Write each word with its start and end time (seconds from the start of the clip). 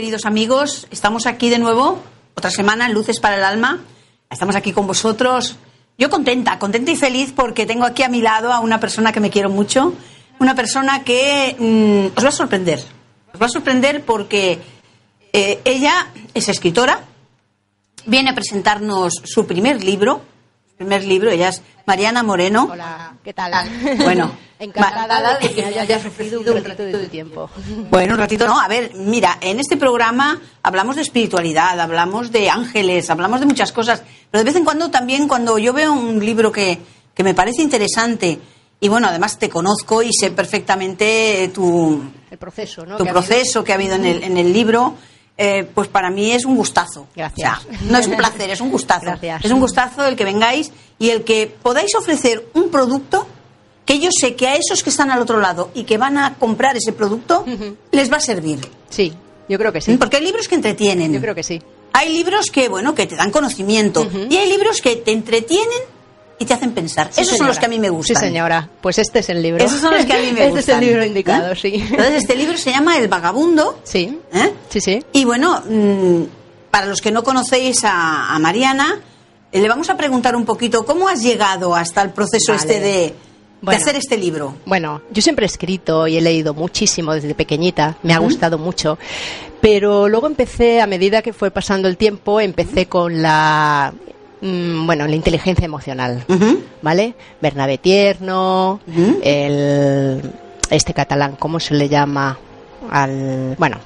Queridos 0.00 0.24
amigos. 0.24 0.86
Estamos 0.90 1.26
aquí 1.26 1.50
de 1.50 1.58
nuevo, 1.58 2.02
otra 2.34 2.50
semana 2.50 2.86
en 2.86 2.94
Luces 2.94 3.20
para 3.20 3.36
el 3.36 3.44
Alma. 3.44 3.80
Estamos 4.30 4.56
aquí 4.56 4.72
con 4.72 4.86
vosotros. 4.86 5.56
Yo 5.98 6.08
contenta, 6.08 6.58
contenta 6.58 6.90
y 6.90 6.96
feliz 6.96 7.34
porque 7.36 7.66
tengo 7.66 7.84
aquí 7.84 8.02
a 8.02 8.08
mi 8.08 8.22
lado 8.22 8.50
a 8.50 8.60
una 8.60 8.80
persona 8.80 9.12
que 9.12 9.20
me 9.20 9.28
quiero 9.28 9.50
mucho. 9.50 9.92
Una 10.38 10.54
persona 10.54 11.04
que 11.04 11.54
mm, 11.58 12.16
os 12.16 12.24
va 12.24 12.30
a 12.30 12.32
sorprender. 12.32 12.82
Os 13.34 13.42
va 13.42 13.44
a 13.44 13.50
sorprender 13.50 14.02
porque 14.02 14.58
eh, 15.34 15.60
ella 15.66 16.06
es 16.32 16.48
escritora, 16.48 17.04
viene 18.06 18.30
a 18.30 18.34
presentarnos 18.34 19.12
su 19.22 19.46
primer 19.46 19.84
libro. 19.84 20.22
Su 20.70 20.76
primer 20.76 21.04
libro, 21.04 21.30
ella 21.30 21.50
es 21.50 21.60
Mariana 21.84 22.22
Moreno. 22.22 22.70
Hola, 22.72 23.16
¿qué 23.22 23.34
tal? 23.34 23.52
Bueno, 23.98 24.32
encantada 24.60 25.38
de 25.38 25.52
que 25.52 25.64
hayas 25.64 26.04
ofrecido 26.04 26.40
un 26.40 26.64
ratito 26.64 26.82
de 26.84 26.92
tu 26.92 27.08
tiempo. 27.08 27.50
Bueno, 27.90 28.14
un 28.14 28.20
ratito 28.20 28.46
no. 28.46 28.60
A 28.60 28.68
ver, 28.68 28.92
mira, 28.94 29.38
en 29.40 29.58
este 29.58 29.76
programa 29.76 30.40
hablamos 30.62 30.96
de 30.96 31.02
espiritualidad, 31.02 31.80
hablamos 31.80 32.30
de 32.30 32.50
ángeles, 32.50 33.08
hablamos 33.10 33.40
de 33.40 33.46
muchas 33.46 33.72
cosas, 33.72 34.02
pero 34.30 34.44
de 34.44 34.44
vez 34.44 34.56
en 34.56 34.64
cuando 34.64 34.90
también 34.90 35.26
cuando 35.26 35.58
yo 35.58 35.72
veo 35.72 35.92
un 35.92 36.24
libro 36.24 36.52
que, 36.52 36.78
que 37.14 37.24
me 37.24 37.34
parece 37.34 37.62
interesante 37.62 38.38
y 38.80 38.88
bueno, 38.88 39.08
además 39.08 39.38
te 39.38 39.48
conozco 39.48 40.02
y 40.02 40.10
sé 40.12 40.30
perfectamente 40.30 41.50
tu, 41.54 42.02
El 42.30 42.38
proceso, 42.38 42.84
¿no? 42.84 42.96
tu 42.96 43.04
que 43.04 43.10
ha 43.10 43.12
proceso 43.12 43.64
que 43.64 43.72
ha 43.72 43.74
habido 43.76 43.94
en 43.94 44.04
el, 44.04 44.22
en 44.22 44.36
el 44.38 44.52
libro, 44.52 44.94
eh, 45.36 45.66
pues 45.74 45.88
para 45.88 46.10
mí 46.10 46.32
es 46.32 46.44
un 46.44 46.56
gustazo. 46.56 47.06
Gracias. 47.16 47.66
O 47.66 47.72
sea, 47.72 47.80
no 47.90 47.98
es 47.98 48.06
un 48.06 48.16
placer, 48.16 48.50
es 48.50 48.60
un 48.60 48.70
gustazo. 48.70 49.04
Gracias. 49.06 49.44
Es 49.44 49.50
un 49.50 49.60
gustazo 49.60 50.04
el 50.04 50.16
que 50.16 50.24
vengáis 50.24 50.70
y 50.98 51.10
el 51.10 51.24
que 51.24 51.54
podáis 51.62 51.94
ofrecer 51.94 52.46
un 52.54 52.70
producto 52.70 53.26
que 53.84 53.98
yo 53.98 54.10
sé 54.12 54.34
que 54.36 54.46
a 54.48 54.54
esos 54.56 54.82
que 54.82 54.90
están 54.90 55.10
al 55.10 55.20
otro 55.20 55.40
lado 55.40 55.70
y 55.74 55.84
que 55.84 55.98
van 55.98 56.16
a 56.18 56.34
comprar 56.34 56.76
ese 56.76 56.92
producto 56.92 57.44
les 57.92 58.12
va 58.12 58.18
a 58.18 58.20
servir. 58.20 58.60
Sí, 58.88 59.12
yo 59.48 59.58
creo 59.58 59.72
que 59.72 59.80
sí. 59.80 59.96
Porque 59.96 60.18
hay 60.18 60.24
libros 60.24 60.46
que 60.48 60.54
entretienen. 60.54 61.12
Yo 61.12 61.20
creo 61.20 61.34
que 61.34 61.42
sí. 61.42 61.60
Hay 61.92 62.12
libros 62.12 62.46
que, 62.52 62.68
bueno, 62.68 62.94
que 62.94 63.06
te 63.06 63.16
dan 63.16 63.30
conocimiento. 63.30 64.08
Y 64.28 64.36
hay 64.36 64.48
libros 64.48 64.80
que 64.80 64.96
te 64.96 65.10
entretienen 65.12 65.80
y 66.38 66.44
te 66.44 66.54
hacen 66.54 66.70
pensar. 66.72 67.08
Sí, 67.10 67.20
Esos 67.22 67.36
son 67.36 67.48
los 67.48 67.58
que 67.58 67.66
a 67.66 67.68
mí 67.68 67.78
me 67.80 67.90
gustan. 67.90 68.16
Sí, 68.16 68.22
señora. 68.26 68.70
Pues 68.80 68.98
este 68.98 69.18
es 69.18 69.28
el 69.28 69.42
libro. 69.42 69.64
Esos 69.64 69.80
son 69.80 69.92
los 69.94 70.06
que 70.06 70.12
a 70.12 70.18
mí 70.20 70.30
me 70.32 70.40
Este 70.46 70.50
gustan. 70.50 70.76
es 70.76 70.82
el 70.82 70.86
libro 70.88 71.04
indicado, 71.04 71.52
¿Eh? 71.52 71.56
sí. 71.56 71.72
Entonces, 71.74 72.14
este 72.22 72.36
libro 72.36 72.56
se 72.56 72.70
llama 72.70 72.96
El 72.96 73.08
Vagabundo. 73.08 73.80
Sí. 73.84 74.18
¿eh? 74.32 74.52
Sí, 74.70 74.80
sí. 74.80 75.04
Y 75.12 75.24
bueno, 75.24 75.62
mm, 75.68 76.22
para 76.70 76.86
los 76.86 77.00
que 77.02 77.10
no 77.10 77.22
conocéis 77.24 77.84
a, 77.84 78.34
a 78.34 78.38
Mariana, 78.38 79.00
eh, 79.52 79.60
le 79.60 79.68
vamos 79.68 79.90
a 79.90 79.96
preguntar 79.96 80.36
un 80.36 80.44
poquito 80.46 80.86
cómo 80.86 81.08
has 81.08 81.20
llegado 81.22 81.74
hasta 81.74 82.00
el 82.02 82.10
proceso 82.10 82.52
Vale. 82.52 82.60
este 82.62 82.80
de, 82.80 83.14
de 83.60 83.66
Bueno. 83.66 83.80
hacer 83.80 83.96
este 83.96 84.16
libro. 84.16 84.54
Bueno, 84.64 85.02
yo 85.10 85.20
siempre 85.22 85.44
he 85.44 85.48
escrito 85.48 86.06
y 86.06 86.16
he 86.16 86.20
leído 86.20 86.54
muchísimo 86.54 87.12
desde 87.14 87.34
pequeñita, 87.34 87.96
me 88.02 88.14
ha 88.14 88.18
gustado 88.18 88.56
mucho, 88.58 88.98
pero 89.60 90.08
luego 90.08 90.26
empecé, 90.26 90.80
a 90.80 90.86
medida 90.86 91.20
que 91.22 91.32
fue 91.32 91.50
pasando 91.50 91.86
el 91.88 91.96
tiempo, 91.98 92.40
empecé 92.40 92.86
con 92.86 93.20
la, 93.20 93.92
mm, 94.40 94.86
bueno, 94.86 95.06
la 95.06 95.14
inteligencia 95.14 95.64
emocional. 95.66 96.24
¿vale? 96.82 97.14
Bernabé 97.42 97.76
Tierno, 97.76 98.80
el, 99.22 100.22
este 100.70 100.94
catalán, 100.94 101.36
¿cómo 101.38 101.60
se 101.60 101.74
le 101.74 101.88
llama? 101.88 102.38
Al, 102.90 103.54
bueno, 103.58 103.76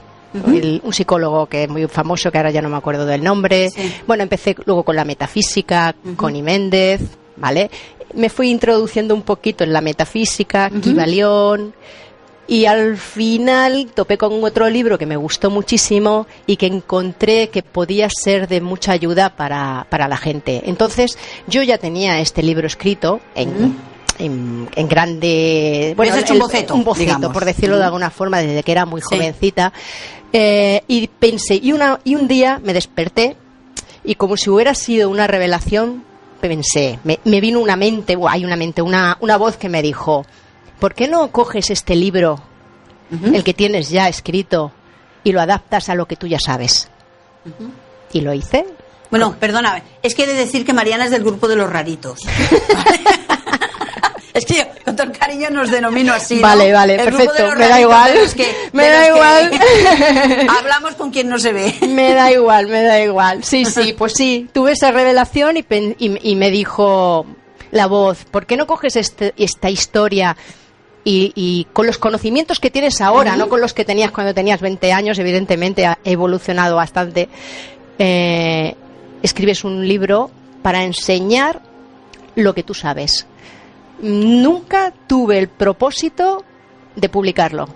el- 0.47 0.81
un 0.85 0.93
psicólogo 0.93 1.47
que 1.47 1.65
es 1.65 1.69
muy 1.69 1.87
famoso, 1.89 2.31
que 2.31 2.39
ahora 2.39 2.51
ya 2.53 2.63
no 2.63 2.69
me 2.69 2.77
acuerdo 2.77 3.07
del 3.07 3.25
nombre. 3.25 3.71
Sí. 3.71 3.93
Bueno, 4.07 4.23
empecé 4.23 4.55
luego 4.67 4.85
con 4.85 4.95
la 4.95 5.05
metafísica, 5.05 5.95
con 6.17 6.41
Méndez, 6.43 7.01
¿vale? 7.37 7.71
Me 8.15 8.29
fui 8.29 8.51
introduciendo 8.51 9.15
un 9.15 9.23
poquito 9.23 9.65
en 9.65 9.73
la 9.73 9.81
metafísica, 9.81 10.69
Ujú. 10.71 10.81
Kybalión, 10.81 11.75
y 12.47 12.67
al 12.67 12.99
final 12.99 13.89
topé 13.95 14.19
con 14.19 14.45
otro 14.45 14.69
libro 14.69 14.99
que 14.99 15.07
me 15.07 15.17
gustó 15.17 15.51
muchísimo 15.51 16.27
y 16.47 16.57
que 16.57 16.67
encontré 16.67 17.49
que 17.49 17.63
podía 17.63 18.09
ser 18.11 18.49
de 18.49 18.61
mucha 18.61 18.93
ayuda 18.93 19.31
para, 19.35 19.87
para 19.89 20.09
la 20.09 20.19
gente. 20.19 20.63
Entonces, 20.67 21.17
yo 21.47 21.63
ya 21.63 21.79
tenía 21.79 22.21
este 22.21 22.43
libro 22.43 22.67
escrito 22.67 23.21
en, 23.35 23.49
Ujú. 23.49 23.73
en, 24.19 24.69
en 24.77 24.89
grande. 24.89 25.95
Habías 25.97 26.19
hecho 26.19 26.35
un 26.35 26.41
boceto, 26.41 26.75
un 26.75 26.85
boceto, 26.85 27.07
digamos. 27.07 27.33
por 27.33 27.47
decirlo 27.47 27.79
de 27.79 27.85
alguna 27.85 28.11
forma, 28.11 28.41
desde 28.41 28.63
que 28.63 28.73
era 28.73 28.85
muy 28.85 29.01
Sí. 29.01 29.07
jovencita. 29.17 29.73
Eh, 30.33 30.83
y 30.87 31.07
pensé, 31.07 31.55
y, 31.63 31.73
una, 31.73 31.99
y 32.05 32.15
un 32.15 32.29
día 32.29 32.61
me 32.63 32.75
desperté 32.75 33.37
y 34.05 34.17
como 34.17 34.37
si 34.37 34.51
hubiera 34.51 34.75
sido 34.75 35.09
una 35.09 35.27
revelación, 35.27 36.05
pensé, 36.49 36.99
me, 37.05 37.21
me 37.25 37.41
vino 37.41 37.59
una 37.59 37.75
mente, 37.75 38.19
hay 38.29 38.45
una 38.45 38.57
mente, 38.57 38.83
una, 38.83 39.17
una 39.21 39.39
voz 39.39 39.57
que 39.57 39.71
me 39.71 39.81
dijo, 39.81 40.27
¿por 40.79 40.95
qué 40.95 41.09
no 41.09 41.31
coges 41.31 41.71
este 41.71 41.97
libro, 41.97 42.39
el 43.33 43.43
que 43.45 43.55
tienes 43.55 43.89
ya 43.89 44.09
escrito, 44.09 44.73
y 45.23 45.33
lo 45.33 45.41
adaptas 45.41 45.89
a 45.89 45.95
lo 45.95 46.07
que 46.07 46.17
tú 46.17 46.27
ya 46.27 46.39
sabes? 46.39 46.91
Y 48.13 48.21
lo 48.21 48.35
hice. 48.35 48.67
Bueno, 49.11 49.37
perdona, 49.39 49.83
es 50.03 50.15
que 50.15 50.25
he 50.25 50.27
de 50.27 50.35
decir 50.35 50.67
que 50.67 50.75
Mariana 50.75 51.07
es 51.07 51.13
del 51.13 51.25
grupo 51.25 51.49
de 51.49 51.57
los 51.57 51.71
raritos. 51.71 52.21
es 54.35 54.45
que 54.45 54.55
yo, 54.57 54.63
con 54.85 54.95
todo 54.97 55.07
el 55.07 55.17
cariño 55.17 55.49
nos 55.51 55.71
denomino 55.71 56.13
así. 56.13 56.37
¿no? 56.37 56.43
Vale, 56.43 56.73
vale, 56.73 56.95
El 56.97 57.05
perfecto, 57.05 57.53
me 57.57 57.69
da 57.69 57.81
igual. 57.81 58.13
que- 58.37 58.55
Me 58.73 58.89
da 58.91 59.09
igual. 59.09 59.51
Hablamos 60.59 60.95
con 60.97 61.11
quien 61.11 61.29
no 61.29 61.39
se 61.39 61.53
ve. 61.53 61.75
Me 61.89 62.13
da 62.15 62.31
igual, 62.33 62.67
me 62.69 62.83
da 62.83 63.01
igual. 63.01 63.45
Sí, 63.45 63.65
sí, 63.65 63.95
pues 63.97 64.13
sí, 64.17 64.49
tuve 64.53 64.73
esa 64.73 64.91
revelación 64.91 65.57
y, 65.57 65.63
pen- 65.63 65.97
y, 65.99 66.31
y 66.33 66.37
me 66.37 66.51
dijo 66.51 67.25
la 67.71 67.87
voz, 67.87 68.25
¿por 68.31 68.45
qué 68.47 68.57
no 68.57 68.67
coges 68.67 68.97
este- 68.97 69.33
esta 69.37 69.71
historia 69.71 70.37
y, 71.05 71.33
y 71.35 71.67
con 71.73 71.87
los 71.87 71.99
conocimientos 71.99 72.59
que 72.61 72.71
tienes 72.71 73.01
ahora, 73.01 73.37
no 73.37 73.49
con 73.49 73.61
los 73.61 73.73
que 73.75 73.85
tenías 73.85 74.11
cuando 74.11 74.33
tenías 74.35 74.61
20 74.61 74.93
años, 74.93 75.19
evidentemente 75.19 75.87
ha 75.87 75.99
evolucionado 76.05 76.77
bastante, 76.77 77.29
eh, 77.99 78.75
escribes 79.23 79.65
un 79.65 79.87
libro 79.87 80.31
para 80.63 80.83
enseñar 80.83 81.61
lo 82.37 82.55
que 82.55 82.63
tú 82.63 82.75
sabes? 82.75 83.27
Nunca 84.05 84.93
tuve 85.07 85.39
el 85.39 85.49
propósito 85.49 86.45
de 86.97 87.09
publicarlo 87.09 87.69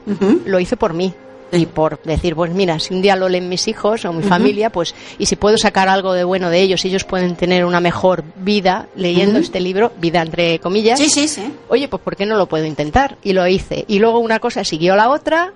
lo 0.46 0.60
hice 0.60 0.76
por 0.76 0.92
mí 0.94 1.12
y 1.50 1.64
por 1.66 2.00
decir, 2.02 2.36
pues 2.36 2.52
mira, 2.52 2.78
si 2.78 2.92
un 2.92 3.00
día 3.00 3.16
lo 3.16 3.28
leen 3.28 3.48
mis 3.48 3.66
hijos 3.68 4.04
o 4.04 4.12
mi 4.12 4.22
familia, 4.22 4.70
pues 4.70 4.94
y 5.18 5.24
si 5.26 5.34
puedo 5.34 5.56
sacar 5.56 5.88
algo 5.88 6.12
de 6.12 6.22
bueno 6.22 6.50
de 6.50 6.60
ellos, 6.60 6.84
ellos 6.84 7.04
pueden 7.04 7.34
tener 7.36 7.64
una 7.64 7.80
mejor 7.80 8.22
vida 8.36 8.86
leyendo 8.94 9.38
este 9.38 9.58
libro, 9.58 9.90
vida 9.98 10.20
entre 10.22 10.58
comillas. 10.58 10.98
Sí, 11.00 11.08
sí, 11.08 11.26
sí. 11.26 11.50
Oye, 11.68 11.88
pues 11.88 12.02
¿por 12.02 12.14
qué 12.16 12.26
no 12.26 12.36
lo 12.36 12.46
puedo 12.46 12.66
intentar? 12.66 13.16
Y 13.24 13.32
lo 13.32 13.46
hice. 13.48 13.84
Y 13.88 13.98
luego 13.98 14.18
una 14.18 14.38
cosa 14.40 14.62
siguió 14.62 14.92
a 14.92 14.96
la 14.96 15.08
otra 15.10 15.52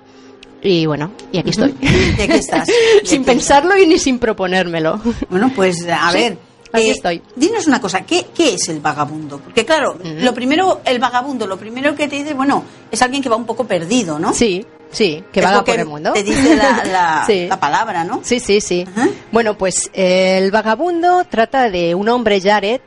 y 0.63 0.87
bueno, 0.87 1.13
y 1.31 1.39
aquí 1.39 1.51
estoy. 1.51 1.75
Y 2.19 2.23
aquí 2.23 2.33
estás. 2.33 2.69
Sin 3.05 3.23
pensarlo 3.25 3.77
y 3.77 3.87
ni 3.87 3.99
sin 3.99 4.19
proponérmelo. 4.19 4.99
Bueno, 5.29 5.53
pues 5.55 5.87
a 5.89 6.11
Sí, 6.11 6.17
ver. 6.19 6.39
Aquí 6.73 6.89
eh, 6.89 6.93
estoy. 6.93 7.23
Dinos 7.37 7.67
una 7.67 7.81
cosa, 7.81 8.03
¿qué, 8.03 8.27
qué 8.35 8.55
es 8.55 8.69
el 8.69 8.81
vagabundo? 8.81 9.39
Porque 9.39 9.65
claro, 9.65 9.99
lo 10.03 10.35
primero, 10.35 10.81
el 10.85 10.99
vagabundo, 10.99 11.47
lo 11.47 11.57
primero 11.59 11.95
que 11.95 12.09
te 12.09 12.17
dice, 12.17 12.35
bueno, 12.35 12.65
es 12.91 13.01
alguien 13.03 13.23
que 13.23 13.29
va 13.29 13.37
un 13.37 13.47
poco 13.47 13.65
perdido, 13.67 14.19
¿no? 14.19 14.33
Sí, 14.35 14.65
sí, 14.91 15.23
que 15.33 15.41
Es 15.41 15.47
vaga 15.47 15.59
lo 15.59 15.65
por 15.65 15.79
el 15.79 15.87
mundo. 15.87 16.13
Te 16.13 16.23
dice 16.23 16.57
la, 16.57 16.85
la- 16.85 17.25
Sí. 17.27 17.47
la 17.49 17.59
palabra, 17.61 18.05
¿no? 18.05 18.21
Sí, 18.25 18.41
sí, 18.41 18.61
sí. 18.61 18.85
Bueno, 19.31 19.57
pues 19.57 19.91
eh, 19.95 20.39
el 20.39 20.51
vagabundo 20.51 21.25
trata 21.29 21.71
de 21.71 21.95
un 21.95 22.09
hombre, 22.09 22.41
Jared, 22.41 22.81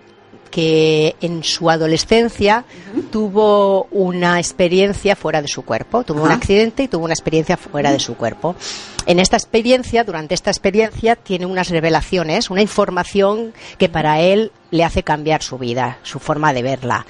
que 0.51 1.15
en 1.21 1.44
su 1.44 1.69
adolescencia 1.69 2.63
tuvo 3.12 3.88
una 3.92 4.39
experiencia 4.39 5.15
fuera 5.15 5.42
de 5.42 5.47
su 5.47 5.63
cuerpo, 5.63 6.03
tuvo 6.03 6.24
un 6.24 6.31
accidente 6.31 6.83
y 6.83 6.88
tuvo 6.88 7.06
una 7.06 7.13
experiencia 7.13 7.57
fuera 7.57 7.92
de 7.92 8.00
su 8.00 8.15
cuerpo. 8.15 8.56
En 9.06 9.19
esta 9.19 9.36
experiencia, 9.38 10.03
durante 10.03 10.33
esta 10.33 10.50
experiencia, 10.51 11.15
tiene 11.15 11.45
unas 11.45 11.69
revelaciones, 11.69 12.50
una 12.50 12.62
información 12.62 13.53
que 13.77 13.89
para 13.89 14.21
él 14.21 14.51
le 14.71 14.83
hace 14.83 15.03
cambiar 15.03 15.44
su 15.44 15.57
vida, 15.57 16.00
su 16.03 16.19
forma 16.19 16.53
de 16.53 16.63
verla. 16.63 17.06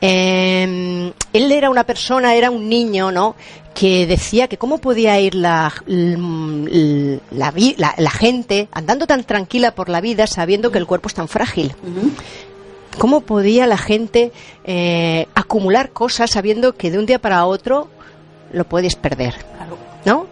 Eh, 0.00 1.12
él 1.32 1.52
era 1.52 1.70
una 1.70 1.84
persona, 1.84 2.34
era 2.34 2.50
un 2.50 2.68
niño, 2.68 3.10
¿no? 3.10 3.34
Que 3.74 4.06
decía 4.06 4.48
que 4.48 4.56
cómo 4.58 4.78
podía 4.78 5.18
ir 5.20 5.34
la, 5.34 5.72
la, 5.86 7.50
vi- 7.50 7.74
la- 7.78 7.94
la 7.96 8.10
gente 8.10 8.68
andando 8.72 9.06
tan 9.06 9.24
tranquila 9.24 9.74
por 9.74 9.88
la 9.88 10.00
vida 10.00 10.26
sabiendo 10.26 10.70
que 10.70 10.78
el 10.78 10.86
cuerpo 10.86 11.08
es 11.08 11.14
tan 11.14 11.28
frágil. 11.28 11.74
¿Cómo 12.98 13.20
podía 13.20 13.66
la 13.66 13.78
gente 13.78 14.32
eh, 14.64 15.26
acumular 15.34 15.90
cosas 15.90 16.30
sabiendo 16.30 16.74
que 16.76 16.90
de 16.90 16.98
un 16.98 17.06
día 17.06 17.18
para 17.18 17.44
otro 17.46 17.88
lo 18.52 18.64
puedes 18.64 18.96
perder? 18.96 19.34
¿No? 20.04 20.26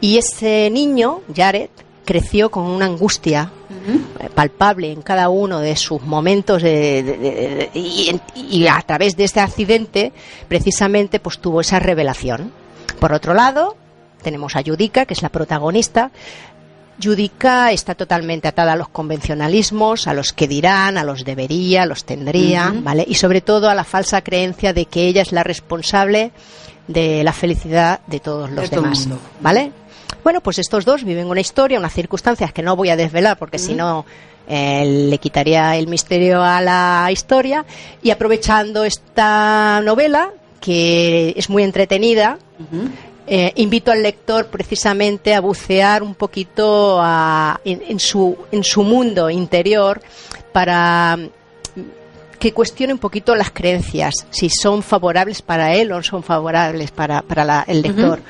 Y 0.00 0.18
ese 0.18 0.68
niño, 0.70 1.20
Jared, 1.34 1.70
creció 2.04 2.50
con 2.50 2.64
una 2.64 2.86
angustia 2.86 3.50
eh, 4.20 4.28
palpable 4.34 4.92
en 4.92 5.02
cada 5.02 5.28
uno 5.28 5.60
de 5.60 5.76
sus 5.76 6.02
momentos 6.02 6.62
de- 6.62 7.02
de- 7.02 7.16
de- 7.18 7.70
de- 7.72 8.20
y, 8.34 8.66
a 8.66 8.80
través 8.82 9.16
de 9.16 9.24
este 9.24 9.40
accidente 9.40 10.12
precisamente 10.48 11.18
pues 11.20 11.38
tuvo 11.38 11.60
esa 11.60 11.78
revelación. 11.78 12.52
Por 13.00 13.12
otro 13.12 13.34
lado, 13.34 13.76
tenemos 14.22 14.54
a 14.56 14.60
Yudica, 14.60 15.06
que 15.06 15.14
es 15.14 15.22
la 15.22 15.28
protagonista. 15.30 16.10
Yudica 17.02 17.72
está 17.72 17.96
totalmente 17.96 18.46
atada 18.46 18.74
a 18.74 18.76
los 18.76 18.88
convencionalismos, 18.88 20.06
a 20.06 20.14
los 20.14 20.32
que 20.32 20.46
dirán, 20.46 20.96
a 20.96 21.02
los 21.02 21.24
debería, 21.24 21.82
a 21.82 21.86
los 21.86 22.04
tendría. 22.04 22.72
¿vale? 22.72 23.04
Y 23.06 23.16
sobre 23.16 23.40
todo 23.40 23.68
a 23.68 23.74
la 23.74 23.82
falsa 23.84 24.22
creencia 24.22 24.72
de 24.72 24.86
que 24.86 25.06
ella 25.08 25.22
es 25.22 25.32
la 25.32 25.42
responsable 25.42 26.30
de 26.86 27.24
la 27.24 27.32
felicidad 27.32 28.00
de 28.06 28.20
todos 28.20 28.50
los 28.50 28.70
De 28.70 28.76
demás. 28.76 29.08
¿vale? 29.40 29.72
Bueno, 30.22 30.40
pues 30.40 30.60
estos 30.60 30.84
dos 30.84 31.02
viven 31.02 31.26
una 31.26 31.40
historia, 31.40 31.78
unas 31.78 31.92
circunstancias 31.92 32.52
que 32.52 32.62
no 32.62 32.76
voy 32.76 32.90
a 32.90 32.96
desvelar 32.96 33.36
porque 33.36 33.58
si 33.58 33.74
no 33.74 34.06
eh, 34.48 35.08
le 35.10 35.18
quitaría 35.18 35.76
el 35.76 35.88
misterio 35.88 36.40
a 36.40 36.60
la 36.60 37.08
historia 37.10 37.64
y 38.00 38.10
aprovechando 38.10 38.84
esta 38.84 39.80
novela 39.82 40.30
que 40.60 41.34
es 41.36 41.50
muy 41.50 41.64
entretenida, 41.64 42.38
eh, 43.26 43.52
invito 43.56 43.90
al 43.92 44.02
lector 44.02 44.46
precisamente 44.46 45.34
a 45.34 45.40
bucear 45.40 46.02
un 46.02 46.14
poquito 46.14 46.98
a- 47.00 47.60
en, 47.64 47.82
en 47.88 48.00
su, 48.00 48.36
en 48.50 48.64
su 48.64 48.82
mundo 48.82 49.30
interior 49.30 50.00
para 50.52 51.16
mm, 51.16 51.80
que 52.38 52.52
cuestione 52.52 52.92
un 52.92 52.98
poquito 52.98 53.34
las 53.36 53.50
creencias, 53.50 54.14
si 54.30 54.50
son 54.50 54.82
favorables 54.82 55.42
para 55.42 55.74
él 55.74 55.92
o 55.92 55.96
no 55.96 56.02
son 56.02 56.22
favorables 56.22 56.90
para, 56.90 57.22
para 57.22 57.44
la- 57.44 57.64
el 57.66 57.82
lector, 57.82 58.20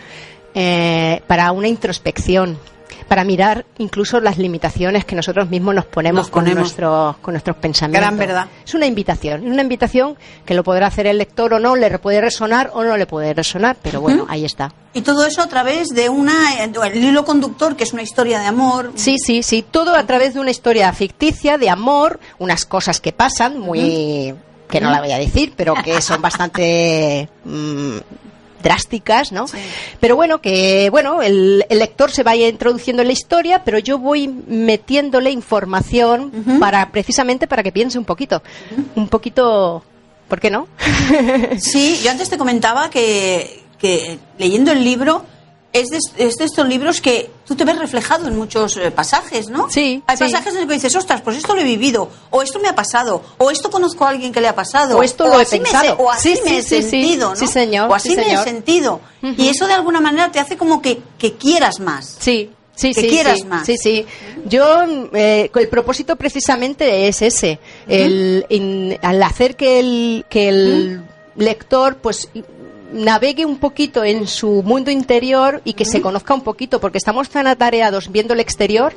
Eh, 0.55 1.23
para 1.27 1.51
una 1.53 1.67
introspección, 1.67 2.59
para 3.05 3.25
mirar 3.25 3.65
incluso 3.79 4.21
las 4.21 4.39
limitaciones 4.39 5.05
que 5.05 5.15
nosotros 5.15 5.49
mismos 5.49 5.75
nos 5.75 5.87
ponemos, 5.87 6.25
Nos 6.25 6.31
ponemos. 6.31 6.55
Con, 6.55 6.63
nuestros, 6.63 7.17
con 7.19 7.35
nuestros 7.35 7.57
pensamientos. 7.57 8.01
Gran 8.01 8.19
verdad. 8.19 8.47
Es 8.65 8.75
una 8.75 8.87
invitación, 8.87 9.45
es 9.45 9.53
una 9.53 9.63
invitación 9.63 10.17
que 10.45 10.55
lo 10.55 10.65
podrá 10.65 10.87
hacer 10.87 11.07
el 11.07 11.19
lector 11.19 11.55
o 11.55 11.59
no, 11.59 11.77
le 11.77 11.99
puede 11.99 12.21
resonar 12.21 12.71
o 12.75 12.85
no 12.85 12.97
le 12.97 13.07
puede 13.07 13.35
resonar, 13.35 13.77
pero 13.83 14.01
bueno, 14.01 14.27
ahí 14.29 14.45
está. 14.45 14.73
Y 14.95 15.03
todo 15.03 15.25
eso 15.25 15.41
a 15.43 15.47
través 15.47 15.89
de 15.89 16.09
una, 16.09 16.63
el 16.63 17.05
hilo 17.05 17.25
conductor, 17.25 17.77
que 17.77 17.85
es 17.85 17.93
una 17.93 18.03
historia 18.03 18.41
de 18.41 18.47
amor. 18.47 18.93
Sí, 18.95 19.17
sí, 19.19 19.43
sí, 19.43 19.65
todo 19.69 19.95
a 19.95 20.05
través 20.05 20.35
de 20.35 20.41
una 20.41 20.51
historia 20.51 20.93
ficticia 20.93 21.57
de 21.59 21.71
amor, 21.71 22.21
unas 22.39 22.67
cosas 22.67 23.01
que 23.01 23.13
pasan 23.13 23.59
muy 23.59 24.35
que 24.69 24.81
no 24.81 24.91
la 24.91 25.01
voy 25.01 25.13
a 25.13 25.19
decir, 25.19 25.53
pero 25.55 25.75
que 25.75 26.01
son 26.01 26.23
bastante 26.23 27.29
mm, 27.45 27.97
drásticas, 28.63 29.33
¿no? 29.33 29.49
Sí. 29.49 29.59
Pero 30.01 30.17
bueno, 30.17 30.41
que 30.41 30.89
bueno, 30.91 31.23
el, 31.23 31.65
el 31.69 31.79
lector 31.79 32.11
se 32.11 32.23
vaya 32.23 32.49
introduciendo 32.49 33.03
en 33.03 33.09
la 33.09 33.13
historia, 33.13 33.65
pero 33.65 33.79
yo 33.79 33.99
voy 33.99 34.29
metiéndole 34.29 35.31
información 35.31 36.31
para 36.61 36.91
precisamente 36.91 37.47
para 37.47 37.63
que 37.63 37.73
piense 37.73 37.99
un 37.99 38.05
poquito, 38.05 38.43
un 38.95 39.09
poquito, 39.09 39.83
¿por 40.29 40.41
qué 40.41 40.51
no? 40.51 40.69
Sí, 41.59 42.01
yo 42.03 42.11
antes 42.11 42.31
te 42.31 42.39
comentaba 42.39 42.91
que, 42.91 43.63
que 43.79 44.19
leyendo 44.39 44.73
el 44.73 44.85
libro 44.85 45.25
es 45.73 45.89
de, 45.89 45.99
es 46.19 46.37
de 46.37 46.45
estos 46.45 46.69
libros 46.69 47.01
que 47.01 47.31
tú 47.47 47.55
te 47.57 47.65
ves 47.65 47.79
reflejado 47.79 48.29
en 48.29 48.37
muchos 48.37 48.77
eh, 48.77 48.91
pasajes, 48.91 49.49
¿no? 49.49 49.71
Sí, 49.71 50.03
Hay 50.07 50.17
sí. 50.17 50.25
pasajes 50.25 50.53
en 50.55 50.61
los 50.61 50.69
que 50.69 50.75
dices, 50.75 50.95
ostras, 50.97 51.21
pues 51.23 51.37
esto 51.39 51.55
lo 51.55 51.61
he 51.63 51.65
vivido, 51.65 52.11
o 52.31 52.43
esto 52.43 52.59
me 52.59 52.69
ha 52.69 52.75
pasado, 52.75 53.23
o 53.39 53.51
esto 53.51 53.71
conozco 53.71 54.05
a 54.05 54.11
alguien 54.11 54.33
que 54.33 54.41
le 54.41 54.49
ha 54.49 54.55
pasado, 54.55 54.99
O 54.99 55.03
esto 55.03 55.27
lo 55.27 55.39
he 55.39 55.43
así 55.43 55.59
me 55.59 55.65
pensado. 55.65 55.97
se- 55.97 56.03
o 56.03 56.11
así 56.11 56.35
Sí, 56.37 56.41
me 56.45 56.51
sí, 56.63 56.77
he 56.77 56.83
sentido, 56.83 57.31
¿no? 57.31 57.37
Sí, 57.37 57.47
señor, 57.47 57.91
O 57.91 57.95
así 57.95 58.11
sí, 58.11 58.17
me 58.17 58.23
he 58.23 58.27
señor. 58.27 58.45
sentido. 58.45 59.01
Y 59.23 59.49
eso 59.49 59.67
de 59.67 59.73
alguna 59.73 60.01
manera 60.01 60.31
te 60.31 60.41
hace 60.41 60.57
como 60.57 60.83
que, 60.83 61.01
que 61.19 61.35
quieras 61.35 61.81
más. 61.81 62.17
Sí, 62.19 62.51
sí, 62.75 62.93
Que 62.93 63.01
sí. 63.03 63.09
quieras 63.09 63.39
sí, 63.39 63.45
más. 63.45 63.65
Sí, 63.67 63.77
sí. 63.79 64.07
Yo, 64.47 64.83
eh, 65.15 65.51
el 65.55 65.69
propósito 65.69 66.17
precisamente 66.17 67.07
es 67.09 67.23
ese. 67.23 67.59
el, 67.89 68.45
in- 68.49 68.99
al 69.03 69.23
hacer 69.23 69.57
que 69.57 69.79
el, 69.81 70.27
que 70.29 70.49
el 70.49 71.03
lector, 71.37 71.97
pues, 71.97 72.29
navegue 72.93 73.45
un 73.47 73.59
poquito 73.59 74.05
en 74.05 74.27
su 74.27 74.63
mundo 74.63 74.91
interior 74.91 75.61
y 75.65 75.73
que 75.75 75.85
se 75.85 76.01
conozca 76.01 76.35
un 76.35 76.43
poquito, 76.43 76.81
porque 76.81 76.99
estamos 76.99 77.29
tan 77.31 77.47
atareados 77.47 78.11
viendo 78.13 78.35
el 78.35 78.41
exterior, 78.41 78.93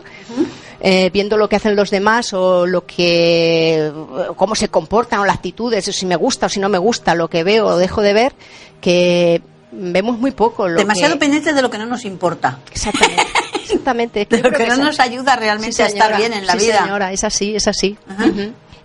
eh, 0.81 1.09
viendo 1.13 1.37
lo 1.37 1.47
que 1.49 1.55
hacen 1.55 1.75
los 1.75 1.89
demás 1.89 2.33
o 2.33 2.65
lo 2.65 2.85
que, 2.85 3.91
cómo 4.35 4.55
se 4.55 4.67
comportan 4.67 5.19
o 5.19 5.25
las 5.25 5.35
actitudes, 5.37 5.87
o 5.87 5.91
si 5.91 6.05
me 6.05 6.15
gusta 6.15 6.45
o 6.47 6.49
si 6.49 6.59
no 6.59 6.69
me 6.69 6.77
gusta 6.77 7.15
lo 7.15 7.29
que 7.29 7.43
veo 7.43 7.67
o 7.67 7.77
dejo 7.77 8.01
de 8.01 8.13
ver, 8.13 8.33
que 8.81 9.41
vemos 9.71 10.19
muy 10.19 10.31
poco. 10.31 10.67
Lo 10.67 10.77
Demasiado 10.79 11.13
que- 11.15 11.19
pendientes 11.19 11.55
de 11.55 11.61
lo 11.61 11.69
que 11.69 11.77
no 11.77 11.85
nos 11.85 12.05
importa. 12.05 12.59
Exactamente. 12.71 13.23
Exactamente. 13.65 14.25
De 14.29 14.41
lo 14.41 14.51
que 14.51 14.67
no 14.67 14.77
nos 14.77 14.99
ayuda 14.99 15.35
realmente 15.35 15.81
a 15.83 15.87
estar 15.87 16.15
bien 16.17 16.33
en 16.33 16.45
la 16.45 16.53
Sí, 16.53 16.65
vida. 16.67 16.83
señora, 16.83 17.11
es 17.11 17.23
así, 17.23 17.55
es 17.55 17.67
así. 17.67 17.97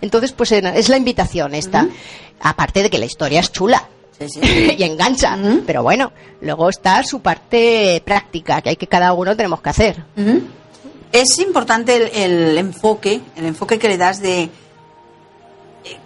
Entonces, 0.01 0.31
pues 0.31 0.51
en- 0.53 0.65
es 0.67 0.89
la 0.89 0.97
invitación 0.97 1.53
esta. 1.53 1.87
Aparte 2.39 2.81
de 2.81 2.89
que 2.89 2.97
la 2.97 3.05
historia 3.05 3.39
es 3.39 3.51
chula. 3.51 3.87
Sí, 4.29 4.39
sí. 4.43 4.75
y 4.77 4.83
engancha. 4.83 5.37
Pero 5.65 5.83
bueno, 5.83 6.11
luego 6.41 6.69
está 6.69 7.03
su 7.03 7.19
parte 7.21 8.01
práctica, 8.05 8.61
que 8.61 8.69
hay 8.69 8.75
que 8.75 8.87
cada 8.87 9.13
uno 9.13 9.35
tenemos 9.35 9.61
que 9.61 9.69
hacer. 9.69 10.03
Es 11.11 11.39
importante 11.39 11.95
el, 11.95 12.49
el 12.51 12.57
enfoque, 12.57 13.21
el 13.35 13.45
enfoque 13.45 13.77
que 13.77 13.89
le 13.89 13.97
das 13.97 14.21
de, 14.21 14.43
eh, 14.43 14.49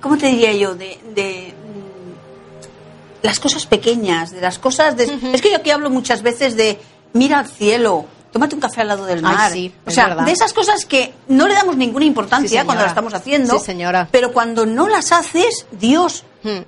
¿cómo 0.02 0.18
te 0.18 0.28
diría 0.28 0.52
yo? 0.54 0.74
De, 0.76 0.98
de, 1.14 1.54
mm, 1.54 3.26
las 3.26 3.40
cosas 3.40 3.66
pequeñas, 3.66 4.32
de 4.32 4.42
las 4.42 4.58
cosas... 4.60 4.96
De, 4.98 5.04
Es 5.34 5.42
que 5.42 5.52
yo 5.52 5.58
aquí 5.58 5.70
hablo 5.72 5.90
muchas 5.90 6.22
veces 6.24 6.56
de 6.56 6.80
mira 7.14 7.40
al 7.40 7.48
cielo, 7.48 8.06
tómate 8.32 8.56
un 8.56 8.62
café 8.62 8.82
al 8.82 8.88
lado 8.90 9.06
del 9.06 9.20
Ay, 9.20 9.24
mar. 9.24 9.52
sí, 9.52 9.74
o 9.86 9.92
sea, 9.92 10.08
verdad. 10.10 10.26
de 10.26 10.32
esas 10.32 10.54
cosas 10.54 10.86
que 10.86 11.14
no 11.28 11.48
le 11.48 11.54
damos 11.54 11.78
ninguna 11.78 12.06
importancia 12.06 12.66
cuando 12.66 12.82
las 12.84 12.92
estamos 12.92 13.14
haciendo. 13.14 13.60
Sí, 13.60 13.66
señora. 13.66 14.08
Pero 14.12 14.34
cuando 14.34 14.66
no 14.66 14.88
las 14.88 15.12
haces, 15.12 15.68
Dios, 15.72 16.24
Hmm. 16.44 16.60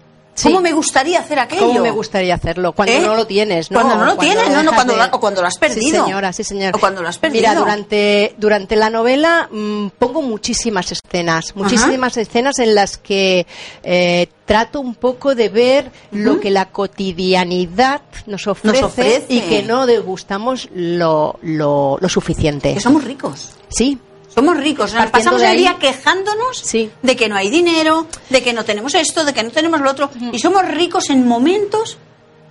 ¿Cómo 0.44 0.58
Sí. 0.58 0.64
me 0.64 0.72
gustaría 0.74 1.20
hacer 1.20 1.40
aquello? 1.40 1.68
¿Cómo 1.68 1.80
me 1.82 1.92
gustaría 1.92 2.36
hacerlo? 2.36 2.74
Cuando 2.74 2.94
¿Eh? 2.94 3.00
no 3.02 3.16
lo 3.16 3.26
tienes, 3.28 3.72
¿no? 3.72 3.82
Cuando 3.82 3.96
no 3.98 4.06
lo 4.06 4.18
tienes, 4.18 4.50
no, 4.50 4.64
no, 4.64 4.74
cuando 4.74 4.96
de- 4.96 5.10
o 5.12 5.20
cuando 5.20 5.42
lo 5.42 5.48
has 5.48 5.58
perdido. 5.58 5.82
Sí, 5.82 5.92
señora, 6.06 6.34
sí, 6.34 6.44
señor. 6.44 6.76
O 6.76 6.80
cuando 6.80 7.02
lo 7.02 7.10
has 7.10 7.18
perdido. 7.18 7.42
Mira, 7.42 7.56
durante, 7.56 8.36
durante 8.38 8.76
la 8.76 8.90
novela 8.90 9.50
mm, 9.52 9.88
pongo 10.00 10.22
muchísimas 10.22 10.92
escenas, 10.92 11.56
muchísimas 11.56 12.18
escenas 12.18 12.60
en 12.60 12.76
las 12.76 12.98
que 12.98 13.46
eh, 13.84 14.28
trato 14.46 14.80
un 14.80 14.96
poco 14.96 15.36
de 15.36 15.50
ver 15.50 15.92
lo 16.12 16.40
que 16.40 16.52
la 16.52 16.70
cotidianidad 16.70 18.02
nos 18.28 18.48
ofrece, 18.48 18.84
ofrece. 18.84 19.26
y 19.30 19.42
que 19.42 19.64
no 19.64 19.86
degustamos 19.86 20.70
lo, 20.74 21.38
lo, 21.42 21.98
lo 22.00 22.10
suficiente. 22.10 22.74
Que 22.74 22.80
somos 22.80 23.04
ricos. 23.04 23.52
Sí, 23.70 23.98
Somos 24.38 24.56
ricos, 24.58 24.94
nos 24.94 25.10
pasamos 25.10 25.42
el 25.42 25.58
día 25.58 25.78
quejándonos 25.80 26.60
Sí. 26.60 26.92
de 27.02 27.16
que 27.16 27.28
no 27.28 27.36
hay 27.36 27.50
dinero, 27.50 28.06
de 28.30 28.44
que 28.44 28.54
no 28.54 28.64
tenemos 28.66 28.94
esto, 28.94 29.26
de 29.26 29.34
que 29.34 29.42
no 29.42 29.50
tenemos 29.50 29.82
lo 29.82 29.90
otro, 29.90 30.12
y 30.32 30.38
somos 30.38 30.64
ricos 30.68 31.10
en 31.10 31.28
momentos 31.28 31.98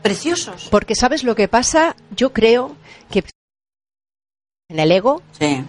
preciosos. 0.03 0.67
porque 0.69 0.97
¿sabes 0.97 1.23
lo 1.23 1.37
que 1.37 1.47
pasa? 1.47 1.95
Yo 2.11 2.33
creo 2.33 2.75
que 3.09 3.23
en 4.69 4.81
el 4.81 4.91
ego 4.91 5.23
Sí. 5.39 5.63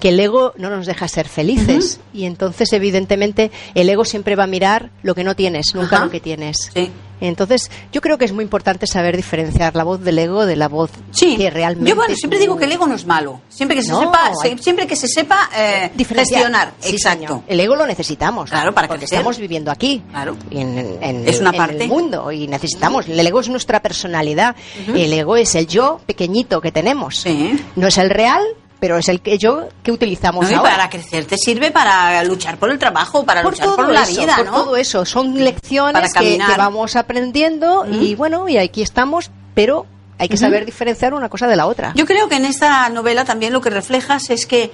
que 0.00 0.10
el 0.10 0.20
ego 0.20 0.52
no 0.58 0.68
nos 0.68 0.84
deja 0.84 1.08
ser 1.08 1.28
felices 1.28 1.98
y 2.12 2.26
entonces 2.26 2.70
evidentemente 2.74 3.50
el 3.74 3.88
ego 3.88 4.04
siempre 4.04 4.36
va 4.36 4.44
a 4.44 4.48
mirar 4.48 4.90
lo 5.02 5.14
que 5.14 5.24
no 5.24 5.34
tienes, 5.34 5.74
nunca 5.74 5.96
Ajá. 5.96 6.04
lo 6.04 6.10
que 6.10 6.20
tienes. 6.20 6.70
Sí. 6.74 6.90
Entonces 7.28 7.70
yo 7.92 8.00
creo 8.00 8.18
que 8.18 8.24
es 8.24 8.32
muy 8.32 8.44
importante 8.44 8.86
saber 8.86 9.16
diferenciar 9.16 9.74
la 9.76 9.84
voz 9.84 10.00
del 10.02 10.18
ego 10.18 10.46
de 10.46 10.56
la 10.56 10.68
voz 10.68 10.90
Sí. 11.10 11.36
que 11.36 11.50
realmente. 11.50 11.88
Yo 11.90 11.96
bueno, 11.96 12.14
siempre 12.14 12.38
digo 12.38 12.56
que 12.56 12.64
el 12.64 12.72
ego 12.72 12.86
no 12.86 12.94
es 12.94 13.06
malo. 13.06 13.40
Siempre 13.48 13.76
que 13.76 13.82
se 13.82 13.90
No, 13.92 14.00
sepa, 14.00 14.30
se- 14.42 14.48
hay- 14.48 14.58
siempre 14.58 14.86
que 14.86 14.96
se 14.96 15.08
sepa 15.08 15.48
eh, 15.56 15.90
gestionar. 15.96 16.72
Sí, 16.80 16.92
Exacto. 16.96 17.26
señor. 17.26 17.42
El 17.48 17.60
ego 17.60 17.76
lo 17.76 17.86
necesitamos. 17.86 18.50
Claro, 18.50 18.74
para 18.74 18.88
porque 18.88 19.00
crecer. 19.00 19.18
estamos 19.18 19.38
viviendo 19.38 19.70
aquí. 19.70 20.02
Claro. 20.10 20.36
y 20.50 20.60
En, 20.60 20.98
en- 21.02 21.28
Es 21.28 21.40
una 21.40 21.50
en 21.50 21.56
parte. 21.56 21.82
el 21.84 21.88
mundo 21.88 22.30
y 22.32 22.46
necesitamos. 22.48 23.08
El 23.08 23.26
ego 23.26 23.40
es 23.40 23.48
nuestra 23.48 23.80
personalidad. 23.80 24.56
El 24.88 25.12
ego 25.12 25.36
es 25.36 25.54
el 25.54 25.66
yo 25.66 26.00
pequeñito 26.06 26.60
que 26.60 26.72
tenemos. 26.72 27.18
Sí. 27.18 27.58
No 27.76 27.86
es 27.88 27.98
el 27.98 28.10
real, 28.10 28.42
pero 28.84 28.98
es 28.98 29.08
el 29.08 29.22
que 29.22 29.38
yo 29.38 29.70
que 29.82 29.90
utilizamos 29.90 30.44
No, 30.44 30.50
y 30.50 30.54
ahora. 30.56 30.70
para 30.72 30.90
crecer 30.90 31.24
te 31.24 31.38
sirve 31.38 31.70
para 31.70 32.22
luchar 32.22 32.58
por 32.58 32.68
el 32.70 32.78
trabajo, 32.78 33.24
para 33.24 33.42
luchar 33.42 33.74
por 33.74 33.88
la 33.88 34.02
eso, 34.02 34.20
vida, 34.20 34.36
por 34.36 34.44
¿no? 34.44 34.52
todo 34.52 34.76
eso. 34.76 35.06
Son 35.06 35.42
lecciones 35.42 36.12
que 36.12 36.38
vamos 36.58 36.94
aprendiendo 36.94 37.86
y 37.90 38.14
bueno, 38.14 38.46
y 38.46 38.58
aquí 38.58 38.82
estamos, 38.82 39.30
pero 39.54 39.86
hay 40.18 40.28
que 40.28 40.36
saber 40.36 40.66
diferenciar 40.66 41.14
una 41.14 41.30
cosa 41.30 41.46
de 41.46 41.56
la 41.56 41.64
otra. 41.64 41.92
Yo 41.96 42.04
creo 42.04 42.28
que 42.28 42.36
en 42.36 42.44
esta 42.44 42.86
novela 42.90 43.24
también 43.24 43.54
lo 43.54 43.62
que 43.62 43.70
reflejas 43.70 44.28
es 44.28 44.44
que 44.44 44.70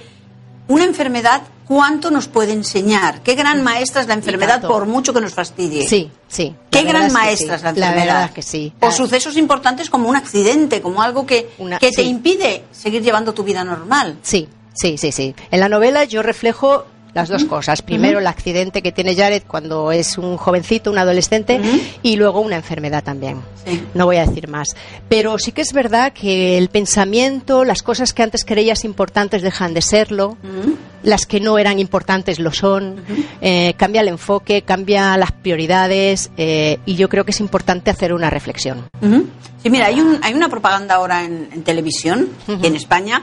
una 0.71 0.83
enfermedad, 0.85 1.41
¿cuánto 1.67 2.11
nos 2.11 2.27
puede 2.27 2.53
enseñar? 2.53 3.21
Qué 3.21 3.35
gran 3.35 3.63
maestra 3.63 4.01
es 4.01 4.07
la 4.07 4.13
enfermedad, 4.13 4.61
por 4.61 4.85
mucho 4.85 5.13
que 5.13 5.21
nos 5.21 5.33
fastidie. 5.33 5.87
sí, 5.87 6.09
sí. 6.27 6.55
Qué 6.69 6.83
gran 6.83 7.03
verdad 7.03 7.07
es 7.07 7.13
que 7.13 7.19
maestra 7.19 7.47
sí. 7.49 7.55
es 7.55 7.63
la 7.63 7.69
enfermedad. 7.69 7.95
La 7.95 8.03
verdad 8.05 8.23
es 8.25 8.31
que 8.31 8.41
sí. 8.41 8.73
O 8.79 8.87
Ah, 8.87 8.91
sucesos 8.91 9.37
importantes 9.37 9.89
como 9.89 10.09
un 10.09 10.15
accidente, 10.15 10.81
como 10.81 11.01
algo 11.01 11.25
que, 11.25 11.49
Una- 11.57 11.77
que 11.79 11.89
te 11.91 12.03
sí. 12.03 12.09
impide 12.09 12.63
seguir 12.71 13.01
llevando 13.03 13.33
tu 13.33 13.43
vida 13.43 13.63
normal. 13.63 14.17
Sí, 14.21 14.47
sí, 14.73 14.97
sí, 14.97 15.11
sí. 15.11 15.35
En 15.51 15.59
la 15.59 15.69
novela 15.69 16.03
yo 16.05 16.21
reflejo 16.23 16.85
las 17.13 17.29
dos 17.29 17.45
cosas. 17.45 17.81
Primero 17.81 18.19
el 18.19 18.27
accidente 18.27 18.81
que 18.81 18.91
tiene 18.91 19.15
Jared 19.15 19.43
cuando 19.47 19.91
es 19.91 20.17
un 20.17 20.37
jovencito, 20.37 20.91
un 20.91 20.97
adolescente, 20.97 21.59
y 22.01 22.15
luego 22.15 22.41
una 22.41 22.55
enfermedad 22.55 23.03
también. 23.03 23.41
Sí. 23.65 23.83
No 23.93 24.05
voy 24.05 24.17
a 24.17 24.25
decir 24.25 24.47
más. 24.47 24.69
Pero 25.09 25.37
sí 25.37 25.51
que 25.51 25.61
es 25.61 25.73
verdad 25.73 26.13
que 26.13 26.57
el 26.57 26.69
pensamiento, 26.69 27.63
las 27.65 27.83
cosas 27.83 28.13
que 28.13 28.23
antes 28.23 28.45
creías 28.45 28.85
importantes 28.85 29.41
dejan 29.41 29.73
de 29.73 29.81
serlo, 29.81 30.37
las 31.03 31.25
que 31.25 31.39
no 31.39 31.57
eran 31.57 31.79
importantes 31.79 32.39
lo 32.39 32.51
son, 32.51 33.03
eh, 33.41 33.73
cambia 33.77 34.01
el 34.01 34.07
enfoque, 34.07 34.61
cambia 34.61 35.17
las 35.17 35.31
prioridades, 35.31 36.31
eh, 36.37 36.79
y 36.85 36.95
yo 36.95 37.09
creo 37.09 37.25
que 37.25 37.31
es 37.31 37.39
importante 37.39 37.91
hacer 37.91 38.13
una 38.13 38.29
reflexión. 38.29 38.89
Sí, 39.63 39.69
mira, 39.69 39.87
hay, 39.87 39.99
un, 39.99 40.19
hay 40.23 40.33
una 40.33 40.49
propaganda 40.49 40.95
ahora 40.95 41.23
en, 41.23 41.49
en 41.51 41.63
televisión, 41.63 42.29
en 42.47 42.75
España, 42.75 43.21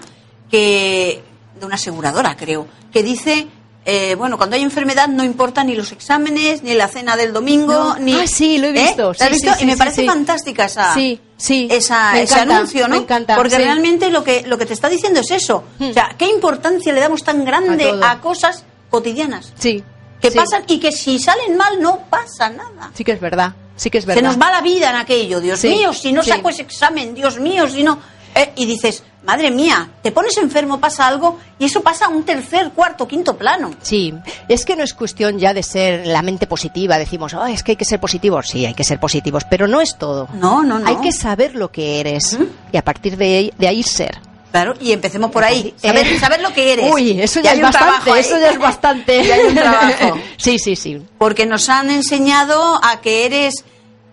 que 0.50 1.22
de 1.58 1.66
una 1.66 1.74
aseguradora, 1.74 2.36
creo, 2.36 2.66
que 2.92 3.02
dice, 3.02 3.48
eh, 3.90 4.14
bueno, 4.16 4.36
cuando 4.36 4.54
hay 4.56 4.62
enfermedad 4.62 5.08
no 5.08 5.24
importa 5.24 5.64
ni 5.64 5.74
los 5.74 5.92
exámenes, 5.92 6.62
ni 6.62 6.74
la 6.74 6.88
cena 6.88 7.16
del 7.16 7.32
domingo, 7.32 7.72
No. 7.72 7.96
ni... 7.98 8.12
Ah, 8.14 8.26
sí, 8.26 8.58
lo 8.58 8.66
he 8.66 8.70
¿Eh? 8.70 8.82
visto. 8.88 9.02
¿Lo 9.04 9.10
has 9.10 9.30
visto? 9.30 9.50
sí, 9.52 9.56
sí, 9.58 9.64
y 9.64 9.66
me 9.66 9.76
parece 9.78 10.04
fantástica 10.04 10.66
esa, 10.66 10.92
Sí, 10.94 11.18
sí. 11.38 11.68
esa, 11.70 12.12
Me 12.12 12.22
ese 12.24 12.38
anuncio, 12.40 12.86
¿no? 12.86 12.96
me 12.96 13.00
encanta, 13.02 13.34
Porque 13.34 13.56
realmente 13.56 14.10
lo 14.10 14.22
que, 14.22 14.42
lo 14.46 14.58
que 14.58 14.66
te 14.66 14.74
está 14.74 14.88
diciendo 14.90 15.20
es 15.20 15.30
eso. 15.30 15.64
O 15.80 15.92
sea, 15.92 16.14
¿qué 16.18 16.26
importancia 16.28 16.92
le 16.92 17.00
damos 17.00 17.24
tan 17.24 17.44
grande 17.46 17.90
A 18.02 18.20
cosas 18.20 18.64
cotidianas? 18.90 19.52
Sí. 19.58 19.82
Que 20.20 20.30
pasan 20.32 20.64
y 20.66 20.78
que 20.80 20.92
si 20.92 21.18
salen 21.18 21.56
mal 21.56 21.80
no 21.80 22.00
pasa 22.10 22.50
nada. 22.50 22.90
Sí 22.94 23.04
que 23.04 23.12
es 23.12 23.20
verdad. 23.20 23.54
Sí 23.76 23.88
que 23.88 23.98
es 23.98 24.04
Se 24.04 24.08
verdad. 24.08 24.22
nos 24.22 24.38
va 24.38 24.50
la 24.50 24.60
vida 24.60 24.90
en 24.90 24.96
aquello, 24.96 25.40
Dios 25.40 25.62
mío, 25.64 25.92
si 25.92 26.12
no 26.12 26.22
saco 26.22 26.48
ese 26.50 26.62
examen, 26.62 27.14
Dios 27.14 27.38
mío, 27.38 27.68
si 27.70 27.82
no... 27.84 27.98
Eh, 28.34 28.52
y 28.56 28.66
dices, 28.66 29.02
madre 29.24 29.50
mía, 29.50 29.88
te 30.02 30.12
pones 30.12 30.36
enfermo, 30.38 30.78
pasa 30.80 31.06
algo, 31.06 31.38
y 31.58 31.64
eso 31.64 31.82
pasa 31.82 32.06
a 32.06 32.08
un 32.08 32.24
tercer, 32.24 32.70
cuarto, 32.70 33.08
quinto 33.08 33.36
plano. 33.36 33.70
Sí, 33.82 34.14
es 34.48 34.64
que 34.64 34.76
no 34.76 34.84
es 34.84 34.94
cuestión 34.94 35.38
ya 35.38 35.52
de 35.54 35.62
ser 35.62 36.06
la 36.06 36.22
mente 36.22 36.46
positiva. 36.46 36.98
Decimos, 36.98 37.34
"Ah, 37.34 37.50
es 37.50 37.62
que 37.62 37.72
hay 37.72 37.76
que 37.76 37.84
ser 37.84 38.00
positivos. 38.00 38.48
Sí, 38.48 38.64
hay 38.64 38.74
que 38.74 38.84
ser 38.84 39.00
positivos, 39.00 39.44
pero 39.50 39.66
no 39.66 39.80
es 39.80 39.96
todo. 39.98 40.28
No, 40.34 40.62
no, 40.62 40.78
no. 40.78 40.88
Hay 40.88 40.96
que 40.96 41.12
saber 41.12 41.54
lo 41.54 41.70
que 41.72 42.00
eres 42.00 42.38
y 42.72 42.76
a 42.76 42.82
partir 42.84 43.16
de 43.16 43.36
ahí, 43.36 43.52
de 43.58 43.68
ahí 43.68 43.82
ser. 43.82 44.20
Claro, 44.50 44.74
y 44.80 44.92
empecemos 44.92 45.30
por 45.30 45.44
ahí. 45.44 45.74
Eh, 45.82 45.88
Saber, 45.88 46.18
saber 46.18 46.40
lo 46.40 46.54
que 46.54 46.72
eres. 46.72 46.90
Uy, 46.90 47.20
eso 47.20 47.40
ya 47.40 47.52
es 47.52 47.60
bastante, 47.60 48.18
eso 48.18 48.38
ya 48.38 48.50
es 48.50 48.58
bastante. 48.58 49.22
Y 49.24 49.30
hay 49.30 49.40
un 49.46 49.54
trabajo. 49.54 50.18
sí, 50.38 50.58
sí, 50.58 50.74
sí. 50.74 51.02
Porque 51.18 51.44
nos 51.44 51.68
han 51.68 51.90
enseñado 51.90 52.80
a 52.82 53.00
que 53.02 53.26
eres 53.26 53.62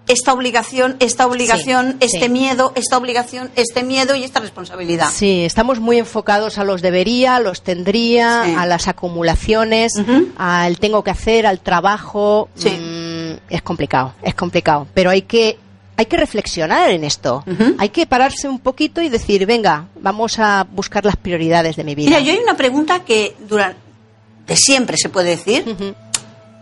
esta 0.08 0.34
obligación, 0.34 0.98
esta 1.00 1.26
obligación, 1.26 1.92
Sí, 2.00 2.06
este 2.06 2.26
sí. 2.26 2.30
miedo, 2.30 2.74
esta 2.76 2.98
obligación, 2.98 3.50
este 3.56 3.84
miedo 3.84 4.16
y 4.16 4.24
esta 4.24 4.40
responsabilidad. 4.40 5.10
Sí, 5.12 5.44
estamos 5.46 5.80
muy 5.80 5.98
enfocados 5.98 6.58
a 6.60 6.64
los 6.64 6.82
debería, 6.82 7.38
a 7.38 7.40
los 7.40 7.62
tendría, 7.64 8.44
Sí. 8.46 8.54
a 8.58 8.66
las 8.68 8.88
acumulaciones, 8.88 9.94
Ujú. 9.98 10.30
al 10.38 10.78
tengo 10.78 11.04
que 11.04 11.12
hacer, 11.12 11.46
al 11.48 11.60
trabajo. 11.60 12.50
Sí. 12.56 12.70
Mm, 12.70 13.38
es 13.50 13.62
complicado, 13.64 14.14
es 14.22 14.36
complicado. 14.36 14.88
Pero 14.94 15.10
hay 15.10 15.24
que, 15.24 15.58
hay 15.98 16.06
que 16.06 16.18
reflexionar 16.18 16.92
en 16.92 17.04
esto. 17.04 17.44
Hay 17.80 17.90
que 17.90 18.06
pararse 18.06 18.48
un 18.48 18.60
poquito 18.60 19.02
y 19.02 19.10
decir, 19.10 19.46
venga, 19.46 19.88
vamos 20.02 20.38
a 20.40 20.68
buscar 20.72 21.04
las 21.06 21.16
prioridades 21.16 21.78
de 21.78 21.84
mi 21.84 21.96
vida. 21.96 22.10
Mira, 22.10 22.20
yo 22.20 22.32
hay 22.34 22.40
una 22.40 22.56
pregunta 22.58 23.00
que 23.04 23.36
durante 23.48 23.80
de 24.46 24.56
siempre 24.56 24.98
se 24.98 25.10
puede 25.10 25.30
decir, 25.32 25.64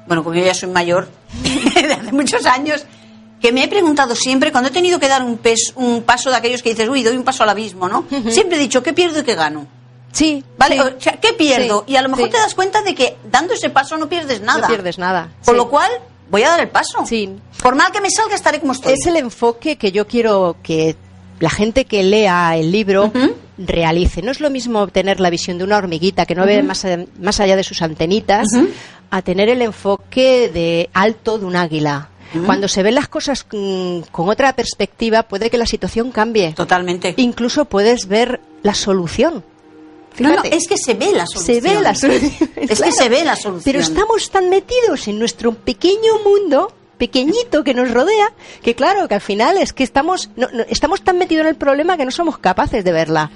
bueno, 0.07 0.23
como 0.23 0.35
yo 0.35 0.45
ya 0.45 0.53
soy 0.53 0.69
mayor, 0.69 1.09
de 1.75 1.93
hace 1.93 2.12
muchos 2.13 2.45
años, 2.45 2.85
que 3.43 3.51
me 3.51 3.63
he 3.65 3.67
preguntado 3.67 4.15
siempre, 4.15 4.51
cuando 4.51 4.69
he 4.69 4.71
tenido 4.73 5.00
que 5.00 5.07
dar 5.09 5.21
un, 5.21 5.38
pes- 5.38 5.73
un 5.75 6.01
paso 6.03 6.29
de 6.31 6.38
aquellos 6.38 6.63
que 6.63 6.69
dices, 6.69 6.88
uy, 6.88 7.03
doy 7.03 7.17
un 7.17 7.23
paso 7.23 7.43
al 7.43 7.50
abismo, 7.50 7.88
¿no? 7.89 8.05
Siempre 8.29 8.55
he 8.55 8.59
dicho, 8.59 8.81
¿qué 8.81 8.93
pierdo 8.93 9.19
y 9.19 9.23
qué 9.23 9.35
gano? 9.35 9.67
Sí, 10.13 10.43
¿Vale? 10.57 10.75
sí. 10.75 10.79
O 10.81 11.01
sea, 11.01 11.19
¿qué 11.19 11.33
pierdo? 11.33 11.83
Sí, 11.85 11.91
y 11.93 11.95
a 11.97 12.01
lo 12.01 12.07
mejor 12.09 12.25
sí. 12.27 12.31
te 12.31 12.38
das 12.38 12.55
cuenta 12.55 12.81
de 12.81 12.95
que 12.95 13.17
dando 13.29 13.53
ese 13.53 13.69
paso 13.69 13.97
no 13.97 14.07
pierdes 14.07 14.39
nada. 14.41 14.62
No 14.62 14.67
pierdes 14.67 14.97
nada. 14.97 15.29
Con 15.43 15.57
lo 15.57 15.69
cual, 15.69 15.91
voy 16.31 16.43
a 16.43 16.50
dar 16.50 16.62
el 16.62 16.69
paso. 16.69 17.05
Sí. 17.05 17.35
Por 17.62 17.75
mal 17.75 17.91
que 17.91 18.00
me 18.00 18.09
salga, 18.09 18.33
estaré 18.35 18.62
como 18.62 18.71
estoy. 18.71 18.93
Es 18.93 19.05
el 19.07 19.17
enfoque 19.17 19.75
que 19.75 19.91
yo 19.91 20.07
quiero 20.07 20.55
que 20.63 20.95
la 21.41 21.50
gente 21.50 21.83
que 21.83 22.01
lea 22.03 22.55
el 22.55 22.71
libro 22.71 23.12
realice. 23.57 24.21
No 24.21 24.31
es 24.31 24.39
lo 24.39 24.50
mismo 24.50 24.79
obtener 24.81 25.19
la 25.19 25.29
visión 25.29 25.57
de 25.57 25.63
una 25.65 25.77
hormiguita 25.77 26.25
que 26.25 26.35
no 26.35 26.45
ve 26.45 26.63
más, 26.63 26.85
más 27.19 27.39
allá 27.39 27.55
de 27.55 27.63
sus 27.63 27.81
antenitas 27.81 28.47
a 29.09 29.21
tener 29.21 29.50
el 29.50 29.62
enfoque 29.62 30.50
de 30.53 30.89
alto 30.93 31.38
de 31.38 31.45
un 31.45 31.55
águila. 31.55 32.09
Cuando 32.45 32.67
se 32.67 32.83
ven 32.83 32.95
las 32.95 33.07
cosas 33.07 33.45
mm, 33.51 33.99
con 34.11 34.29
otra 34.29 34.55
perspectiva, 34.55 35.23
puede 35.23 35.49
que 35.49 35.57
la 35.57 35.65
situación 35.65 36.11
cambie. 36.11 36.53
Totalmente. 36.53 37.13
Incluso 37.17 37.65
puedes 37.65 38.07
ver 38.07 38.39
la 38.63 38.73
solución. 38.73 39.43
No, 40.19 40.29
no, 40.29 40.41
Fíjate. 40.43 40.55
es 40.55 40.67
que 40.67 40.77
se 40.77 40.93
ve 40.93 41.11
la 41.11 41.25
se 41.25 41.33
solución. 41.39 41.63
ve 41.63 41.81
la 41.81 41.95
solución. 41.95 42.49
Es 42.55 42.81
que 42.81 42.91
se 42.93 43.09
ve 43.09 43.23
la 43.25 43.35
solución. 43.35 43.63
Pero 43.65 43.79
estamos 43.79 44.29
tan 44.29 44.49
metidos 44.49 45.07
en 45.07 45.17
nuestro 45.19 45.53
pequeño 45.53 46.19
mundo, 46.23 46.71
pequeñito 46.97 47.63
que 47.63 47.73
nos 47.73 47.89
rodea, 47.91 48.31
que 48.61 48.75
claro, 48.75 49.07
que 49.07 49.15
al 49.15 49.21
final 49.21 49.57
es 49.57 49.73
que 49.73 49.83
estamos, 49.83 50.29
no- 50.35 50.49
no- 50.53 50.63
estamos 50.69 51.01
tan 51.03 51.17
metidos 51.17 51.41
en 51.45 51.49
el 51.49 51.55
problema 51.55 51.97
que 51.97 52.05
no 52.05 52.11
somos 52.11 52.37
capaces 52.37 52.83
de 52.83 52.91
verla. 52.91 53.31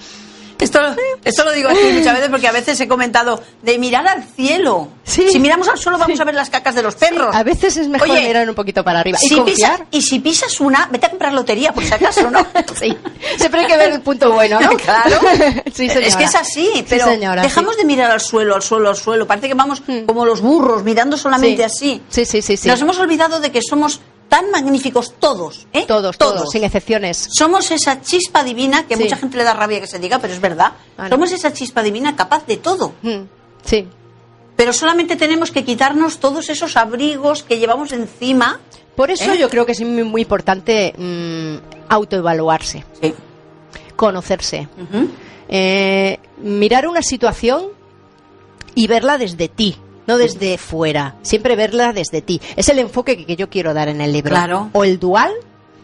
Esto, 0.59 0.79
esto 1.23 1.43
lo 1.43 1.51
digo 1.51 1.69
aquí 1.69 1.79
muchas 1.93 2.13
veces 2.15 2.29
porque 2.29 2.47
a 2.47 2.51
veces 2.51 2.79
he 2.81 2.87
comentado 2.87 3.41
de 3.61 3.77
mirar 3.77 4.07
al 4.07 4.23
cielo. 4.23 4.87
Sí. 5.03 5.27
Si 5.31 5.39
miramos 5.39 5.67
al 5.67 5.77
suelo 5.77 5.97
vamos 5.97 6.19
a 6.19 6.23
ver 6.23 6.33
las 6.35 6.49
cacas 6.49 6.73
de 6.75 6.81
los 6.83 6.95
perros. 6.95 7.35
A 7.35 7.43
veces 7.43 7.77
es 7.77 7.87
mejor 7.87 8.09
Oye, 8.09 8.21
mirar 8.27 8.49
un 8.49 8.55
poquito 8.55 8.83
para 8.83 8.99
arriba 9.01 9.17
y 9.21 9.27
si 9.27 9.35
confiar. 9.35 9.55
pisas, 9.77 9.87
y 9.91 10.01
si 10.01 10.19
pisas 10.19 10.59
una, 10.59 10.87
vete 10.91 11.05
a 11.05 11.09
comprar 11.09 11.33
lotería 11.33 11.71
por 11.73 11.83
si 11.83 11.93
acaso, 11.93 12.29
¿no? 12.31 12.45
Sí, 12.75 12.95
siempre 13.37 13.61
hay 13.61 13.67
que 13.67 13.77
ver 13.77 13.91
el 13.93 14.01
punto 14.01 14.31
bueno, 14.33 14.59
¿no? 14.59 14.69
Claro. 14.77 15.19
Es 15.77 16.15
que 16.15 16.23
es 16.23 16.35
así, 16.35 16.69
Sí, 16.73 16.85
pero 16.89 17.05
señora, 17.05 17.41
dejamos 17.43 17.77
de 17.77 17.85
mirar 17.85 18.09
al 18.11 18.21
suelo, 18.21 18.55
al 18.55 18.61
suelo, 18.63 18.89
al 18.89 18.95
suelo. 18.97 19.27
Parece 19.27 19.47
que 19.47 19.53
vamos 19.53 19.81
Hmm. 19.87 20.05
como 20.05 20.25
los 20.25 20.41
burros, 20.41 20.83
mirando 20.83 21.17
solamente 21.17 21.57
Sí. 21.69 22.01
así. 22.01 22.01
Sí, 22.09 22.25
sí, 22.25 22.41
sí, 22.41 22.57
sí. 22.57 22.67
Nos 22.67 22.81
hemos 22.81 22.97
olvidado 22.99 23.39
de 23.39 23.51
que 23.51 23.61
somos 23.61 24.01
tan 24.29 24.51
magníficos 24.51 25.13
todos, 25.19 25.67
¿eh? 25.73 25.85
Todos, 25.87 26.17
todos, 26.17 26.49
sin 26.51 26.63
excepciones. 26.63 27.29
Somos 27.31 27.71
esa 27.71 28.01
chispa 28.01 28.43
divina, 28.43 28.85
que 28.87 28.95
Sí. 28.97 29.03
mucha 29.03 29.17
gente 29.17 29.37
le 29.37 29.43
da 29.43 29.53
rabia 29.53 29.79
que 29.79 29.87
se 29.87 29.99
diga, 29.99 30.19
pero 30.19 30.33
es 30.33 30.41
verdad. 30.41 30.73
Somos 31.09 31.31
esa 31.31 31.53
chispa 31.53 31.81
divina 31.83 32.15
capaz 32.15 32.45
de 32.45 32.57
todo. 32.57 32.93
Mm, 33.01 33.21
Sí. 33.63 33.87
Pero 34.55 34.73
solamente 34.73 35.15
tenemos 35.15 35.51
que 35.51 35.63
quitarnos 35.63 36.17
todos 36.19 36.49
esos 36.49 36.77
abrigos 36.77 37.43
que 37.43 37.59
llevamos 37.59 37.91
encima. 37.91 38.59
Por 38.95 39.11
eso 39.11 39.31
¿Eh? 39.33 39.37
yo 39.37 39.49
creo 39.49 39.65
que 39.67 39.73
es 39.73 39.81
muy, 39.81 40.03
muy 40.03 40.21
importante 40.23 40.93
mm, 40.97 41.57
autoevaluarse, 41.89 42.83
Sí. 43.01 43.13
conocerse. 43.95 44.67
Eh, 45.49 46.19
mirar 46.41 46.87
una 46.87 47.01
situación 47.01 47.67
y 48.75 48.87
verla 48.87 49.17
desde 49.17 49.47
ti, 49.47 49.77
no 50.07 50.17
desde 50.17 50.57
fuera. 50.57 51.15
Siempre 51.21 51.55
verla 51.55 51.93
desde 51.93 52.21
ti. 52.21 52.41
Es 52.55 52.69
el 52.69 52.79
enfoque 52.79 53.25
que, 53.25 53.35
yo 53.35 53.49
quiero 53.49 53.73
dar 53.73 53.89
en 53.89 54.01
el 54.01 54.13
libro. 54.13 54.31
Claro. 54.31 54.69
O 54.73 54.83
el 54.83 54.99
dual, 54.99 55.31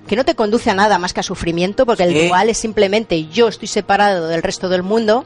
que 0.07 0.15
no 0.15 0.25
te 0.25 0.35
conduce 0.35 0.69
a 0.69 0.73
nada 0.73 0.97
más 0.99 1.13
que 1.13 1.21
a 1.21 1.23
sufrimiento, 1.23 1.85
porque 1.85 2.07
Sí. 2.07 2.17
el 2.19 2.27
dual 2.29 2.49
es 2.49 2.57
simplemente 2.57 3.27
yo 3.27 3.47
estoy 3.47 3.67
separado 3.67 4.27
del 4.27 4.43
resto 4.43 4.67
del 4.69 4.83
mundo 4.83 5.23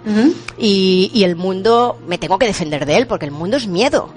y, 0.57 1.11
y 1.13 1.23
el 1.23 1.35
mundo 1.35 1.97
me 2.07 2.17
tengo 2.17 2.37
que 2.39 2.45
defender 2.45 2.85
de 2.85 2.97
él, 2.97 3.07
porque 3.07 3.25
el 3.25 3.31
mundo 3.31 3.57
es 3.57 3.67
miedo. 3.67 4.09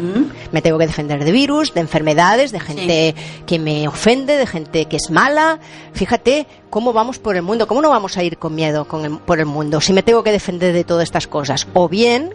Me 0.52 0.62
tengo 0.62 0.78
que 0.78 0.86
defender 0.86 1.24
de 1.24 1.32
virus, 1.32 1.72
de 1.74 1.80
enfermedades, 1.80 2.52
de 2.52 2.60
gente 2.60 3.14
que 3.46 3.58
me 3.58 3.88
ofende, 3.88 4.36
de 4.36 4.46
gente 4.46 4.84
que 4.86 4.96
es 4.96 5.10
mala. 5.10 5.58
Fíjate 5.94 6.46
cómo 6.68 6.92
vamos 6.92 7.18
por 7.18 7.36
el 7.36 7.42
mundo, 7.42 7.66
cómo 7.66 7.82
no 7.82 7.88
vamos 7.90 8.16
a 8.16 8.22
ir 8.22 8.36
con 8.38 8.54
miedo 8.54 8.84
con 8.86 9.04
el- 9.04 9.18
por 9.18 9.40
el 9.40 9.46
mundo 9.46 9.80
si 9.80 9.92
me 9.92 10.02
tengo 10.02 10.22
que 10.22 10.30
defender 10.32 10.72
de 10.72 10.84
todas 10.84 11.04
estas 11.04 11.26
cosas. 11.26 11.66
O 11.74 11.88
bien, 11.88 12.34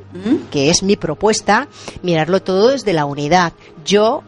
que 0.51 0.69
es 0.69 0.83
mi 0.83 0.95
propuesta, 0.95 1.67
mirarlo 2.01 2.41
todo 2.41 2.69
desde 2.69 2.91
la 2.93 3.05
unidad. 3.05 3.53
Yo 3.85 4.23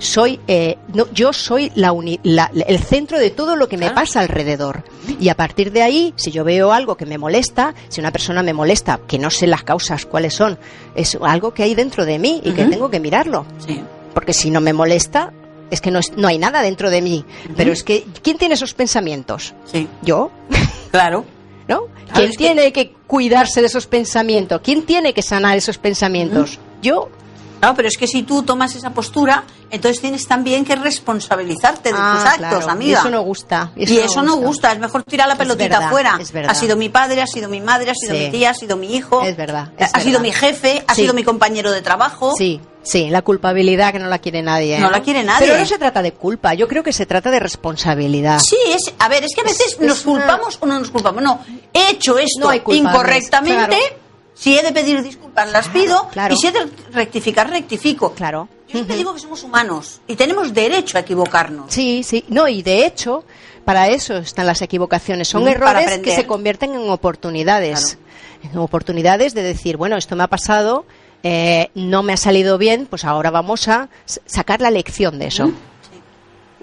soy, 0.00 0.40
eh, 0.48 0.76
no, 0.94 1.06
yo 1.12 1.32
soy 1.32 1.70
la 1.76 1.92
uni- 1.92 2.18
la- 2.24 2.50
el 2.66 2.78
centro 2.80 3.18
de 3.20 3.30
todo 3.30 3.54
lo 3.54 3.68
que 3.68 3.76
me 3.76 3.82
Claro. 3.86 3.94
pasa 3.94 4.18
alrededor. 4.20 4.82
Y 5.20 5.28
a 5.28 5.36
partir 5.36 5.70
de 5.70 5.82
ahí, 5.82 6.12
si 6.16 6.32
yo 6.32 6.42
veo 6.42 6.72
algo 6.72 6.96
que 6.96 7.06
me 7.06 7.18
molesta, 7.18 7.74
si 7.88 8.00
una 8.00 8.10
persona 8.10 8.42
me 8.42 8.52
molesta, 8.52 8.98
que 9.06 9.18
no 9.18 9.30
sé 9.30 9.46
las 9.46 9.62
causas 9.62 10.06
cuáles 10.06 10.34
son, 10.34 10.58
es 10.96 11.16
algo 11.22 11.52
que 11.54 11.62
hay 11.62 11.74
dentro 11.74 12.04
de 12.04 12.18
mí 12.18 12.40
y 12.44 12.50
que 12.52 12.64
tengo 12.64 12.90
que 12.90 12.98
mirarlo. 12.98 13.44
Sí. 13.64 13.80
Porque 14.14 14.32
si 14.32 14.50
no 14.50 14.60
me 14.60 14.72
molesta, 14.72 15.32
es 15.70 15.80
que 15.80 15.90
no, 15.90 15.98
es- 16.00 16.16
no 16.16 16.26
hay 16.28 16.38
nada 16.38 16.62
dentro 16.62 16.90
de 16.90 17.00
mí. 17.02 17.24
Pero 17.56 17.70
es 17.72 17.84
que, 17.84 18.04
¿quién 18.22 18.38
tiene 18.38 18.54
esos 18.54 18.74
pensamientos? 18.74 19.54
Sí. 19.70 19.86
Yo, 20.02 20.30
Claro. 20.90 21.24
¿no? 21.68 21.82
Claro, 21.84 21.90
¿Quién 22.14 22.30
que- 22.32 22.36
tiene 22.38 22.72
que 22.72 22.94
cuidarse 23.06 23.60
de 23.60 23.66
esos 23.68 23.86
pensamientos? 23.86 24.60
¿Quién 24.64 24.82
tiene 24.82 25.12
que 25.12 25.22
sanar 25.22 25.56
esos 25.56 25.78
pensamientos? 25.78 26.58
Yo. 26.82 27.10
Claro, 27.60 27.76
pero 27.76 27.88
es 27.88 27.96
que 27.96 28.06
si 28.06 28.22
tú 28.24 28.42
tomas 28.42 28.74
esa 28.74 28.90
postura, 28.90 29.44
entonces 29.70 30.00
tienes 30.00 30.26
también 30.26 30.64
que 30.64 30.74
responsabilizarte 30.76 31.92
de 31.92 31.98
Ah, 31.98 32.14
tus 32.16 32.24
actos, 32.24 32.48
claro. 32.64 32.70
amiga. 32.70 32.90
Y 32.90 33.00
eso 33.00 33.10
no 33.10 33.20
gusta. 33.22 33.70
Y 33.76 33.98
eso, 33.98 34.22
no 34.22 34.36
gusta. 34.36 34.72
es 34.72 34.78
mejor 34.78 35.02
tirar 35.04 35.28
la 35.28 35.36
pelotita 35.36 35.86
afuera. 35.86 36.18
Ha 36.48 36.54
sido 36.54 36.76
mi 36.76 36.88
padre, 36.88 37.20
ha 37.22 37.26
sido 37.26 37.48
mi 37.48 37.60
madre, 37.60 37.90
ha 37.90 37.94
sido 37.94 38.14
Sí. 38.14 38.20
mi 38.24 38.30
tía, 38.30 38.50
ha 38.50 38.54
sido 38.54 38.76
mi 38.76 38.94
hijo. 38.96 39.22
Es 39.22 39.36
verdad, 39.36 39.70
ha 39.78 40.00
sido 40.00 40.20
mi 40.20 40.32
jefe, 40.32 40.82
ha 40.86 40.94
Sí. 40.94 41.02
sido 41.02 41.14
mi 41.14 41.22
compañero 41.22 41.70
de 41.70 41.82
trabajo. 41.82 42.34
Sí, 42.36 42.60
sí, 42.82 43.10
la 43.10 43.22
culpabilidad 43.22 43.92
que 43.92 43.98
no 43.98 44.08
la 44.08 44.18
quiere 44.18 44.40
nadie. 44.42 44.76
¿eh? 44.76 44.80
No 44.80 44.90
la 44.90 45.02
quiere 45.02 45.22
nadie. 45.22 45.46
Pero 45.46 45.58
no 45.60 45.66
se 45.66 45.78
trata 45.78 46.00
de 46.02 46.12
culpa, 46.12 46.54
yo 46.54 46.66
creo 46.66 46.82
que 46.82 46.92
se 46.94 47.04
trata 47.06 47.30
de 47.30 47.40
responsabilidad. 47.40 48.40
Sí, 48.40 48.56
es, 48.68 48.92
a 48.98 49.08
ver, 49.08 49.24
es 49.24 49.34
que 49.34 49.42
a 49.42 49.44
veces 49.44 49.72
Es- 49.72 49.80
nos 49.80 50.06
una- 50.06 50.20
culpamos 50.24 50.56
o 50.60 50.66
no 50.66 50.78
nos 50.78 50.90
culpamos. 50.90 51.22
No, 51.22 51.40
he 51.74 51.90
hecho 51.90 52.16
esto 52.18 52.46
No 52.48 52.54
incorrectamente. 52.54 53.66
claro. 53.68 53.99
Si 54.40 54.58
he 54.58 54.62
de 54.62 54.72
pedir 54.72 55.02
disculpas, 55.02 55.52
las 55.52 55.68
pido. 55.68 56.08
claro. 56.08 56.32
Y 56.32 56.38
si 56.38 56.46
he 56.46 56.52
de 56.52 56.66
rectificar, 56.92 57.50
rectifico. 57.50 58.14
Claro. 58.14 58.48
Yo 58.68 58.72
siempre 58.72 58.96
digo 58.96 59.12
que 59.12 59.20
somos 59.20 59.42
humanos 59.42 60.00
y 60.06 60.16
tenemos 60.16 60.54
derecho 60.54 60.96
a 60.96 61.02
equivocarnos. 61.02 61.70
Sí, 61.70 62.02
sí. 62.02 62.24
No, 62.28 62.48
y 62.48 62.62
de 62.62 62.86
hecho, 62.86 63.24
para 63.66 63.88
eso 63.88 64.16
están 64.16 64.46
las 64.46 64.62
equivocaciones. 64.62 65.28
Son 65.28 65.44
para 65.44 65.82
errores 65.82 65.98
que 65.98 66.14
se 66.14 66.26
convierten 66.26 66.74
en 66.74 66.88
oportunidades. 66.88 67.98
En 68.42 68.56
oportunidades 68.56 69.34
de 69.34 69.42
decir, 69.42 69.76
bueno, 69.76 69.98
esto 69.98 70.16
me 70.16 70.22
ha 70.22 70.28
pasado, 70.28 70.86
eh, 71.22 71.68
no 71.74 72.02
me 72.02 72.14
ha 72.14 72.16
salido 72.16 72.56
bien, 72.56 72.86
pues 72.88 73.04
ahora 73.04 73.30
vamos 73.30 73.68
a 73.68 73.90
sacar 74.24 74.62
la 74.62 74.70
lección 74.70 75.18
de 75.18 75.26
eso. 75.26 75.52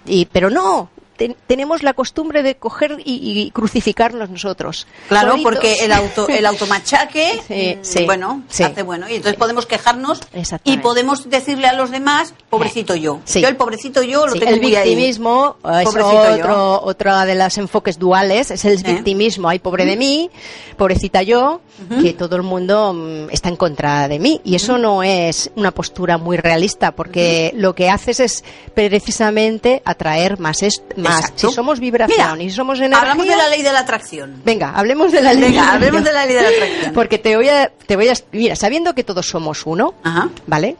Y, 0.07 0.25
pero 0.25 0.49
no, 0.49 0.89
ten- 1.17 1.35
tenemos 1.47 1.83
la 1.83 1.93
costumbre 1.93 2.43
de 2.43 2.55
coger 2.55 2.97
y, 3.03 3.41
y 3.41 3.51
crucificarnos 3.51 4.29
nosotros. 4.29 4.87
Claro, 5.09 5.31
Solitos. 5.31 5.51
porque 5.51 5.73
el 5.83 5.91
auto 5.91 6.27
el 6.29 6.45
automachaque, 6.77 7.41
Sí, 7.47 7.75
mm, 7.79 7.83
sí, 7.83 8.05
bueno, 8.05 8.43
sí. 8.49 8.63
hace 8.63 8.83
bueno. 8.83 9.09
Y 9.09 9.15
entonces 9.15 9.37
podemos 9.37 9.65
quejarnos 9.65 10.21
y 10.63 10.77
podemos 10.77 11.29
decirle 11.29 11.67
a 11.67 11.73
los 11.73 11.91
demás, 11.91 12.33
pobrecito 12.49 12.95
yo. 12.95 13.19
Sí. 13.25 13.41
Yo 13.41 13.47
el 13.47 13.55
pobrecito 13.57 14.01
yo 14.03 14.25
lo 14.27 14.33
tengo 14.33 14.51
el 14.53 14.61
muy 14.61 14.71
victimismo 14.71 15.57
eh, 15.65 15.83
es 15.85 15.93
yo. 15.93 16.07
otro, 16.07 16.81
otra 16.83 17.25
de 17.25 17.35
los 17.35 17.57
enfoques 17.57 17.97
duales, 17.99 18.51
es 18.51 18.63
el 18.65 18.77
Sí. 18.77 18.83
victimismo. 18.85 19.49
Ay, 19.49 19.59
pobre 19.59 19.85
de 19.85 19.97
mí, 19.97 20.29
pobrecita 20.77 21.23
yo, 21.23 21.61
que 22.01 22.13
todo 22.13 22.35
el 22.35 22.43
mundo 22.43 22.93
mm, 22.93 23.29
está 23.31 23.49
en 23.49 23.55
contra 23.55 24.07
de 24.07 24.19
mí. 24.19 24.39
Y 24.43 24.55
eso 24.55 24.77
no 24.77 25.03
es 25.03 25.49
una 25.55 25.71
postura 25.71 26.17
muy 26.17 26.37
realista, 26.37 26.91
porque 26.91 27.51
lo 27.55 27.73
que 27.75 27.89
haces 27.89 28.19
es 28.19 28.43
precisamente 28.91 29.81
atraer 29.85 30.39
más. 30.39 30.63
est- 30.63 30.95
más. 30.97 31.06
Exacto. 31.07 31.49
Si 31.49 31.55
somos 31.55 31.79
vibración 31.79 32.37
Mira, 32.37 32.43
y 32.43 32.49
somos 32.49 32.79
energía. 32.79 32.99
Hablamos 32.99 33.27
de 33.27 33.35
la 33.35 33.47
ley 33.49 33.61
de 33.61 33.71
la 33.71 33.79
atracción. 33.79 34.41
Venga, 34.45 34.71
hablemos 34.75 35.11
de 35.11 35.21
la 35.21 35.33
ley. 35.33 35.51
Venga, 35.51 35.73
hablemos 35.73 36.03
de 36.03 36.13
la 36.13 36.25
ley 36.25 36.35
de 36.35 36.41
la 36.41 36.49
atracción. 36.49 36.93
Porque 36.93 37.17
te 37.17 37.35
voy 37.35 37.49
a, 37.49 37.71
te 37.85 37.95
voy 37.95 38.09
a, 38.09 38.13
mira, 38.31 38.55
sabiendo 38.55 38.93
que 38.93 39.03
todos 39.03 39.27
somos 39.27 39.65
uno, 39.65 39.93
Ajá. 40.03 40.29
¿vale? 40.45 40.75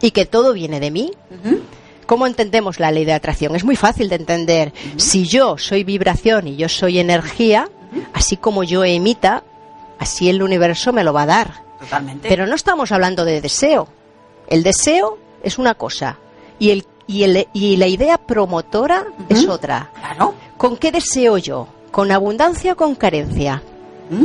Y 0.00 0.10
que 0.10 0.26
todo 0.26 0.52
viene 0.52 0.80
de 0.80 0.90
mí, 0.90 1.12
Ujú. 1.30 1.60
¿Cómo 2.06 2.28
entendemos 2.28 2.78
la 2.78 2.92
ley 2.92 3.04
de 3.04 3.12
atracción? 3.12 3.56
Es 3.56 3.64
muy 3.64 3.74
fácil 3.74 4.08
de 4.08 4.14
entender. 4.14 4.72
Si 4.96 5.24
yo 5.26 5.58
soy 5.58 5.82
vibración 5.82 6.46
y 6.46 6.56
yo 6.56 6.68
soy 6.68 7.00
energía, 7.00 7.68
así 8.12 8.36
como 8.36 8.62
yo 8.62 8.84
emita, 8.84 9.42
así 9.98 10.30
el 10.30 10.40
universo 10.40 10.92
me 10.92 11.02
lo 11.02 11.12
va 11.12 11.22
a 11.22 11.26
dar. 11.26 11.62
Totalmente. 11.80 12.28
Pero 12.28 12.46
no 12.46 12.54
estamos 12.54 12.92
hablando 12.92 13.24
de 13.24 13.40
deseo. 13.40 13.88
El 14.46 14.62
deseo 14.62 15.18
es 15.42 15.58
una 15.58 15.74
cosa 15.74 16.16
y, 16.60 16.70
el, 16.70 16.86
y, 17.06 17.22
el- 17.24 17.48
y 17.52 17.76
la 17.76 17.86
idea 17.86 18.18
promotora 18.18 19.04
es 19.28 19.46
otra. 19.48 19.90
Claro. 19.98 20.34
¿Con 20.56 20.76
qué 20.76 20.90
deseo 20.92 21.38
yo? 21.38 21.68
¿Con 21.90 22.10
abundancia 22.12 22.72
o 22.72 22.76
con 22.76 22.94
carencia? 22.94 23.62
¿Mm? 24.10 24.24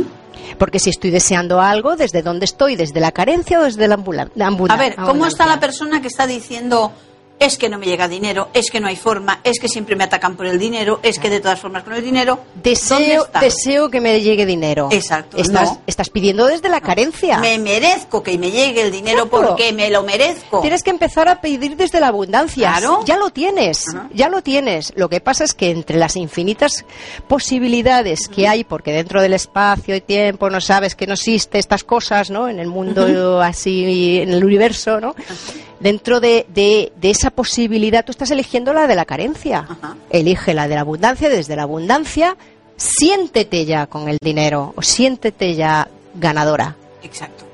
Porque 0.58 0.78
si 0.78 0.90
estoy 0.90 1.10
deseando 1.10 1.60
algo, 1.60 1.96
¿desde 1.96 2.22
dónde 2.22 2.44
estoy? 2.44 2.76
¿Desde 2.76 3.00
la 3.00 3.12
carencia 3.12 3.60
o 3.60 3.62
desde 3.64 3.86
la 3.88 3.94
ambulancia? 3.94 4.34
A 4.74 4.76
ver, 4.76 4.96
¿cómo 4.96 5.26
está 5.26 5.46
la 5.46 5.60
persona 5.60 6.00
que 6.00 6.08
está 6.08 6.26
diciendo 6.26 6.92
es 7.38 7.58
que 7.58 7.68
no 7.68 7.78
me 7.78 7.86
llega 7.86 8.06
dinero, 8.08 8.48
es 8.54 8.70
que 8.70 8.78
no 8.80 8.86
hay 8.86 8.96
forma, 8.96 9.40
es 9.44 9.58
que 9.58 9.68
siempre 9.68 9.96
me 9.96 10.04
atacan 10.04 10.36
por 10.36 10.46
el 10.46 10.58
dinero, 10.58 11.00
es 11.02 11.18
que 11.18 11.28
de 11.28 11.40
todas 11.40 11.58
formas 11.60 11.82
con 11.82 11.92
el 11.94 12.02
dinero? 12.04 12.38
¿Dónde 12.54 12.70
Deseo, 12.70 13.26
deseo 13.40 13.90
que 13.90 14.00
me 14.00 14.20
llegue 14.20 14.46
dinero. 14.46 14.88
Exacto, 14.92 15.36
Estás, 15.38 15.70
no. 15.72 15.82
estás 15.86 16.08
pidiendo 16.10 16.46
desde 16.46 16.68
la 16.68 16.80
carencia. 16.80 17.38
Me 17.38 17.58
merezco 17.58 18.22
que 18.22 18.38
me 18.38 18.50
llegue 18.50 18.82
el 18.82 18.92
dinero 18.92 19.28
Claro. 19.28 19.48
porque 19.48 19.72
me 19.72 19.90
lo 19.90 20.02
merezco. 20.04 20.60
Tienes 20.60 20.82
que 20.82 20.90
empezar 20.90 21.28
a 21.28 21.40
pedir 21.40 21.76
desde 21.76 21.98
la 22.00 22.08
abundancia. 22.08 22.70
Claro. 22.76 23.00
Ya 23.04 23.16
lo 23.16 23.30
tienes, 23.30 23.86
ya 24.14 24.28
lo 24.28 24.42
tienes. 24.42 24.92
Lo 24.96 25.08
que 25.08 25.20
pasa 25.20 25.42
es 25.44 25.54
que 25.54 25.70
entre 25.70 25.96
las 25.98 26.14
infinitas 26.16 26.84
posibilidades 27.26 28.28
que 28.28 28.46
hay, 28.46 28.62
porque 28.62 28.92
dentro 28.92 29.20
del 29.20 29.32
espacio 29.34 29.96
y 29.96 30.00
tiempo 30.00 30.48
no 30.48 30.60
sabes 30.60 30.94
que 30.94 31.06
no 31.06 31.14
existe 31.14 31.58
estas 31.58 31.82
cosas, 31.82 32.30
¿no? 32.30 32.48
En 32.48 32.60
el 32.60 32.68
mundo 32.68 33.40
así, 33.42 34.18
en 34.20 34.30
el 34.32 34.44
universo, 34.44 35.00
¿no? 35.00 35.14
Dentro 35.82 36.20
de, 36.20 36.46
de- 36.54 36.92
de 36.96 37.10
esa 37.10 37.30
posibilidad 37.30 38.04
tú 38.04 38.12
estás 38.12 38.30
eligiendo 38.30 38.72
la 38.72 38.86
de 38.86 38.94
la 38.94 39.04
carencia. 39.04 39.66
Ajá. 39.68 39.96
Elige 40.10 40.54
la 40.54 40.68
de 40.68 40.76
la 40.76 40.82
abundancia, 40.82 41.28
desde 41.28 41.56
la 41.56 41.64
abundancia, 41.64 42.36
siéntete 42.76 43.64
ya 43.64 43.86
con 43.86 44.08
el 44.08 44.18
dinero, 44.22 44.72
o 44.76 44.82
siéntete 44.82 45.54
ya 45.54 45.88
ganadora. 46.14 46.76
Exacto. 47.02 47.44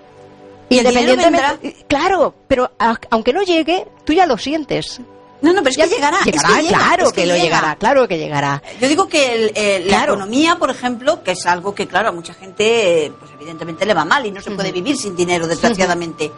Y 0.69 0.79
Independientemente, 0.79 1.77
claro, 1.89 2.35
pero 2.47 2.71
a- 2.79 2.97
aunque 3.11 3.33
no 3.33 3.43
llegue, 3.43 3.87
tú 4.05 4.13
ya 4.13 4.27
lo 4.27 4.37
sientes. 4.37 5.01
No, 5.41 5.53
no, 5.53 5.61
pero 5.63 5.71
es 5.71 5.77
Ya 5.77 5.85
que 5.89 5.95
llegará. 5.95 6.19
es 6.19 6.27
Llegará, 6.27 6.49
que 6.57 6.63
llega, 6.65 6.79
claro 6.79 7.07
es 7.07 7.13
que, 7.13 7.27
lo 7.27 7.33
llega. 7.35 7.45
llegará, 7.45 7.77
claro 7.77 8.09
que 8.09 8.19
llegará. 8.19 8.63
Yo 8.81 8.89
digo 8.89 9.09
que 9.09 9.33
el- 9.35 9.53
el- 9.57 9.89
la 9.89 10.05
economía, 10.05 10.57
por 10.57 10.69
ejemplo, 10.71 11.23
que 11.23 11.31
es 11.31 11.47
algo 11.47 11.75
que, 11.75 11.87
claro, 11.87 12.09
a 12.09 12.13
mucha 12.13 12.35
gente, 12.35 13.13
pues 13.19 13.31
evidentemente 13.41 13.87
le 13.87 13.95
va 13.95 14.05
mal 14.05 14.27
y 14.27 14.33
no 14.33 14.43
se 14.43 14.51
puede 14.51 14.73
vivir 14.73 14.97
sin 14.97 15.15
dinero, 15.17 15.47
desgraciadamente. 15.47 16.31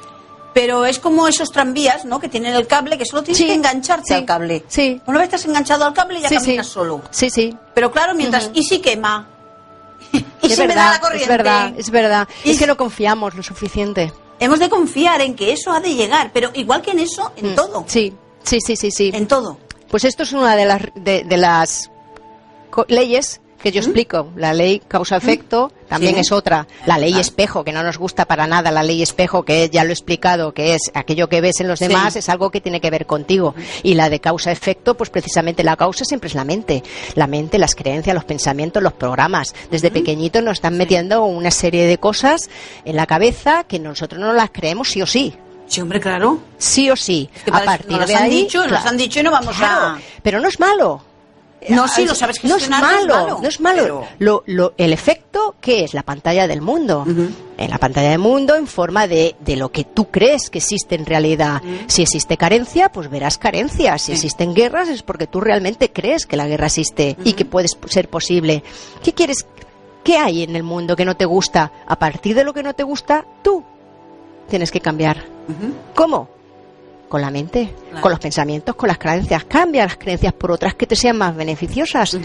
Pero 0.52 0.84
es 0.84 0.98
como 0.98 1.28
esos 1.28 1.50
tranvías, 1.52 2.04
¿no? 2.04 2.18
Que 2.18 2.28
tienen 2.28 2.54
el 2.54 2.66
cable, 2.66 2.98
que 2.98 3.04
solo 3.04 3.22
tienes 3.22 3.38
Sí, 3.38 3.46
que 3.46 3.54
engancharte 3.54 4.04
sí, 4.08 4.14
al 4.14 4.24
cable. 4.24 4.64
sí. 4.68 5.00
Una 5.06 5.18
vez 5.18 5.26
estás 5.26 5.44
enganchado 5.46 5.84
al 5.84 5.92
cable, 5.94 6.20
ya 6.20 6.28
caminas 6.28 6.66
solo. 6.66 7.02
Sí, 7.10 7.30
sí. 7.30 7.56
Pero 7.74 7.92
claro, 7.92 8.14
mientras, 8.14 8.50
¿y 8.52 8.64
si 8.64 8.80
quema? 8.80 9.28
¿Y 10.12 10.16
es 10.46 10.56
si 10.56 10.66
me 10.66 10.74
da 10.74 10.92
la 10.92 11.00
corriente? 11.00 11.24
es 11.24 11.28
verdad, 11.28 11.72
es 11.76 11.90
verdad. 11.90 12.28
Y 12.44 12.50
Es 12.50 12.58
que 12.58 12.66
no 12.66 12.76
confiamos 12.76 13.34
lo 13.34 13.42
suficiente. 13.44 14.12
Hemos 14.40 14.58
de 14.58 14.68
confiar 14.68 15.20
en 15.20 15.36
que 15.36 15.52
eso 15.52 15.70
ha 15.70 15.80
de 15.80 15.94
llegar, 15.94 16.30
pero 16.32 16.50
igual 16.54 16.82
que 16.82 16.90
en 16.92 16.98
eso, 17.00 17.30
en 17.36 17.52
Mm, 17.52 17.54
todo. 17.54 17.84
Sí, 17.86 18.12
sí, 18.42 18.58
sí, 18.60 18.74
sí, 18.74 18.90
sí. 18.90 19.10
En 19.14 19.28
todo. 19.28 19.58
Pues 19.88 20.04
esto 20.04 20.22
es 20.24 20.32
una 20.32 20.56
de 20.56 20.64
las, 20.64 20.82
de, 20.96 21.24
de 21.24 21.36
las 21.36 21.90
leyes 22.88 23.40
que 23.62 23.72
yo 23.72 23.80
explico. 23.80 24.28
La 24.36 24.52
ley 24.54 24.80
causa-efecto 24.86 25.72
también 25.88 26.12
¿Mm? 26.12 26.16
Sí. 26.16 26.20
es 26.20 26.32
otra. 26.32 26.66
La 26.86 26.98
ley 26.98 27.14
Ah. 27.16 27.20
espejo, 27.20 27.64
que 27.64 27.72
no 27.72 27.82
nos 27.82 27.98
gusta 27.98 28.24
para 28.24 28.46
nada. 28.46 28.70
La 28.70 28.82
ley 28.82 29.02
espejo, 29.02 29.42
que 29.44 29.68
ya 29.70 29.84
lo 29.84 29.90
he 29.90 29.92
explicado, 29.92 30.52
que 30.54 30.74
es 30.74 30.90
aquello 30.94 31.28
que 31.28 31.40
ves 31.40 31.60
en 31.60 31.68
los 31.68 31.78
Sí. 31.78 31.88
demás, 31.88 32.16
es 32.16 32.28
algo 32.28 32.50
que 32.50 32.60
tiene 32.60 32.80
que 32.80 32.90
ver 32.90 33.06
contigo. 33.06 33.54
Y 33.82 33.94
la 33.94 34.08
de 34.08 34.20
causa-efecto, 34.20 34.96
pues 34.96 35.10
precisamente 35.10 35.62
la 35.64 35.76
causa 35.76 36.04
siempre 36.04 36.28
es 36.28 36.34
la 36.34 36.44
mente. 36.44 36.82
La 37.14 37.26
mente, 37.26 37.58
las 37.58 37.74
creencias, 37.74 38.14
los 38.14 38.24
pensamientos, 38.24 38.82
los 38.82 38.92
programas. 38.94 39.54
Desde 39.70 39.90
pequeñitos 39.90 40.42
nos 40.42 40.54
están 40.54 40.76
metiendo 40.76 41.24
una 41.24 41.50
serie 41.50 41.86
de 41.86 41.98
cosas 41.98 42.48
en 42.84 42.96
la 42.96 43.06
cabeza 43.06 43.64
que 43.64 43.78
nosotros 43.78 44.20
no 44.20 44.32
las 44.32 44.50
creemos 44.50 44.88
sí 44.90 45.02
o 45.02 45.06
sí. 45.06 45.34
Sí, 45.66 45.80
hombre, 45.80 46.00
claro. 46.00 46.38
Sí 46.58 46.90
o 46.90 46.96
sí. 46.96 47.28
que 47.44 47.50
a 47.52 47.64
partir 47.64 47.96
nos 47.96 48.08
de 48.08 48.16
han 48.16 48.22
ahí, 48.24 48.30
dicho, 48.42 48.66
nos 48.66 48.84
han 48.84 48.96
dicho 48.96 49.20
y 49.20 49.22
no 49.22 49.30
vamos 49.30 49.54
a- 49.60 49.98
Pero 50.22 50.40
no 50.40 50.48
es 50.48 50.58
malo. 50.58 51.00
No, 51.68 51.86
sí, 51.88 52.04
lo 52.06 52.14
sabes 52.14 52.42
no 52.42 52.56
es 52.56 52.62
gestionar, 52.64 52.82
no 52.82 52.88
es 52.88 53.06
malo, 53.26 53.38
no 53.42 53.48
es 53.48 53.60
malo. 53.60 53.82
pero- 53.82 54.04
Lo, 54.18 54.42
lo- 54.46 54.72
el 54.78 54.92
efecto, 54.92 55.54
¿qué 55.60 55.84
es? 55.84 55.92
La 55.94 56.02
pantalla 56.02 56.46
del 56.48 56.62
mundo. 56.62 57.04
En 57.06 57.70
la 57.70 57.76
pantalla 57.78 58.10
del 58.10 58.18
mundo 58.18 58.54
en 58.56 58.66
forma 58.66 59.06
de, 59.06 59.36
de 59.40 59.56
lo 59.56 59.70
que 59.70 59.84
tú 59.84 60.10
crees 60.10 60.48
que 60.48 60.58
existe 60.58 60.94
en 60.94 61.04
realidad. 61.04 61.60
Si 61.86 62.02
existe 62.02 62.36
carencia, 62.38 62.90
pues 62.90 63.10
verás 63.10 63.36
carencia. 63.36 63.98
Si 63.98 64.12
existen 64.12 64.54
guerras, 64.54 64.88
es 64.88 65.02
porque 65.02 65.26
tú 65.26 65.40
realmente 65.40 65.92
crees 65.92 66.24
que 66.26 66.36
la 66.38 66.46
guerra 66.46 66.66
existe 66.66 67.16
y 67.24 67.34
que 67.34 67.44
puede 67.44 67.68
ser 67.86 68.08
posible. 68.08 68.62
¿Qué 69.02 69.12
quieres? 69.12 69.46
¿Qué 70.02 70.16
hay 70.16 70.42
en 70.44 70.56
el 70.56 70.62
mundo 70.62 70.96
que 70.96 71.04
no 71.04 71.14
te 71.16 71.26
gusta? 71.26 71.70
A 71.86 71.98
partir 71.98 72.34
de 72.34 72.44
lo 72.44 72.54
que 72.54 72.62
no 72.62 72.72
te 72.74 72.82
gusta, 72.84 73.26
tú 73.42 73.62
tienes 74.48 74.70
que 74.70 74.80
cambiar. 74.80 75.24
¿Cómo? 75.94 76.28
Con 77.10 77.20
la 77.20 77.30
mente, 77.30 77.74
Claro. 77.90 78.00
con 78.02 78.10
los 78.12 78.20
pensamientos, 78.20 78.74
con 78.76 78.86
las 78.88 78.96
creencias. 78.96 79.44
Cambia 79.44 79.84
las 79.84 79.96
creencias 79.98 80.32
por 80.32 80.52
otras 80.52 80.74
que 80.76 80.86
te 80.86 80.94
sean 80.96 81.18
más 81.18 81.36
beneficiosas. 81.36 82.16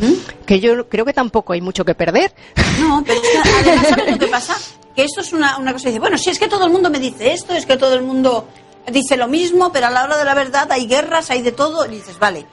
Que 0.45 0.59
yo 0.61 0.87
creo 0.87 1.03
que 1.03 1.11
tampoco 1.11 1.51
hay 1.53 1.59
mucho 1.61 1.83
que 1.83 1.95
perder. 1.95 2.31
No, 2.79 3.03
pero 3.05 3.19
además, 3.59 3.87
¿sabes 3.89 4.11
lo 4.11 4.17
que 4.19 4.27
pasa? 4.27 4.55
Que 4.95 5.03
esto 5.03 5.19
es 5.21 5.33
una, 5.33 5.57
una 5.57 5.73
cosa, 5.73 5.89
dice, 5.89 5.99
bueno, 5.99 6.17
si 6.17 6.29
es 6.29 6.39
que 6.39 6.47
todo 6.47 6.65
el 6.67 6.71
mundo 6.71 6.89
me 6.89 6.99
dice 6.99 7.33
esto, 7.33 7.53
es 7.53 7.65
que 7.65 7.75
todo 7.77 7.95
el 7.95 8.03
mundo 8.03 8.47
dice 8.91 9.17
lo 9.17 9.27
mismo, 9.27 9.71
pero 9.71 9.87
a 9.87 9.89
la 9.89 10.03
hora 10.03 10.17
de 10.17 10.23
la 10.23 10.35
verdad 10.35 10.71
hay 10.71 10.85
guerras, 10.87 11.31
hay 11.31 11.41
de 11.41 11.51
todo, 11.51 11.85
y 11.85 11.89
dices, 11.95 12.17
vale. 12.19 12.45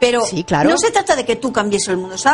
Pero 0.00 0.20
Sí, 0.22 0.42
claro. 0.44 0.68
no 0.70 0.76
se 0.78 0.90
trata 0.90 1.14
de 1.16 1.24
que 1.24 1.36
tú 1.36 1.52
cambies 1.52 1.86
el 1.88 1.96
mundo, 1.96 2.18
se 2.18 2.28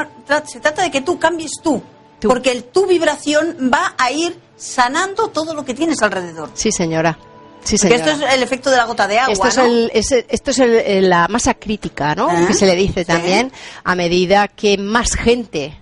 trata 0.61 0.83
de 0.83 0.91
que 0.91 1.03
tú 1.03 1.19
cambies 1.19 1.53
tú. 1.63 1.83
Tú. 2.19 2.29
Porque 2.29 2.51
el, 2.51 2.65
tu 2.65 2.87
vibración 2.87 3.71
va 3.73 3.95
a 3.99 4.11
ir 4.11 4.41
sanando 4.57 5.29
todo 5.29 5.53
lo 5.55 5.65
que 5.67 5.75
tienes 5.75 6.01
alrededor. 6.03 6.51
Sí, 6.55 6.73
señora. 6.73 7.19
Sí, 7.65 7.77
Porque 7.79 7.95
esto 7.97 8.11
es 8.11 8.21
el 8.35 8.43
efecto 8.43 8.71
de 8.71 8.77
la 8.77 8.85
gota 8.85 9.09
de 9.09 9.19
agua, 9.19 9.33
Esto 9.33 9.49
es, 9.49 9.57
¿no? 9.57 9.65
el- 9.65 9.91
es 9.95 10.13
esto 10.13 10.51
es 10.53 10.59
el- 10.59 11.09
la 11.11 11.27
masa 11.29 11.55
crítica, 11.55 12.15
¿no? 12.15 12.29
Ah, 12.31 12.45
que 12.47 12.55
se 12.55 12.67
le 12.67 12.77
dice 12.77 13.01
sí. 13.01 13.07
también. 13.07 13.51
A 13.83 13.95
medida 13.95 14.49
que 14.49 14.77
más 14.79 15.15
gente 15.15 15.77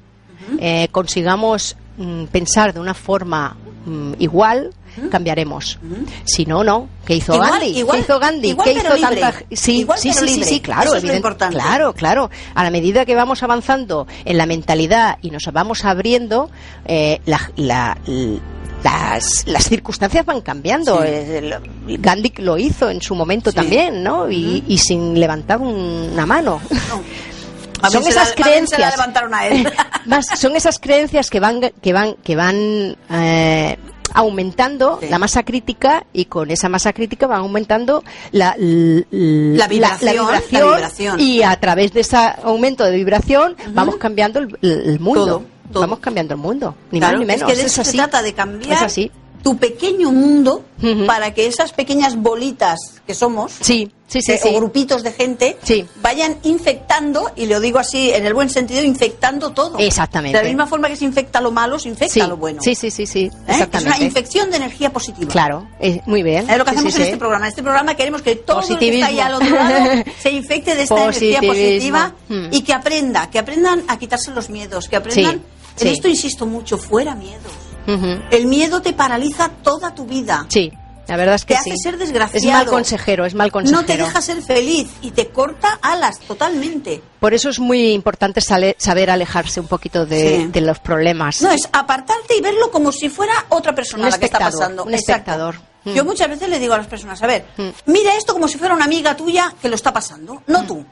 eh, 0.58 0.88
consigamos 0.92 1.76
mm, 1.98 2.24
pensar 2.26 2.72
de 2.72 2.80
una 2.80 2.94
forma 2.94 3.56
mm, 3.84 4.12
igual, 4.18 4.72
cambiaremos. 5.10 5.78
Si 6.24 6.44
no, 6.44 6.62
no. 6.62 6.88
¿Qué 7.06 7.16
hizo 7.16 7.34
Igual, 7.34 7.50
Gandhi? 7.50 7.78
igual, 7.78 7.96
¿Qué 7.96 8.02
hizo 8.02 8.18
Gandhi? 8.20 8.48
igual, 8.50 8.64
¿Qué 8.68 8.72
hizo 8.74 8.96
tanta 9.00 9.34
Sí, 9.52 9.78
Igual, 9.80 9.98
sí, 9.98 10.12
sí, 10.12 10.28
sí, 10.28 10.44
sí, 10.44 10.60
claro, 10.60 10.82
Eso 10.88 10.96
es 10.98 11.04
lo 11.04 11.14
importante. 11.14 11.56
Claro, 11.56 11.92
claro. 11.94 12.30
A 12.54 12.62
la 12.64 12.70
medida 12.70 13.04
que 13.06 13.14
vamos 13.14 13.42
avanzando 13.42 14.06
en 14.24 14.36
la 14.36 14.46
mentalidad 14.46 15.18
y 15.22 15.30
nos 15.30 15.44
vamos 15.52 15.84
abriendo, 15.84 16.50
eh, 16.84 17.20
la- 17.26 17.50
la- 17.56 17.96
l- 18.06 18.38
las, 18.82 19.44
las 19.46 19.64
circunstancias 19.64 20.24
van 20.26 20.40
cambiando. 20.40 21.02
Sí. 21.02 21.96
Gandhi 21.98 22.32
lo 22.38 22.58
hizo 22.58 22.90
en 22.90 23.00
su 23.00 23.14
momento 23.14 23.50
Sí. 23.50 23.56
también, 23.56 24.02
¿no? 24.02 24.30
Y, 24.30 24.64
y 24.66 24.78
sin 24.78 25.18
levantar 25.18 25.58
un- 25.58 26.10
una 26.12 26.26
mano. 26.26 26.60
No. 26.88 27.02
A 27.82 27.90
son 27.90 28.06
esas 28.06 28.28
la 28.38 28.44
creencias. 28.44 28.92
levantaron 28.92 29.34
a 29.34 29.46
él. 29.48 29.68
Más, 30.06 30.26
son 30.38 30.54
esas 30.54 30.78
creencias 30.78 31.30
que 31.30 31.40
van 31.40 31.60
que 31.82 31.92
van 31.92 32.14
que 32.22 32.36
van 32.36 32.96
eh, 33.10 33.76
aumentando 34.14 34.98
Sí. 35.00 35.08
la 35.10 35.18
masa 35.18 35.42
crítica 35.42 36.04
y 36.12 36.26
con 36.26 36.52
esa 36.52 36.68
masa 36.68 36.92
crítica 36.92 37.26
van 37.26 37.40
aumentando 37.40 38.04
la, 38.30 38.54
La 38.58 39.66
vibración, 39.66 40.12
vibración, 40.26 40.70
la 40.70 40.76
vibración. 40.76 41.20
y 41.20 41.42
a 41.42 41.58
través 41.58 41.92
de 41.92 42.00
ese 42.02 42.16
aumento 42.44 42.84
de 42.84 42.92
vibración 42.92 43.56
vamos 43.74 43.96
cambiando 43.96 44.38
el, 44.38 44.56
el 44.62 45.00
mundo 45.00 45.24
Todo, 45.26 45.42
vamos 45.80 45.98
cambiando 46.00 46.34
el 46.34 46.40
mundo 46.40 46.74
ni 46.90 46.98
Claro, 47.00 47.18
más 47.18 47.26
ni 47.26 47.32
es 47.32 47.38
menos 47.40 47.50
que 47.52 47.56
de 47.60 47.66
eso 47.66 47.84
se 47.84 47.92
trata, 47.92 48.22
de 48.22 48.32
cambiar 48.34 48.72
es 48.72 48.82
así 48.82 49.10
tu 49.42 49.56
pequeño 49.56 50.12
mundo 50.12 50.64
para 51.06 51.34
que 51.34 51.46
esas 51.46 51.72
pequeñas 51.72 52.14
bolitas 52.16 52.78
que 53.06 53.12
somos, 53.14 53.52
Sí, 53.60 53.90
sí, 54.06 54.20
sí, 54.22 54.32
eh, 54.32 54.40
o 54.44 54.56
grupitos 54.56 55.02
de 55.02 55.10
gente, 55.12 55.56
Sí. 55.64 55.84
vayan 56.00 56.38
infectando, 56.44 57.30
y 57.34 57.46
lo 57.46 57.58
digo 57.60 57.78
así 57.80 58.10
en 58.12 58.24
el 58.24 58.34
buen 58.34 58.48
sentido, 58.50 58.82
infectando 58.84 59.50
todo. 59.50 59.78
Exactamente. 59.78 60.38
De 60.38 60.44
la 60.44 60.48
misma 60.48 60.66
forma 60.68 60.88
que 60.88 60.94
se 60.96 61.04
infecta 61.04 61.40
lo 61.40 61.50
malo, 61.50 61.78
se 61.80 61.88
infecta 61.88 62.26
lo 62.28 62.36
bueno. 62.36 62.60
sí, 62.62 62.74
sí, 62.76 62.90
sí, 62.92 63.04
sí, 63.06 63.30
¿Eh? 63.48 63.66
Es 63.74 63.82
una 63.82 63.98
infección 63.98 64.48
de 64.50 64.58
energía 64.58 64.92
positiva. 64.92 65.30
Claro, 65.32 65.66
eh, 65.80 66.00
muy 66.06 66.22
bien. 66.22 66.48
Es 66.48 66.56
lo 66.58 66.64
que 66.64 66.70
hacemos 66.70 66.94
en 66.94 67.02
este 67.02 67.16
programa. 67.16 67.46
En 67.46 67.50
este 67.50 67.62
programa 67.64 67.94
queremos 67.96 68.22
que 68.22 68.36
todo 68.36 68.60
el 68.68 68.78
que 68.78 68.94
está 68.94 69.06
ahí 69.06 69.18
al 69.20 69.34
otro 69.34 69.50
lado 69.50 70.04
se 70.22 70.30
infecte 70.30 70.76
de 70.76 70.82
esta 70.84 71.02
energía 71.02 71.40
positiva 71.40 72.14
Mm. 72.28 72.46
y 72.52 72.62
que 72.62 72.72
aprenda, 72.72 73.28
que 73.28 73.38
aprendan 73.40 73.82
a 73.88 73.98
quitarse 73.98 74.30
los 74.30 74.48
miedos, 74.50 74.88
que 74.88 74.96
aprendan. 74.96 75.42
Sí, 75.76 75.88
En 75.88 75.94
esto 75.94 76.08
insisto 76.08 76.46
mucho, 76.46 76.78
fuera 76.78 77.14
miedos. 77.14 77.52
Ujú. 77.86 78.20
El 78.30 78.46
miedo 78.46 78.80
te 78.82 78.92
paraliza 78.92 79.48
toda 79.62 79.94
tu 79.94 80.04
vida. 80.06 80.46
Sí, 80.48 80.72
la 81.08 81.16
verdad 81.16 81.34
es 81.34 81.44
que 81.44 81.54
Te 81.54 81.60
hace 81.60 81.70
sí. 81.72 81.76
ser 81.82 81.98
desgraciado. 81.98 82.38
Es 82.46 82.52
mal 82.52 82.66
consejero, 82.66 83.24
es 83.26 83.34
mal 83.34 83.50
consejero. 83.50 83.80
No 83.80 83.86
te 83.86 83.96
deja 83.96 84.20
ser 84.22 84.40
feliz 84.42 84.88
y 85.02 85.10
te 85.10 85.28
corta 85.30 85.78
alas 85.82 86.20
totalmente. 86.20 87.02
Por 87.18 87.34
eso 87.34 87.48
es 87.48 87.58
muy 87.58 87.92
importante 87.92 88.40
sale- 88.40 88.76
saber 88.78 89.10
alejarse 89.10 89.58
un 89.60 89.66
poquito 89.66 90.06
de, 90.06 90.36
Sí. 90.42 90.46
de 90.52 90.60
los 90.60 90.78
problemas. 90.78 91.42
No, 91.42 91.50
es 91.50 91.68
apartarte 91.72 92.36
y 92.36 92.40
verlo 92.40 92.70
como 92.70 92.92
si 92.92 93.08
fuera 93.08 93.32
otra 93.48 93.74
persona 93.74 94.04
Un 94.04 94.10
la 94.10 94.18
que 94.18 94.26
está 94.26 94.38
pasando. 94.38 94.84
un 94.84 94.94
Exacto. 94.94 95.12
espectador. 95.12 95.56
Mm. 95.84 95.94
Yo 95.94 96.04
muchas 96.04 96.28
veces 96.28 96.48
le 96.48 96.60
digo 96.60 96.74
a 96.74 96.78
las 96.78 96.86
personas, 96.86 97.20
a 97.22 97.26
ver, 97.26 97.44
Mm. 97.56 97.68
mira 97.86 98.14
esto 98.16 98.32
como 98.32 98.46
si 98.46 98.56
fuera 98.58 98.72
una 98.74 98.84
amiga 98.84 99.16
tuya 99.16 99.52
que 99.60 99.68
lo 99.68 99.74
está 99.74 99.92
pasando, 99.92 100.42
no 100.46 100.64
tú. 100.64 100.84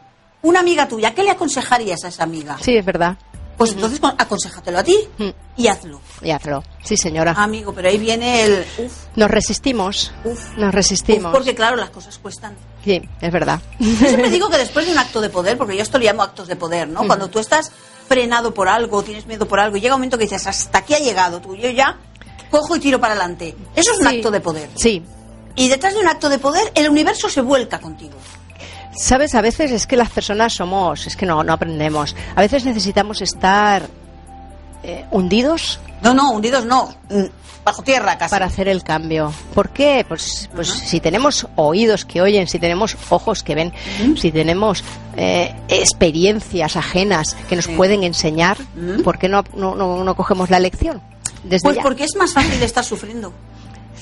Una 0.43 0.59
amiga 0.61 0.88
tuya, 0.88 1.14
¿qué 1.14 1.23
le 1.23 1.31
aconsejarías 1.31 2.03
a 2.05 2.09
esa 2.09 2.25
amiga? 2.25 2.57
Sí, 2.61 2.77
es 2.77 2.85
verdad. 2.85 3.16
Pues 3.61 3.73
entonces 3.73 4.01
con- 4.01 4.14
aconséjatelo 4.16 4.79
a 4.79 4.83
ti 4.83 4.96
Mm. 5.18 5.29
y 5.59 5.66
hazlo. 5.68 6.01
Y 6.23 6.31
hazlo. 6.31 6.64
Sí, 6.83 6.96
señora. 6.96 7.33
Amigo, 7.33 7.75
pero 7.75 7.90
ahí 7.90 7.99
viene 7.99 8.42
el 8.42 8.64
uf, 8.79 8.92
Nos 9.16 9.31
resistimos. 9.31 10.12
uf, 10.25 10.57
Nos 10.57 10.68
uf, 10.68 10.75
resistimos. 10.75 11.31
porque 11.31 11.55
claro, 11.55 11.77
las 11.77 11.90
cosas 11.90 12.16
cuestan. 12.16 12.57
Sí, 12.83 13.03
es 13.20 13.31
verdad. 13.31 13.61
Yo 13.79 13.94
siempre 13.99 14.31
digo 14.31 14.49
que 14.49 14.57
después 14.57 14.87
de 14.87 14.92
un 14.92 14.99
acto 14.99 15.20
de 15.20 15.29
poder, 15.29 15.59
porque 15.59 15.77
yo 15.77 15.83
esto 15.83 15.99
lo 15.99 16.05
llamo 16.07 16.23
actos 16.23 16.49
de 16.49 16.57
poder, 16.57 16.88
¿no? 16.88 17.07
Cuando 17.07 17.29
tú 17.29 17.38
estás 17.38 17.70
frenado 18.09 18.55
por 18.55 18.66
algo, 18.66 19.03
tienes 19.03 19.27
miedo 19.27 19.46
por 19.46 19.61
algo, 19.61 19.77
y 19.77 19.83
llega 19.83 19.94
un 19.94 20.01
momento 20.01 20.16
que 20.16 20.25
dices, 20.25 20.46
hasta 20.46 20.79
aquí 20.79 20.94
ha 20.94 20.99
llegado 20.99 21.42
tú, 21.42 21.55
yo 21.55 21.68
ya 21.68 21.99
cojo 22.51 22.77
y 22.77 22.81
tiro 22.81 22.99
para 22.99 23.12
adelante. 23.12 23.55
Eso 23.77 23.92
es 23.92 23.99
un 24.01 24.09
Sí. 24.09 24.16
acto 24.16 24.31
de 24.31 24.40
poder. 24.40 24.70
Sí. 24.75 25.05
Y 25.55 25.68
detrás 25.68 25.92
de 25.92 26.01
un 26.01 26.09
acto 26.09 26.31
de 26.31 26.38
poder, 26.38 26.73
el 26.75 26.88
universo 26.88 27.29
se 27.29 27.42
vuelca 27.42 27.79
contigo. 27.79 28.14
Sabes, 29.01 29.35
a 29.35 29.41
veces 29.41 29.71
es 29.73 29.87
que 29.87 29.97
las 29.97 30.11
personas 30.11 30.53
somos, 30.53 31.07
es 31.07 31.17
que 31.17 31.25
no, 31.25 31.43
no 31.43 31.53
aprendemos. 31.55 32.15
A 32.37 32.41
veces 32.43 32.65
necesitamos 32.67 33.23
estar 33.23 33.89
eh, 34.83 35.07
hundidos 35.11 35.81
No, 36.03 36.13
no, 36.13 36.31
hundidos 36.33 36.67
no, 36.67 36.89
mm, 37.09 37.25
bajo 37.65 37.83
tierra 37.83 38.19
casi. 38.19 38.31
para 38.31 38.45
hacer 38.47 38.69
el 38.69 38.83
cambio. 38.83 39.33
¿Por 39.55 39.71
qué? 39.71 40.05
Pues, 40.07 40.51
pues 40.55 40.69
si 40.69 41.01
tenemos 41.01 41.47
oídos 41.57 42.05
que 42.05 42.21
oyen, 42.21 42.47
si 42.47 42.59
tenemos 42.59 42.95
ojos 43.09 43.43
que 43.43 43.55
ven, 43.55 43.73
si 44.19 44.31
tenemos 44.33 44.85
eh, 45.17 45.55
experiencias 45.69 46.77
ajenas 46.77 47.37
que 47.49 47.57
nos 47.57 47.69
pueden 47.69 48.05
enseñar. 48.05 48.59
¿por 49.03 49.19
qué 49.19 49.29
no, 49.31 49.45
no, 49.57 49.75
no- 49.75 50.05
no 50.05 50.15
cogemos 50.15 50.51
la 50.51 50.61
lección? 50.61 51.01
Desde 51.43 51.63
Pues 51.65 51.77
ya. 51.77 51.83
porque 51.83 52.05
es 52.05 52.17
más 52.17 52.35
fácil 52.35 52.63
estar 52.63 52.85
sufriendo. 52.85 53.33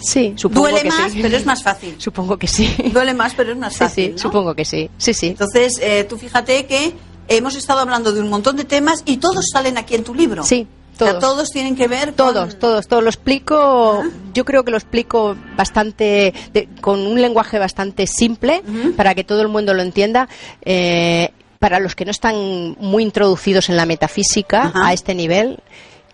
Sí, 0.01 0.35
supongo 0.37 0.63
Duele 0.69 0.83
que 0.83 0.89
más, 0.89 1.13
sí. 1.13 1.19
pero 1.23 1.37
es 1.37 1.47
más 1.47 1.63
fácil. 1.63 1.95
Supongo 1.99 2.37
que 2.37 2.47
sí. 2.47 2.75
Duele 2.93 3.15
más, 3.15 3.35
pero 3.35 3.53
es 3.53 3.59
más 3.59 3.73
Sí, 3.73 3.79
fácil. 3.79 4.05
sí, 4.07 4.13
¿no? 4.13 4.19
supongo 4.19 4.55
que 4.55 4.65
sí. 4.65 4.91
Sí, 4.99 5.15
sí. 5.15 5.27
Entonces, 5.29 5.75
eh, 5.81 6.05
tú 6.09 6.17
fíjate 6.19 6.67
que 6.67 6.93
hemos 7.29 7.57
estado 7.57 7.81
hablando 7.81 8.13
de 8.13 8.21
un 8.21 8.29
montón 8.31 8.57
de 8.57 8.65
temas 8.65 9.03
y 9.05 9.19
todos 9.19 9.45
salen 9.53 9.77
aquí 9.79 9.95
en 9.95 10.05
tu 10.05 10.15
libro. 10.15 10.43
Sí, 10.45 10.67
O 10.95 10.99
sea, 10.99 11.09
todos. 11.19 11.21
todos 11.21 11.49
tienen 11.51 11.77
que 11.77 11.87
ver 11.89 12.13
Todos, 12.13 12.51
con... 12.55 12.59
todos, 12.59 12.89
todos. 12.89 13.03
Lo 13.03 13.11
explico, 13.11 14.03
yo 14.35 14.45
creo 14.45 14.65
que 14.65 14.71
lo 14.71 14.77
explico 14.79 15.37
bastante, 15.57 16.33
de- 16.53 16.69
con 16.81 17.07
un 17.07 17.21
lenguaje 17.21 17.59
bastante 17.59 18.07
simple 18.07 18.63
para 18.97 19.15
que 19.15 19.25
todo 19.25 19.43
el 19.43 19.49
mundo 19.49 19.75
lo 19.75 19.83
entienda. 19.83 20.29
Eh, 20.63 21.31
para 21.59 21.81
los 21.81 21.97
que 21.97 22.05
no 22.05 22.13
están 22.13 22.77
muy 22.79 23.03
introducidos 23.03 23.69
en 23.69 23.77
la 23.77 23.85
metafísica 23.85 24.71
a 24.77 24.93
este 24.93 25.13
nivel. 25.15 25.59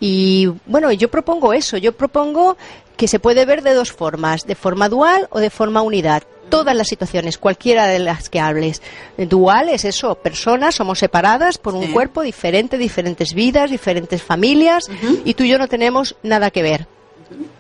Y 0.01 0.47
bueno, 0.67 0.91
yo 0.93 1.11
propongo 1.11 1.53
eso, 1.53 1.77
yo 1.77 1.93
propongo 1.93 2.57
que 2.97 3.09
se 3.09 3.19
puede 3.19 3.45
ver 3.45 3.63
de 3.63 3.75
dos 3.75 3.93
formas, 3.93 4.47
de 4.47 4.55
forma 4.55 4.89
dual 4.89 5.29
o 5.31 5.41
de 5.41 5.51
forma 5.51 5.83
unidad. 5.83 6.23
Todas 6.51 6.77
las 6.77 6.89
situaciones, 6.89 7.39
cualquiera 7.39 7.87
de 7.87 7.99
las 7.99 8.29
que 8.29 8.39
hables. 8.39 8.83
Dual 9.17 9.69
es 9.71 9.85
eso, 9.85 10.15
personas, 10.17 10.75
somos 10.77 10.99
separadas 10.99 11.59
por 11.59 11.75
un 11.75 11.87
Sí. 11.87 11.93
cuerpo 11.93 12.23
diferente, 12.23 12.79
diferentes 12.79 13.33
vidas, 13.35 13.71
diferentes 13.71 14.23
familias, 14.23 14.89
y 15.25 15.35
tú 15.35 15.45
y 15.45 15.49
yo 15.49 15.59
no 15.59 15.69
tenemos 15.69 16.17
nada 16.23 16.51
que 16.51 16.63
ver. 16.63 16.87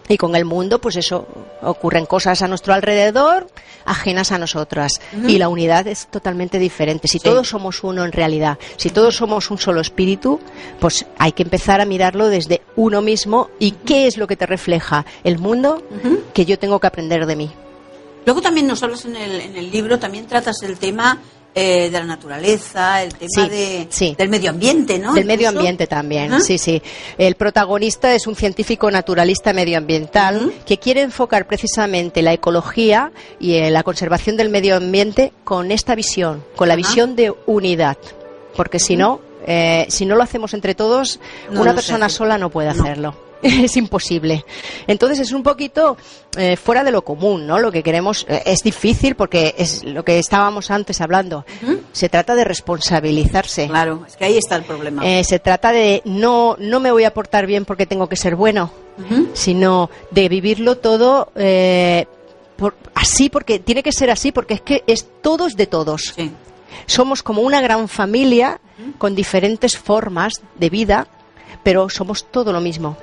Y 0.08 0.18
con 0.18 0.36
el 0.36 0.44
mundo, 0.44 0.80
pues 0.80 0.96
eso, 0.96 1.26
ocurren 1.62 2.04
cosas 2.06 2.42
a 2.42 2.48
nuestro 2.48 2.74
alrededor 2.74 3.46
ajenas 3.86 4.32
a 4.32 4.38
nosotras. 4.38 5.00
Y 5.26 5.38
la 5.38 5.48
unidad 5.48 5.86
es 5.86 6.06
totalmente 6.08 6.58
diferente. 6.58 7.08
Si 7.08 7.18
Sí. 7.18 7.24
todos 7.24 7.48
somos 7.48 7.82
uno 7.82 8.04
en 8.04 8.12
realidad, 8.12 8.58
si 8.76 8.90
todos 8.90 9.16
somos 9.16 9.50
un 9.50 9.58
solo 9.58 9.80
espíritu, 9.80 10.40
pues 10.78 11.06
hay 11.18 11.32
que 11.32 11.42
empezar 11.42 11.80
a 11.80 11.84
mirarlo 11.86 12.28
desde 12.28 12.60
uno 12.76 13.00
mismo 13.02 13.50
y 13.58 13.72
qué 13.72 14.06
es 14.06 14.16
lo 14.18 14.26
que 14.26 14.36
te 14.36 14.46
refleja 14.46 15.04
el 15.24 15.38
mundo 15.38 15.82
que 16.34 16.44
yo 16.44 16.58
tengo 16.58 16.78
que 16.80 16.86
aprender 16.86 17.26
de 17.26 17.36
mí. 17.36 17.50
Luego 18.26 18.40
también 18.40 18.66
nos 18.66 18.82
hablas 18.82 19.04
en 19.04 19.16
el, 19.16 19.40
en 19.40 19.56
el 19.56 19.70
libro, 19.70 19.98
también 19.98 20.26
tratas 20.26 20.62
el 20.62 20.78
tema 20.78 21.18
eh, 21.54 21.90
de 21.90 21.98
la 21.98 22.04
naturaleza, 22.04 23.02
el 23.02 23.14
tema 23.14 23.28
Sí, 23.44 23.48
de, 23.48 23.86
sí. 23.90 24.14
del 24.18 24.28
medio 24.28 24.50
ambiente, 24.50 24.98
¿no? 24.98 25.14
Del 25.14 25.24
medio 25.24 25.48
ambiente 25.48 25.86
también, 25.86 26.40
sí, 26.40 26.58
sí. 26.58 26.82
El 27.16 27.36
protagonista 27.36 28.14
es 28.14 28.26
un 28.26 28.34
científico 28.36 28.90
naturalista 28.90 29.52
medioambiental 29.52 30.52
que 30.66 30.78
quiere 30.78 31.02
enfocar 31.02 31.46
precisamente 31.46 32.22
la 32.22 32.32
ecología 32.32 33.12
y 33.38 33.54
eh, 33.54 33.70
la 33.70 33.82
conservación 33.82 34.36
del 34.36 34.48
medio 34.48 34.76
ambiente 34.76 35.32
con 35.44 35.70
esta 35.70 35.94
visión, 35.94 36.44
con 36.56 36.68
la 36.68 36.76
visión 36.76 37.14
de 37.16 37.32
unidad. 37.46 37.96
Porque 38.56 38.78
si 38.78 38.96
no, 38.96 39.20
eh, 39.46 39.86
si 39.88 40.06
no 40.06 40.16
lo 40.16 40.22
hacemos 40.22 40.54
entre 40.54 40.74
todos, 40.74 41.20
No, 41.50 41.60
una 41.62 41.74
persona 41.74 42.08
sola 42.08 42.38
no 42.38 42.50
puede 42.50 42.72
No. 42.74 42.82
hacerlo. 42.82 43.23
Es 43.42 43.76
imposible. 43.76 44.44
Entonces 44.86 45.20
es 45.20 45.32
un 45.32 45.42
poquito 45.42 45.96
eh, 46.36 46.56
fuera 46.56 46.82
de 46.82 46.90
lo 46.90 47.02
común, 47.04 47.46
¿no? 47.46 47.58
Lo 47.58 47.70
que 47.70 47.82
queremos 47.82 48.24
eh, 48.28 48.42
es 48.46 48.60
difícil 48.60 49.14
porque 49.16 49.54
es 49.58 49.84
lo 49.84 50.02
que 50.04 50.18
estábamos 50.18 50.70
antes 50.70 51.00
hablando. 51.00 51.44
Se 51.92 52.08
trata 52.08 52.34
de 52.34 52.44
responsabilizarse. 52.44 53.66
Claro, 53.68 54.04
es 54.06 54.16
que 54.16 54.24
ahí 54.24 54.38
está 54.38 54.56
el 54.56 54.62
problema. 54.64 55.02
Eh, 55.06 55.24
se 55.24 55.38
trata 55.38 55.72
de 55.72 56.00
no, 56.04 56.56
no 56.58 56.80
me 56.80 56.90
voy 56.90 57.04
a 57.04 57.12
portar 57.12 57.46
bien 57.46 57.64
porque 57.64 57.86
tengo 57.86 58.08
que 58.08 58.16
ser 58.16 58.34
bueno, 58.36 58.70
sino 59.34 59.90
de 60.10 60.28
vivirlo 60.28 60.78
todo 60.78 61.30
eh, 61.36 62.06
por- 62.56 62.76
así, 62.94 63.28
porque 63.28 63.58
tiene 63.58 63.82
que 63.82 63.92
ser 63.92 64.10
así, 64.10 64.32
porque 64.32 64.54
es 64.54 64.60
que 64.62 64.84
es 64.86 65.06
todos 65.20 65.56
de 65.56 65.66
todos. 65.66 66.12
Sí. 66.16 66.30
Somos 66.86 67.22
como 67.22 67.42
una 67.42 67.60
gran 67.60 67.88
familia 67.88 68.60
con 68.98 69.14
diferentes 69.14 69.76
formas 69.78 70.42
de 70.56 70.70
vida, 70.70 71.06
pero 71.62 71.88
somos 71.88 72.24
todo 72.30 72.52
lo 72.52 72.60
mismo. 72.60 72.96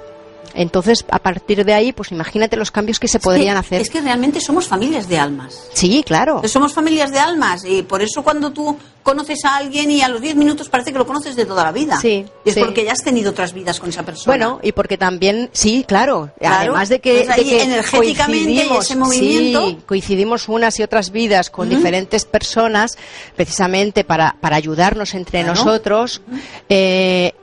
Entonces, 0.53 1.05
a 1.09 1.19
partir 1.19 1.63
de 1.63 1.73
ahí, 1.73 1.93
pues 1.93 2.11
imagínate 2.11 2.57
los 2.57 2.71
cambios 2.71 2.99
que 2.99 3.07
se 3.07 3.17
Es 3.17 3.23
podrían 3.23 3.55
que- 3.55 3.59
hacer. 3.59 3.81
Es 3.81 3.89
que 3.89 4.01
realmente 4.01 4.41
somos 4.41 4.67
familias 4.67 5.07
de 5.07 5.17
almas. 5.17 5.67
Sí, 5.73 6.03
claro. 6.05 6.41
Somos 6.47 6.73
familias 6.73 7.11
de 7.11 7.19
almas 7.19 7.63
y 7.65 7.83
por 7.83 8.01
eso 8.01 8.21
cuando 8.21 8.51
tú 8.51 8.77
conoces 9.01 9.43
a 9.45 9.55
alguien 9.55 9.89
y 9.89 10.01
a 10.01 10.09
los 10.09 10.21
10 10.21 10.35
minutos 10.35 10.69
parece 10.69 10.91
que 10.91 10.97
lo 10.99 11.07
conoces 11.07 11.35
de 11.35 11.45
toda 11.45 11.63
la 11.63 11.71
vida. 11.71 11.97
Sí, 12.01 12.25
Y 12.45 12.49
es 12.49 12.55
sí. 12.55 12.59
porque 12.59 12.83
ya 12.85 12.91
has 12.91 13.01
tenido 13.03 13.31
otras 13.31 13.53
vidas 13.53 13.79
con 13.79 13.89
esa 13.89 14.03
persona. 14.03 14.25
Bueno, 14.27 14.59
y 14.61 14.73
porque 14.73 14.97
también, 14.97 15.49
sí, 15.53 15.85
claro, 15.87 16.31
Claro, 16.39 16.55
además 16.73 16.89
de 16.89 16.99
que, 16.99 17.21
entonces 17.21 17.43
ahí 17.45 17.49
de 17.49 17.57
que 17.57 17.63
energéticamente 17.63 18.43
coincidimos, 18.53 18.85
ese 18.85 18.95
movimiento- 18.97 19.67
sí, 19.69 19.77
coincidimos 19.87 20.49
unas 20.49 20.79
y 20.79 20.83
otras 20.83 21.11
vidas 21.11 21.49
con 21.49 21.69
diferentes 21.69 22.25
personas, 22.25 22.97
precisamente 23.35 24.03
para, 24.03 24.35
para 24.39 24.57
ayudarnos 24.57 25.13
entre 25.15 25.43
Claro. 25.43 25.55
nosotros, 25.55 26.21
eh, 26.69 27.33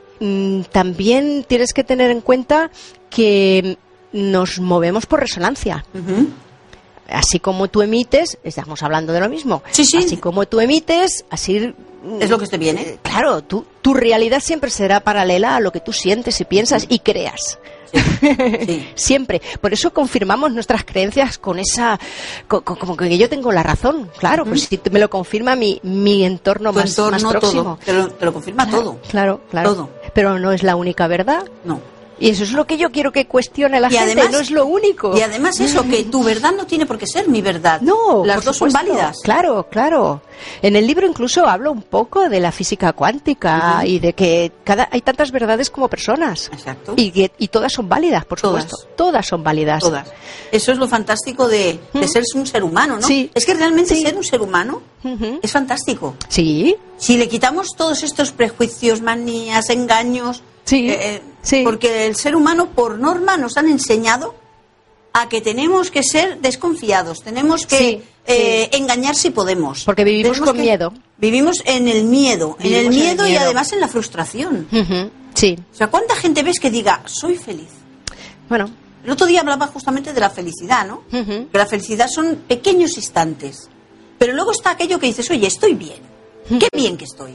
también 0.70 1.44
tienes 1.46 1.72
que 1.72 1.85
tener 1.85 2.11
en 2.11 2.20
cuenta 2.20 2.70
que 3.11 3.78
nos 4.12 4.59
movemos 4.61 5.07
por 5.07 5.20
resonancia. 5.20 5.85
Así 7.09 7.40
como 7.40 7.68
tú 7.68 7.83
emites, 7.83 8.38
estamos 8.44 8.83
hablando 8.83 9.12
de 9.12 9.20
lo 9.20 9.28
mismo. 9.28 9.62
Sí, 9.70 9.85
sí. 9.85 9.98
Así 9.98 10.16
como 10.18 10.46
tú 10.46 10.61
emites, 10.61 11.24
así 11.31 11.74
Es 12.21 12.31
lo 12.31 12.39
que 12.39 12.47
te 12.47 12.59
viene. 12.59 12.83
eh, 12.83 12.99
Claro, 13.03 13.43
tu, 13.43 13.65
tu 13.83 13.93
realidad 13.95 14.41
siempre 14.41 14.71
será 14.71 15.01
paralela 15.01 15.57
a 15.57 15.61
lo 15.61 15.73
que 15.73 15.81
tú 15.81 15.93
sientes 15.93 16.41
y 16.41 16.45
piensas 16.45 16.87
y 16.89 17.01
creas. 17.01 17.59
Sí. 17.93 18.89
Siempre. 18.95 19.41
Por 19.63 19.73
eso 19.73 19.93
confirmamos 19.95 20.53
nuestras 20.53 20.85
creencias 20.85 21.39
con 21.39 21.59
esa. 21.59 21.99
co- 22.47 22.61
co- 22.63 22.77
como 22.79 22.97
que 22.97 23.17
yo 23.17 23.29
tengo 23.31 23.51
la 23.51 23.63
razón. 23.63 24.11
Claro, 24.19 24.45
pues 24.45 24.65
si 24.65 24.79
me 24.91 24.99
lo 24.99 25.09
confirma 25.09 25.57
mi, 25.57 25.81
mi 25.83 26.23
entorno, 26.25 26.71
más, 26.73 26.91
entorno, 26.91 27.19
más 27.19 27.33
próximo. 27.33 27.63
todo. 27.63 27.79
Te 27.85 27.93
lo, 27.95 28.09
te 28.11 28.25
lo 28.27 28.33
confirma 28.35 28.69
todo. 28.71 28.99
Claro, 29.09 29.41
claro. 29.51 29.75
Todo. 29.75 29.91
Pero 30.15 30.39
no 30.39 30.53
es 30.53 30.63
la 30.63 30.77
única 30.77 31.07
verdad. 31.07 31.45
No. 31.65 31.81
Y 32.20 32.31
eso 32.31 32.42
es 32.42 32.52
lo 32.52 32.66
que 32.66 32.76
yo 32.76 32.90
quiero 32.90 33.12
que 33.12 33.26
cuestione 33.26 33.78
la 33.81 33.88
Y 33.88 33.90
gente, 33.96 34.12
además- 34.12 34.31
no 34.33 34.38
es 34.38 34.50
lo 34.50 34.66
único. 34.66 35.16
Y 35.16 35.20
además 35.22 35.61
eso, 35.61 35.85
que 35.85 36.04
tu 36.04 36.22
verdad 36.24 36.52
no 36.57 36.66
tiene 36.66 36.85
por 36.87 36.98
qué 36.98 37.07
ser 37.07 37.28
mi 37.28 37.40
verdad. 37.42 37.81
No, 37.81 38.24
las 38.24 38.44
dos 38.44 38.57
son 38.57 38.72
válidas. 38.72 39.18
Claro, 39.22 39.66
claro. 39.70 40.20
En 40.62 40.76
el 40.76 40.87
libro 40.87 41.07
incluso 41.07 41.46
hablo 41.46 41.70
un 41.72 41.83
poco 41.83 42.28
de 42.28 42.40
la 42.40 42.52
física 42.52 42.92
cuántica 42.92 43.83
y 43.85 43.98
de 43.98 44.12
que 44.14 44.52
cada 44.64 44.88
hay 44.90 45.00
tantas 45.00 45.31
verdades 45.31 45.70
como 45.70 45.88
personas. 45.88 46.50
Exacto. 46.52 46.94
Y, 46.96 47.11
que- 47.11 47.33
y 47.38 47.48
todas 47.48 47.72
son 47.72 47.88
válidas, 47.88 48.24
por 48.24 48.38
supuesto. 48.40 48.76
Todas 48.96 49.26
son 49.26 49.42
válidas. 49.42 49.81
Todas. 49.81 50.09
Eso 50.52 50.72
es 50.72 50.78
lo 50.78 50.88
fantástico 50.88 51.46
de, 51.48 51.78
de 51.92 52.09
ser 52.09 52.22
un 52.35 52.46
ser 52.46 52.62
humano, 52.64 52.96
¿no? 52.96 53.07
Sí. 53.07 53.31
Es 53.35 53.44
que 53.46 53.54
realmente 53.54 53.94
Sí. 53.94 54.02
ser 54.02 54.16
un 54.16 54.24
ser 54.24 54.40
humano 54.42 54.83
es 55.42 55.50
fantástico. 55.52 56.14
Sí, 56.28 56.76
Si 56.96 57.16
le 57.16 57.28
quitamos 57.28 57.76
todos 57.76 58.02
estos 58.02 58.33
prejuicios, 58.33 59.00
manías, 59.02 59.70
engaños, 59.70 60.42
Sí, 60.68 60.90
eh, 60.90 60.98
eh, 61.00 61.22
sí. 61.40 61.62
porque 61.64 62.04
el 62.07 62.14
ser 62.14 62.37
humano 62.37 62.68
por 62.72 62.98
norma 62.98 63.38
nos 63.38 63.57
han 63.57 63.68
enseñado 63.68 64.35
a 65.14 65.26
que 65.31 65.40
tenemos 65.40 65.90
que 65.90 66.02
ser 66.02 66.40
desconfiados, 66.40 67.22
tenemos 67.22 67.66
que 67.66 67.78
Sí, 67.78 68.02
eh, 68.26 68.68
engañar 68.72 69.16
si 69.16 69.31
podemos. 69.31 69.85
Porque 69.85 70.04
vivimos 70.04 70.33
Tenemos 70.35 70.50
con 70.50 70.61
miedo. 70.61 70.92
Vivimos 71.16 71.62
en 71.64 71.88
el 71.88 72.04
miedo, 72.04 72.59
en 72.61 72.66
el 72.66 72.74
en 72.74 72.81
el 72.81 72.88
miedo 72.90 73.26
y 73.26 73.37
además 73.37 73.72
en 73.72 73.81
la 73.81 73.88
frustración. 73.88 74.68
Sí. 75.33 75.57
O 75.72 75.74
sea, 75.74 75.87
¿cuánta 75.87 76.14
gente 76.16 76.42
ves 76.42 76.61
que 76.61 76.70
diga, 76.70 77.00
soy 77.07 77.37
feliz? 77.38 77.70
Bueno, 78.50 78.68
El 79.04 79.12
otro 79.12 79.26
día 79.26 79.40
hablaba 79.40 79.68
justamente 79.68 80.12
de 80.12 80.20
la 80.20 80.28
felicidad, 80.28 80.87
¿no? 80.87 81.04
Que 81.11 81.48
la 81.59 81.64
felicidad 81.66 82.09
son 82.14 82.42
pequeños 82.46 82.94
instantes. 82.98 83.70
Pero 84.18 84.35
luego 84.35 84.52
está 84.52 84.72
aquello 84.72 84.98
que 84.98 85.07
dices, 85.07 85.31
oye, 85.31 85.46
estoy 85.46 85.72
bien. 85.74 86.08
Qué 86.49 86.69
bien 86.73 86.97
que 86.97 87.05
estoy. 87.05 87.35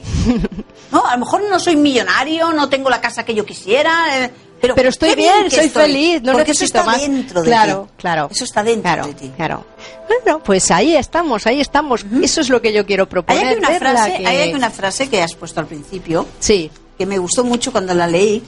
¿No? 0.90 1.04
A 1.06 1.12
lo 1.16 1.18
mejor 1.24 1.42
no 1.48 1.58
soy 1.60 1.76
millonario, 1.76 2.52
no 2.52 2.68
tengo 2.68 2.90
la 2.90 3.00
casa 3.00 3.24
que 3.24 3.34
yo 3.34 3.44
quisiera, 3.44 4.24
eh, 4.24 4.30
pero, 4.60 4.74
pero 4.74 4.88
estoy 4.88 5.14
bien, 5.14 5.44
que 5.44 5.56
soy 5.56 5.64
estoy. 5.66 5.82
feliz, 5.84 6.22
no 6.22 6.32
Porque 6.32 6.50
necesito 6.52 6.78
eso 6.80 6.90
está 6.90 6.92
más. 6.92 7.00
dentro 7.00 7.40
de 7.42 7.46
claro, 7.46 7.82
ti. 7.88 7.94
claro. 7.98 8.28
Eso 8.30 8.44
está 8.44 8.62
dentro 8.62 8.82
claro, 8.82 9.06
de 9.06 9.14
ti. 9.14 9.32
Claro. 9.36 9.64
Bueno, 10.08 10.42
pues 10.42 10.70
ahí 10.70 10.96
estamos, 10.96 11.46
ahí 11.46 11.60
estamos. 11.60 12.04
Eso 12.22 12.40
es 12.40 12.48
lo 12.48 12.60
que 12.62 12.72
yo 12.72 12.86
quiero 12.86 13.04
Hay 13.04 13.08
proponer. 13.10 13.46
aquí, 13.48 13.58
una 13.58 13.70
frase, 13.78 14.16
que- 14.18 14.26
hay 14.26 14.54
una 14.54 14.70
frase 14.70 15.08
que 15.08 15.22
has 15.22 15.34
puesto 15.34 15.60
al 15.60 15.66
principio, 15.66 16.26
Sí. 16.38 16.70
que 16.98 17.06
me 17.06 17.18
gustó 17.18 17.44
mucho 17.44 17.72
cuando 17.72 17.94
la 17.94 18.06
leí, 18.06 18.42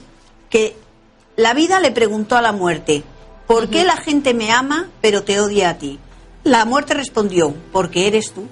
que 0.49 0.75
la 1.35 1.53
vida 1.53 1.79
le 1.79 1.91
preguntó 1.91 2.35
a 2.37 2.41
la 2.41 2.51
muerte, 2.51 3.03
¿por 3.45 3.69
qué 3.69 3.83
la 3.83 3.97
gente 3.97 4.33
me 4.33 4.51
ama 4.51 4.89
pero 5.01 5.23
te 5.23 5.39
odia 5.39 5.69
a 5.71 5.77
ti? 5.77 5.99
La 6.43 6.65
muerte 6.65 6.93
respondió, 6.93 7.53
porque 7.71 8.07
eres 8.07 8.31
tú, 8.31 8.47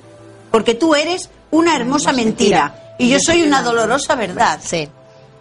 porque 0.51 0.73
tú 0.75 0.93
eres 0.95 1.30
una 1.51 1.75
hermosa 1.75 2.12
mentira, 2.12 2.95
y 2.99 3.10
yo 3.10 3.17
soy 3.19 3.43
una 3.43 3.62
dolorosa 3.62 4.15
verdad. 4.15 4.60
Sí. 4.63 4.88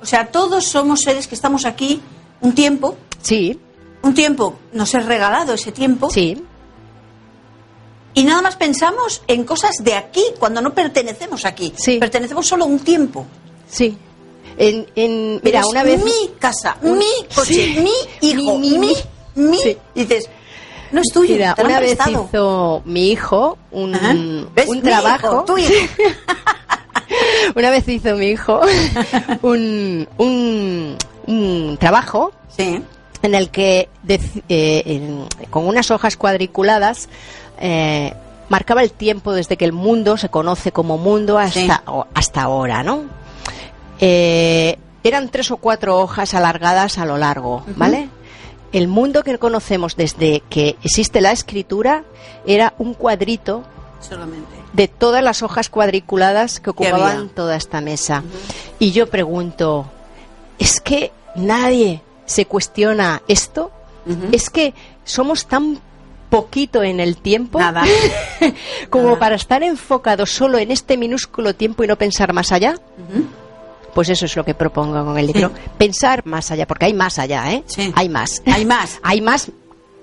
O 0.03 0.07
sea, 0.07 0.27
todos 0.27 0.65
somos 0.67 1.01
seres 1.01 1.27
que 1.27 1.35
estamos 1.35 1.65
aquí 1.65 2.01
un 2.41 2.55
tiempo, 2.55 2.97
Sí. 3.23 3.59
un 4.03 4.15
tiempo 4.15 4.59
nos 4.73 4.95
es 4.95 5.05
regalado 5.07 5.55
ese 5.55 5.73
tiempo, 5.73 6.11
Sí. 6.11 6.43
y 8.15 8.25
nada 8.25 8.43
más 8.43 8.57
pensamos 8.57 9.23
en 9.27 9.45
cosas 9.45 9.73
de 9.83 9.95
aquí 9.95 10.23
cuando 10.39 10.61
no 10.61 10.73
pertenecemos 10.75 11.45
aquí, 11.45 11.73
Sí. 11.77 11.99
pertenecemos 11.99 12.47
solo 12.47 12.67
un 12.67 12.79
tiempo. 12.79 13.27
Sí. 13.69 13.97
En, 14.57 15.41
mira, 15.43 15.67
una 15.67 15.83
vez. 15.83 16.05
mi 16.05 16.31
casa, 16.39 16.77
mi 16.83 17.27
coche, 17.35 17.75
Sí. 17.75 17.81
mi 17.81 18.29
hijo, 18.29 18.57
Mi, 18.59 18.71
mi, 18.71 18.79
mi, 18.79 18.95
mi, 19.35 19.49
mi. 19.51 19.59
Sí. 19.59 19.77
dices, 19.97 20.29
no 20.95 21.01
es 21.03 21.09
tuyo, 21.13 21.35
Mira, 21.35 21.55
te 21.55 21.63
lo 21.63 21.67
han 21.67 21.73
una 21.73 21.81
vez 21.81 21.97
prestado. 21.97 22.25
hizo 22.31 22.83
mi 22.87 23.11
hijo 23.11 23.59
un, 23.73 23.95
Ajá. 23.95 24.15
¿Ves? 24.55 24.69
un 24.69 24.77
Mi 24.77 24.83
trabajo. 24.83 25.27
hijo, 25.27 25.45
tu 25.45 25.59
hijo. 25.59 25.73
Una 27.55 27.71
vez 27.71 27.87
hizo 27.89 28.17
mi 28.17 28.29
hijo 28.29 28.61
un, 29.43 30.09
un, 30.19 30.97
un 31.27 31.77
trabajo 31.79 32.33
Sí. 32.57 32.83
en 33.23 33.35
el 33.35 33.51
que 33.51 33.89
dec- 34.07 34.43
eh, 34.49 34.83
en- 34.87 35.27
con 35.51 35.67
unas 35.69 35.91
hojas 35.91 36.17
cuadriculadas 36.17 37.09
eh, 37.61 38.15
marcaba 38.49 38.83
el 38.83 38.91
tiempo 38.93 39.33
desde 39.33 39.57
que 39.57 39.65
el 39.65 39.73
mundo 39.73 40.17
se 40.17 40.29
conoce 40.29 40.73
como 40.73 40.97
mundo 40.99 41.39
hasta, 41.39 41.61
Sí. 41.61 41.71
o- 41.87 42.07
hasta 42.15 42.43
ahora, 42.43 42.83
¿no? 42.83 43.03
Eh, 44.01 44.79
eran 45.03 45.29
tres 45.29 45.51
o 45.51 45.59
cuatro 45.59 45.99
hojas 45.99 46.35
alargadas 46.35 46.99
a 46.99 47.05
lo 47.05 47.19
largo, 47.19 47.63
¿vale? 47.77 48.09
El 48.75 48.89
mundo 48.89 49.23
que 49.23 49.39
conocemos 49.39 49.95
desde 49.95 50.43
que 50.51 50.77
existe 50.83 51.21
la 51.21 51.31
escritura 51.31 52.03
era 52.45 52.75
un 52.79 52.95
cuadrito 52.95 53.63
Solamente. 54.01 54.51
de 54.73 54.89
todas 54.89 55.23
las 55.23 55.45
hojas 55.45 55.69
cuadriculadas 55.69 56.59
que 56.59 56.71
ocupaban 56.71 57.29
toda 57.29 57.55
esta 57.55 57.81
mesa. 57.81 58.25
Y 58.81 58.91
yo 58.91 59.09
pregunto, 59.09 59.87
¿es 60.59 60.81
que 60.81 61.13
nadie 61.37 62.03
se 62.27 62.47
cuestiona 62.47 63.23
esto? 63.29 63.71
¿Es 64.33 64.51
que 64.51 64.75
somos 65.05 65.47
tan 65.47 65.79
poquito 66.29 66.83
en 66.83 66.99
el 66.99 67.17
tiempo 67.17 67.61
Nada. 67.61 67.85
como 68.91 69.05
Nada. 69.05 69.19
para 69.21 69.37
estar 69.37 69.63
enfocados 69.63 70.31
solo 70.31 70.59
en 70.59 70.73
este 70.73 70.97
minúsculo 70.97 71.55
tiempo 71.55 71.85
y 71.85 71.87
no 71.87 71.97
pensar 71.97 72.33
más 72.33 72.51
allá? 72.51 72.75
Pues 73.95 74.09
eso 74.09 74.27
es 74.27 74.35
lo 74.37 74.45
que 74.45 74.55
propongo 74.55 75.05
con 75.05 75.17
el 75.19 75.27
libro. 75.29 75.53
Pensar 75.79 76.27
más 76.27 76.51
allá, 76.51 76.67
porque 76.67 76.87
hay 76.87 76.95
más 76.95 77.19
allá, 77.19 77.53
¿eh? 77.53 77.63
Sí. 77.67 77.93
Hay 77.95 78.09
más. 78.09 78.43
Hay 78.47 78.65
más. 78.65 78.99
Hay 79.03 79.21
más 79.21 79.51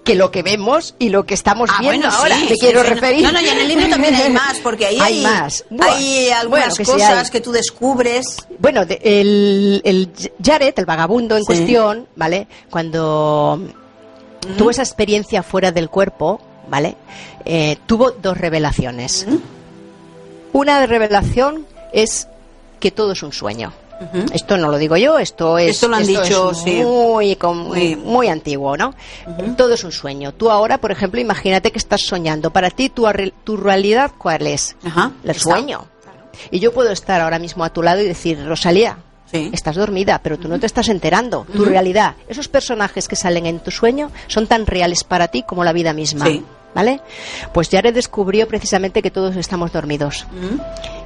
que 0.04 0.16
lo 0.16 0.32
que 0.32 0.42
vemos 0.42 0.96
y 0.98 1.10
lo 1.10 1.26
que 1.28 1.36
estamos 1.36 1.70
Ah, 1.72 1.78
viendo 1.80 2.08
bueno, 2.08 2.18
ahora. 2.24 2.36
sí, 2.36 2.48
sí, 2.50 2.56
quiero 2.60 2.82
sí, 2.82 2.88
referir. 2.90 3.22
No, 3.24 3.32
no, 3.32 3.40
y 3.40 3.48
en 3.50 3.58
el 3.60 3.68
libro 3.68 3.88
también 3.88 4.16
hay 4.16 4.32
más, 4.32 4.58
porque 4.64 4.88
ahí 4.88 4.98
hay, 5.02 5.18
Hay 5.18 5.22
más. 5.24 5.64
Hay 5.80 6.30
algunas 6.32 6.50
Bueno, 6.50 6.76
que 6.76 6.86
sí 6.86 6.92
cosas 6.92 7.26
hay. 7.26 7.32
que 7.32 7.40
tú 7.42 7.52
descubres. 7.52 8.38
Bueno, 8.58 8.84
de- 8.86 9.00
el, 9.04 9.82
el 9.86 10.10
Jared, 10.44 10.74
el 10.76 10.86
vagabundo 10.86 11.38
en 11.38 11.44
cuestión, 11.44 12.08
¿vale? 12.16 12.48
Cuando 12.72 13.60
tuvo 14.58 14.72
esa 14.72 14.82
experiencia 14.82 15.44
fuera 15.44 15.72
del 15.72 15.90
cuerpo, 15.90 16.42
¿vale? 16.68 16.96
Eh, 17.46 17.78
tuvo 17.86 18.10
dos 18.12 18.36
revelaciones. 18.38 19.26
Ujú. 19.28 19.40
Una 20.54 20.84
revelación 20.88 21.68
es 21.94 22.28
que 22.80 22.90
todo 22.90 23.12
es 23.12 23.22
un 23.22 23.34
sueño. 23.34 23.72
Esto 24.34 24.58
no 24.58 24.70
lo 24.70 24.78
digo 24.78 24.98
yo, 24.98 25.20
esto 25.20 25.58
es, 25.58 25.72
Esto 25.76 25.88
lo 25.88 25.96
han 25.98 26.06
dicho, 26.08 26.52
es 26.52 26.58
sí. 26.58 26.82
muy, 26.84 27.38
Muy- 27.42 27.96
muy, 27.96 28.28
antiguo, 28.28 28.76
¿no? 28.78 28.94
Todo 29.58 29.74
es 29.74 29.84
un 29.84 29.92
sueño. 29.92 30.34
Tú 30.34 30.50
ahora, 30.50 30.80
por 30.80 30.92
ejemplo, 30.92 31.20
imagínate 31.22 31.72
que 31.72 31.78
estás 31.78 32.02
soñando. 32.02 32.52
Para 32.52 32.70
ti, 32.72 32.90
tu, 32.90 33.06
tu 33.44 33.58
realidad, 33.58 34.12
¿cuál 34.18 34.48
es? 34.48 34.76
El 35.24 35.30
Está. 35.30 35.44
sueño. 35.44 35.86
Y 36.50 36.60
yo 36.60 36.74
puedo 36.74 36.92
estar 36.92 37.22
ahora 37.22 37.38
mismo 37.40 37.64
a 37.64 37.70
tu 37.72 37.84
lado 37.84 38.02
y 38.02 38.08
decir, 38.08 38.44
Rosalía, 38.46 38.98
Sí. 39.32 39.50
estás 39.54 39.76
dormida, 39.78 40.20
pero 40.22 40.38
tú 40.38 40.48
no 40.50 40.60
te 40.60 40.66
estás 40.66 40.90
enterando. 40.90 41.46
Tu 41.54 41.64
realidad, 41.64 42.16
esos 42.28 42.48
personajes 42.50 43.08
que 43.08 43.16
salen 43.16 43.46
en 43.46 43.60
tu 43.60 43.72
sueño 43.72 44.12
son 44.28 44.46
tan 44.48 44.66
reales 44.66 45.04
para 45.06 45.30
ti 45.30 45.44
como 45.44 45.64
la 45.64 45.72
vida 45.72 45.94
misma. 45.94 46.26
Sí. 46.26 46.44
¿Vale? 46.74 47.02
Pues 47.54 47.70
Jared 47.70 47.94
descubrió 47.94 48.48
precisamente 48.48 49.02
que 49.02 49.12
todos 49.12 49.36
estamos 49.36 49.74
dormidos 49.74 50.26
Ujú. 50.32 50.62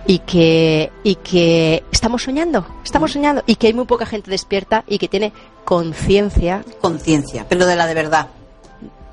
y 0.05 0.19
que, 0.19 0.91
y 1.03 1.15
que 1.15 1.83
estamos 1.91 2.21
soñando, 2.23 2.65
estamos 2.83 3.11
soñando 3.13 3.43
y 3.47 3.55
que 3.55 3.67
hay 3.67 3.73
muy 3.73 3.85
poca 3.85 4.05
gente 4.05 4.29
despierta 4.29 4.83
y 4.87 4.99
que 4.99 5.07
tiene 5.07 5.33
conciencia 5.63 6.63
Conciencia, 6.81 7.45
pero 7.49 7.65
de 7.65 7.75
la 7.75 7.87
de 7.87 7.93
verdad. 7.95 8.27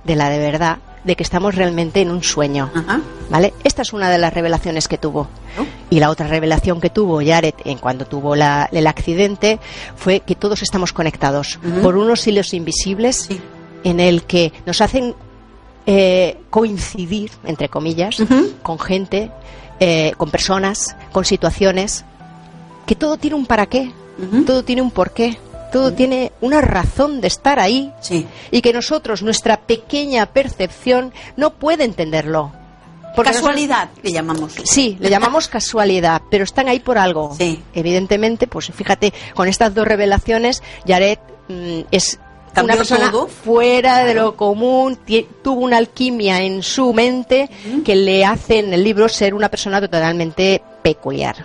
de 0.04 0.14
la 0.16 0.28
de 0.28 0.38
verdad, 0.38 0.78
de 1.04 1.16
que 1.16 1.22
estamos 1.22 1.54
realmente 1.54 2.00
en 2.02 2.10
un 2.10 2.22
sueño. 2.22 2.70
¿Vale? 3.30 3.54
Esta 3.64 3.82
es 3.82 3.92
una 3.92 4.10
de 4.10 4.18
las 4.18 4.32
revelaciones 4.34 4.86
que 4.88 4.98
tuvo. 4.98 5.28
Y 5.90 6.00
la 6.00 6.10
otra 6.10 6.26
revelación 6.28 6.80
que 6.80 6.90
tuvo 6.90 7.20
Jared 7.24 7.54
en 7.64 7.78
cuando 7.78 8.04
tuvo 8.04 8.36
la- 8.36 8.68
el 8.72 8.86
accidente 8.86 9.58
fue 9.96 10.20
que 10.20 10.34
todos 10.34 10.62
estamos 10.62 10.92
conectados 10.92 11.58
por 11.82 11.96
unos 11.96 12.26
hilos 12.26 12.52
invisibles 12.52 13.16
Sí. 13.28 13.40
en 13.84 14.00
el 14.00 14.24
que 14.24 14.52
nos 14.66 14.80
hacen 14.80 15.14
eh, 15.86 16.38
coincidir, 16.50 17.30
entre 17.44 17.68
comillas, 17.68 18.16
con 18.62 18.78
gente, 18.78 19.30
eh, 19.80 20.12
con 20.16 20.30
personas, 20.30 20.96
con 21.12 21.24
situaciones, 21.24 22.04
que 22.86 22.94
todo 22.94 23.16
tiene 23.16 23.36
un 23.36 23.46
para 23.46 23.66
qué, 23.66 23.90
todo 24.46 24.62
tiene 24.64 24.82
un 24.82 24.90
porqué, 24.90 25.38
todo 25.72 25.92
tiene 25.94 26.32
una 26.40 26.60
razón 26.60 27.20
de 27.20 27.28
estar 27.28 27.58
ahí 27.58 27.92
Sí. 28.00 28.26
y 28.50 28.60
que 28.60 28.72
nosotros, 28.72 29.22
nuestra 29.22 29.58
pequeña 29.60 30.26
percepción, 30.26 31.12
no 31.36 31.54
puede 31.54 31.84
entenderlo. 31.84 32.52
Porque 33.16 33.32
Casualidad, 33.32 33.90
le 34.02 34.10
llamamos. 34.12 34.54
sí, 34.64 34.96
le 34.98 35.10
llamamos 35.10 35.46
casualidad, 35.48 36.22
pero 36.30 36.44
están 36.44 36.68
ahí 36.68 36.80
por 36.80 36.96
algo. 36.96 37.34
Sí. 37.38 37.62
Evidentemente, 37.74 38.46
pues 38.46 38.70
fíjate, 38.74 39.12
con 39.34 39.48
estas 39.48 39.74
dos 39.74 39.86
revelaciones, 39.86 40.62
Jared 40.86 41.18
mm, 41.48 41.80
es 41.90 42.18
Cambió 42.54 42.74
una 42.74 42.76
persona 42.76 43.10
todo. 43.10 43.26
fuera 43.28 44.04
de 44.04 44.14
lo 44.14 44.36
común, 44.36 44.98
tuvo 45.42 45.60
una 45.62 45.78
alquimia 45.78 46.40
en 46.42 46.62
su 46.62 46.92
mente 46.92 47.48
que 47.84 47.94
le 47.96 48.24
hace 48.24 48.58
en 48.58 48.72
el 48.74 48.84
libro 48.84 49.08
ser 49.08 49.34
una 49.34 49.48
persona 49.48 49.80
totalmente 49.80 50.62
peculiar. 50.82 51.44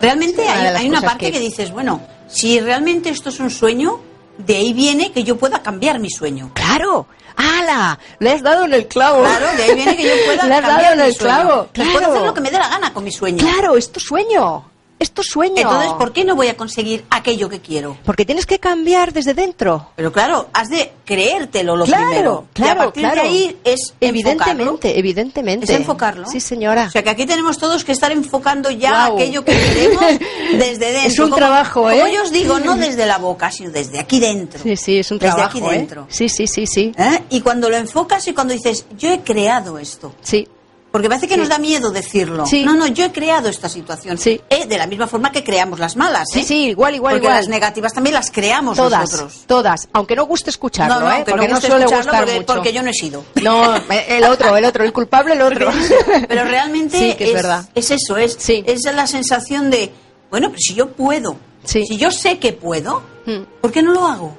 Realmente 0.00 0.42
una 0.42 0.78
hay, 0.78 0.88
una 0.88 1.00
parte 1.00 1.26
que... 1.26 1.32
que- 1.32 1.40
dices, 1.40 1.70
bueno, 1.72 2.00
si 2.28 2.60
realmente 2.60 3.08
esto 3.10 3.30
es 3.30 3.40
un 3.40 3.50
sueño, 3.50 4.00
de 4.38 4.56
ahí 4.56 4.72
viene 4.72 5.10
que 5.12 5.24
yo 5.24 5.36
pueda 5.36 5.62
cambiar 5.62 5.98
mi 5.98 6.10
sueño. 6.10 6.50
¡Claro! 6.54 7.06
¡Hala! 7.36 7.98
Le 8.18 8.30
has 8.32 8.42
dado 8.42 8.64
en 8.64 8.74
el 8.74 8.86
clavo. 8.88 9.20
Claro, 9.22 9.46
de 9.56 9.62
ahí 9.62 9.74
viene 9.74 9.96
que 9.96 10.02
yo 10.04 10.14
pueda 10.26 10.44
Le 10.48 10.54
has 10.54 10.60
cambiar 10.60 10.82
dado 10.82 10.92
en 10.94 11.00
mi 11.00 11.06
el 11.06 11.14
sueño. 11.14 11.34
clavo. 11.44 11.68
Que 11.72 11.82
puedo 11.82 11.98
Claro. 11.98 12.12
hacer 12.14 12.26
lo 12.26 12.34
que 12.34 12.40
me 12.40 12.50
dé 12.50 12.58
la 12.58 12.68
gana 12.68 12.92
con 12.92 13.04
mi 13.04 13.12
sueño. 13.12 13.38
Claro, 13.38 13.76
es 13.76 13.90
tu 13.92 14.00
sueño. 14.00 14.64
Es 14.98 15.12
tu 15.12 15.22
sueño. 15.22 15.54
Entonces, 15.56 15.92
¿por 15.92 16.12
qué 16.12 16.24
no 16.24 16.34
voy 16.36 16.48
a 16.48 16.56
conseguir 16.56 17.04
aquello 17.10 17.48
que 17.48 17.60
quiero? 17.60 17.96
Porque 18.04 18.24
tienes 18.24 18.46
que 18.46 18.58
cambiar 18.58 19.12
desde 19.12 19.34
dentro. 19.34 19.90
Pero 19.96 20.12
claro, 20.12 20.48
has 20.52 20.68
de 20.68 20.92
creértelo 21.04 21.76
lo 21.76 21.84
Claro, 21.84 22.06
primero. 22.06 22.44
y 22.50 22.54
claro, 22.54 22.80
a 22.80 22.84
partir 22.84 23.02
claro. 23.02 23.22
de 23.22 23.28
ahí 23.28 23.56
es 23.64 23.94
Evidentemente, 24.00 24.50
enfocarlo. 24.62 24.98
evidentemente. 24.98 25.64
Es 25.64 25.70
enfocarlo. 25.80 26.26
Sí, 26.28 26.40
señora. 26.40 26.86
O 26.88 26.90
sea 26.90 27.02
que 27.02 27.10
aquí 27.10 27.26
tenemos 27.26 27.58
todos 27.58 27.84
que 27.84 27.92
estar 27.92 28.12
enfocando 28.12 28.70
ya 28.70 29.06
aquello 29.06 29.44
que 29.44 29.52
queremos 29.52 30.04
desde 30.52 30.92
dentro. 30.92 31.08
Es 31.10 31.18
un 31.18 31.24
Como- 31.26 31.36
trabajo, 31.36 31.90
¿eh? 31.90 31.98
Como 32.00 32.12
yo 32.12 32.22
os 32.22 32.32
digo, 32.32 32.58
no 32.60 32.76
desde 32.76 33.06
la 33.06 33.18
boca, 33.18 33.50
sino 33.50 33.70
desde 33.70 33.98
aquí 33.98 34.20
dentro. 34.20 34.62
Sí, 34.62 34.76
sí, 34.76 34.98
es 34.98 35.10
un 35.10 35.18
desde 35.18 35.34
trabajo, 35.34 35.58
aquí 35.58 35.66
¿eh? 35.66 35.70
dentro. 35.78 36.06
Sí, 36.10 36.28
sí, 36.28 36.46
sí, 36.46 36.66
sí. 36.66 36.92
¿Eh? 36.98 37.22
Y 37.30 37.40
cuando 37.40 37.68
lo 37.70 37.76
enfocas 37.76 38.26
y 38.28 38.34
cuando 38.34 38.52
dices, 38.54 38.84
yo 38.98 39.10
he 39.12 39.20
creado 39.20 39.78
esto. 39.78 40.14
Sí, 40.22 40.46
Porque 40.90 41.08
parece 41.08 41.28
que 41.28 41.34
Sí. 41.34 41.40
nos 41.40 41.48
da 41.50 41.58
miedo 41.58 41.90
decirlo. 41.90 42.46
Sí. 42.46 42.64
No, 42.64 42.74
no, 42.74 42.86
yo 42.86 43.04
he 43.04 43.12
creado 43.12 43.48
esta 43.50 43.68
situación. 43.68 44.16
Sí. 44.16 44.40
Eh, 44.48 44.66
de 44.66 44.78
la 44.78 44.86
misma 44.86 45.06
forma 45.06 45.30
que 45.30 45.44
creamos 45.44 45.78
las 45.78 45.96
malas. 45.96 46.28
sí, 46.32 46.40
¿eh? 46.40 46.44
sí, 46.44 46.64
igual, 46.70 46.94
igual, 46.94 47.14
Porque 47.14 47.26
igual. 47.26 47.36
las 47.40 47.48
negativas 47.48 47.92
también 47.92 48.14
las 48.14 48.30
creamos 48.30 48.76
todas, 48.78 49.00
nosotros. 49.02 49.44
todas. 49.46 49.88
Aunque 49.92 50.16
no 50.16 50.24
guste 50.24 50.48
escucharlo, 50.48 50.94
no, 50.94 51.00
no, 51.00 51.12
¿eh? 51.12 51.24
que 51.24 51.30
porque 51.32 51.48
no, 51.48 51.54
no, 51.54 51.60
suele 51.60 51.76
escucharlo 51.84 52.04
gustar 52.04 52.20
porque, 52.24 52.34
mucho. 52.40 52.54
porque 52.54 52.72
yo 52.72 52.82
no 52.82 52.90
he 52.90 52.94
sido. 52.94 53.24
No, 53.42 53.76
el 54.08 54.24
otro, 54.24 54.56
el 54.56 54.64
otro, 54.64 54.82
el 54.84 54.92
culpable 54.94 55.34
el 55.34 55.42
otro. 55.42 55.70
Pero 56.26 56.44
realmente 56.44 56.98
Sí, 57.10 57.14
que 57.16 57.24
es 57.28 57.34
verdad. 57.34 57.68
es 57.74 57.90
eso, 57.90 58.16
es, 58.16 58.36
Sí. 58.38 58.64
es 58.66 58.84
la 58.84 59.06
sensación 59.06 59.70
de, 59.70 59.92
bueno, 60.30 60.48
pero 60.48 60.58
si 60.60 60.74
yo 60.74 60.88
puedo, 60.92 61.36
si 61.64 61.98
yo 61.98 62.10
sé 62.10 62.38
que 62.38 62.52
puedo, 62.54 63.02
Hmm. 63.26 63.44
¿por 63.60 63.70
qué 63.72 63.82
no 63.82 63.92
lo 63.92 64.06
hago? 64.06 64.37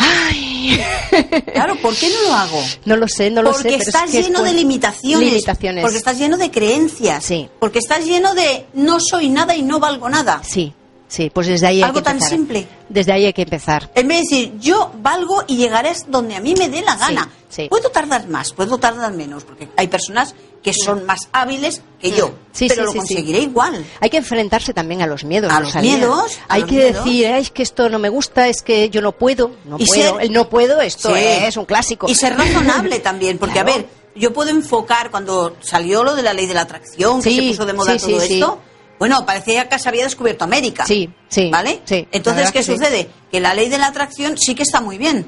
Ay, 0.00 0.80
Claro, 1.52 1.76
¿por 1.76 1.94
qué 1.96 2.08
no 2.08 2.28
lo 2.28 2.34
hago? 2.34 2.64
no 2.84 2.96
lo 2.96 3.06
sé, 3.08 3.30
no 3.30 3.42
lo 3.42 3.52
porque 3.52 3.70
sé. 3.70 3.76
pero 3.78 3.82
estás 3.90 4.04
es 4.06 4.10
que 4.12 4.18
es 4.20 4.26
lleno 4.26 4.42
de 4.42 4.52
limitaciones, 4.54 5.28
Limitaciones. 5.28 5.82
porque 5.82 5.98
estás 5.98 6.18
lleno 6.18 6.36
de 6.36 6.50
creencias, 6.50 7.24
Sí. 7.24 7.48
porque 7.58 7.78
estás 7.80 8.04
lleno 8.06 8.34
de 8.34 8.66
no 8.74 8.98
soy 9.00 9.28
nada 9.28 9.54
y 9.54 9.62
no 9.62 9.80
valgo 9.80 10.08
nada. 10.08 10.40
Sí, 10.44 10.72
sí, 11.10 11.30
pues 11.34 11.46
desde 11.48 11.66
ahí 11.66 11.76
hay 11.76 11.82
Algo 11.82 11.98
que 11.98 12.02
tan 12.04 12.14
empezar. 12.14 12.30
simple. 12.38 12.66
Desde 12.88 13.12
ahí 13.12 13.26
hay 13.26 13.32
que 13.34 13.42
empezar. 13.42 13.90
En 13.94 14.08
vez 14.08 14.22
de 14.30 14.36
decir, 14.36 14.58
yo 14.58 14.90
valgo 15.02 15.44
y 15.46 15.58
llegaré 15.58 15.92
donde 16.08 16.36
a 16.36 16.40
mí 16.40 16.54
me 16.56 16.68
dé 16.70 16.80
la 16.80 16.96
gana. 16.96 17.28
sí. 17.50 17.66
Puedo 17.68 17.90
tardar 17.90 18.26
más, 18.28 18.52
puedo 18.54 18.78
tardar 18.78 19.12
menos, 19.12 19.44
porque 19.44 19.68
hay 19.76 19.88
personas 19.88 20.34
que 20.62 20.72
son 20.72 21.04
más 21.06 21.20
hábiles 21.32 21.82
que 22.00 22.10
yo, 22.12 22.28
Mm. 22.28 22.32
Sí, 22.52 22.68
pero 22.68 22.82
sí, 22.82 22.86
lo 22.86 22.94
conseguiré 23.00 23.38
igual. 23.40 23.84
Hay 24.00 24.10
que 24.10 24.18
enfrentarse 24.18 24.72
también 24.74 25.02
a 25.02 25.06
los 25.06 25.24
miedos. 25.24 25.52
A 25.52 25.60
los 25.60 25.74
miedos, 25.76 26.38
a 26.48 26.54
Hay 26.54 26.60
los 26.62 26.70
que 26.70 26.76
miedos. 26.76 27.04
decir, 27.04 27.26
"Ay, 27.28 27.42
es 27.42 27.50
que 27.50 27.62
esto 27.62 27.88
no 27.88 27.98
me 27.98 28.08
gusta, 28.08 28.46
es 28.48 28.62
que 28.62 28.88
yo 28.90 29.00
no 29.02 29.12
puedo, 29.12 29.52
no 29.64 29.76
Y 29.78 29.86
puedo. 29.86 30.02
ser- 30.14 30.22
El 30.22 30.32
no 30.32 30.48
puedo, 30.48 30.80
esto 30.80 31.14
es 31.16 31.56
un 31.56 31.64
clásico. 31.64 32.08
Y 32.08 32.14
ser 32.14 32.36
razonable 32.36 32.98
también, 33.00 33.38
porque 33.38 33.54
Claro. 33.54 33.72
a 33.72 33.76
ver, 33.76 33.86
yo 34.14 34.32
puedo 34.32 34.50
enfocar 34.50 35.10
cuando 35.10 35.56
salió 35.60 36.04
lo 36.04 36.14
de 36.14 36.22
la 36.22 36.34
ley 36.34 36.46
de 36.46 36.54
la 36.54 36.62
atracción, 36.62 37.22
que 37.22 37.34
se 37.34 37.42
puso 37.48 37.64
de 37.66 37.72
moda 37.72 37.96
todo 37.96 38.20
esto. 38.20 38.58
Bueno, 39.00 39.24
parecía 39.24 39.66
que 39.66 39.78
se 39.78 39.88
había 39.88 40.04
descubierto 40.04 40.44
América. 40.44 40.84
Sí, 40.86 41.08
sí, 41.28 41.48
¿Vale? 41.50 41.80
sí, 41.86 42.06
Entonces, 42.12 42.52
¿qué 42.52 42.62
sí. 42.62 42.72
sucede? 42.72 43.10
Que 43.32 43.40
la 43.40 43.54
ley 43.54 43.70
de 43.70 43.78
la 43.78 43.86
atracción 43.86 44.36
sí 44.36 44.54
que 44.54 44.62
está 44.62 44.82
muy 44.82 44.98
bien. 44.98 45.26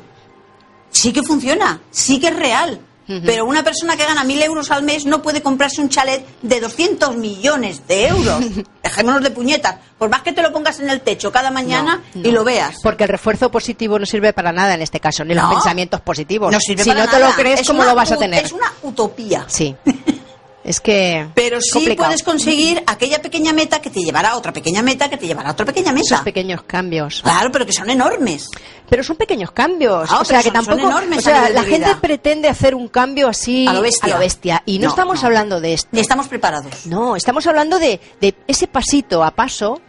Sí 0.90 1.10
que 1.10 1.22
funciona, 1.22 1.80
sí 1.90 2.20
que 2.20 2.28
es 2.28 2.36
real. 2.36 2.80
Pero 3.26 3.44
una 3.44 3.62
persona 3.62 3.94
que 3.96 4.06
gana 4.06 4.24
mil 4.24 4.40
euros 4.42 4.70
al 4.70 4.84
mes 4.84 5.04
no 5.04 5.20
puede 5.20 5.42
comprarse 5.42 5.82
un 5.82 5.90
chalet 5.90 6.24
de 6.40 6.60
200 6.60 7.16
millones 7.16 7.86
de 7.86 8.06
euros. 8.08 8.42
Dejémonos 8.82 9.22
de 9.22 9.30
puñetas. 9.30 9.76
Por 9.98 10.08
más 10.08 10.22
que 10.22 10.32
te 10.32 10.40
lo 10.40 10.50
pongas 10.52 10.80
en 10.80 10.88
el 10.88 11.00
techo 11.02 11.30
cada 11.30 11.50
mañana 11.50 12.00
No, 12.14 12.26
y 12.28 12.32
lo 12.32 12.42
veas. 12.44 12.76
Porque 12.82 13.04
el 13.04 13.10
refuerzo 13.10 13.50
positivo 13.50 13.98
no 13.98 14.06
sirve 14.06 14.32
para 14.32 14.52
nada 14.52 14.74
en 14.74 14.82
este 14.82 14.98
caso, 15.00 15.24
ni 15.24 15.34
los 15.34 15.44
pensamientos 15.46 16.00
positivos. 16.00 16.52
No 16.52 16.60
sirve 16.60 16.84
si 16.84 16.90
para 16.90 17.04
no 17.04 17.10
te 17.10 17.18
lo 17.18 17.30
crees, 17.32 17.60
Es 17.60 17.66
¿cómo 17.66 17.84
lo 17.84 17.94
vas 17.94 18.12
a 18.12 18.16
tener? 18.16 18.44
Es 18.44 18.52
una 18.52 18.72
utopía. 18.82 19.44
Sí. 19.48 19.74
Es 20.64 20.80
que. 20.80 21.26
Pero 21.34 21.60
sí 21.60 21.70
complicado. 21.72 22.08
puedes 22.08 22.22
conseguir 22.22 22.82
aquella 22.86 23.20
pequeña 23.20 23.52
meta 23.52 23.80
que 23.82 23.90
te 23.90 24.00
llevará 24.00 24.30
a 24.30 24.36
otra 24.36 24.52
pequeña 24.52 24.80
meta 24.80 25.10
que 25.10 25.16
te 25.16 25.26
llevará 25.26 25.48
a 25.48 25.52
otra 25.52 25.66
pequeña 25.66 25.90
Esos 25.92 26.10
meta. 26.12 26.24
pequeños 26.24 26.62
cambios. 26.62 27.20
Claro, 27.22 27.50
pero 27.50 27.66
que 27.66 27.72
son 27.72 27.90
enormes. 27.90 28.48
Pero 28.88 29.02
son 29.02 29.16
pequeños 29.16 29.50
cambios. 29.50 30.08
Ah, 30.12 30.20
o 30.20 30.24
sea, 30.24 30.38
que 30.42 30.50
son- 30.50 30.54
son 30.56 30.64
tampoco. 30.66 30.88
enormes 30.90 31.18
o 31.18 31.22
sea, 31.22 31.48
la 31.50 31.64
gente 31.64 31.96
pretende 32.00 32.48
hacer 32.48 32.74
un 32.76 32.86
cambio 32.88 33.26
así. 33.28 33.66
A 33.66 33.72
lo 33.72 33.82
bestia. 33.82 34.62
Y 34.66 34.78
no, 34.78 34.84
No, 34.84 34.90
estamos 34.90 35.20
no. 35.22 35.26
hablando 35.26 35.60
de 35.60 35.74
esto. 35.74 35.88
Ni 35.92 36.00
estamos 36.00 36.28
preparados. 36.28 36.86
No, 36.86 37.16
estamos 37.16 37.44
hablando 37.48 37.78
de, 37.80 38.00
de 38.20 38.34
ese 38.46 38.68
pasito 38.68 39.24
a 39.24 39.32
paso 39.32 39.80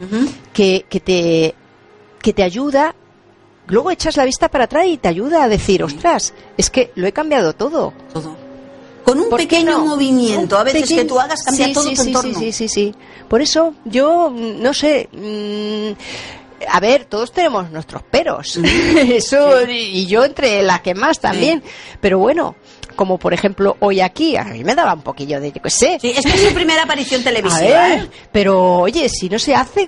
que, 0.54 0.86
que 0.90 1.00
te 1.00 1.56
que 2.22 2.34
te 2.34 2.42
ayuda. 2.42 2.96
Luego 3.68 3.92
echas 3.92 4.18
la 4.18 4.26
vista 4.26 4.50
para 4.50 4.64
atrás 4.66 4.86
y 4.88 4.98
te 4.98 5.08
ayuda 5.08 5.44
a 5.44 5.50
decir, 5.50 5.84
ostras, 5.84 6.34
es 6.58 6.70
que 6.70 6.92
lo 6.96 7.06
he 7.08 7.12
cambiado 7.14 7.54
todo. 7.54 7.94
Todo. 8.12 8.36
Con 9.04 9.20
un 9.20 9.30
¿Por 9.30 9.39
qué 9.39 9.48
pequeño 9.48 9.72
no? 9.80 9.86
movimiento, 9.86 10.56
Un 10.56 10.62
a 10.62 10.63
veces 10.63 10.82
pequeño- 10.84 11.02
que 11.02 11.08
tú 11.08 11.20
hagas, 11.20 11.44
cambia 11.44 11.66
Sí, 11.68 11.74
todo 11.74 11.84
sí, 11.84 11.96
tu 11.96 12.02
sí, 12.04 12.08
entorno. 12.08 12.39
Sí, 12.39 12.68
sí. 12.70 12.96
Por 13.28 13.42
eso 13.42 13.74
yo, 13.86 14.30
mm, 14.30 14.62
no 14.62 14.74
sé, 14.74 15.10
mm, 15.12 16.66
a 16.70 16.80
ver, 16.80 17.06
todos 17.06 17.32
tenemos 17.32 17.70
nuestros 17.72 18.04
peros. 18.04 18.58
Eso, 18.96 19.68
y 19.70 20.06
yo 20.06 20.24
entre 20.24 20.62
las 20.63 20.82
que 20.82 20.94
más 20.96 21.20
también. 21.20 21.62
Pero 22.00 22.20
bueno, 22.20 22.56
como 22.96 23.18
por 23.18 23.34
ejemplo 23.34 23.76
hoy 23.82 24.00
aquí, 24.00 24.38
a 24.38 24.46
mí 24.46 24.63
me 24.63 24.74
daba 24.76 24.94
un 24.94 25.02
poquillo 25.02 25.42
de, 25.42 25.52
yo 25.52 25.62
qué 25.62 25.70
sé. 25.70 25.98
Sí, 26.00 26.12
es 26.16 26.22
que 26.26 26.30
es 26.32 26.42
su 26.48 26.54
primera 26.54 26.84
aparición 26.84 27.20
A 27.22 27.24
televisiva. 27.26 27.60
ver, 27.88 28.04
¿eh? 28.06 28.10
pero 28.32 28.80
oye, 28.80 29.10
si 29.10 29.28
no 29.28 29.38
se 29.39 29.54
hace, 29.56 29.82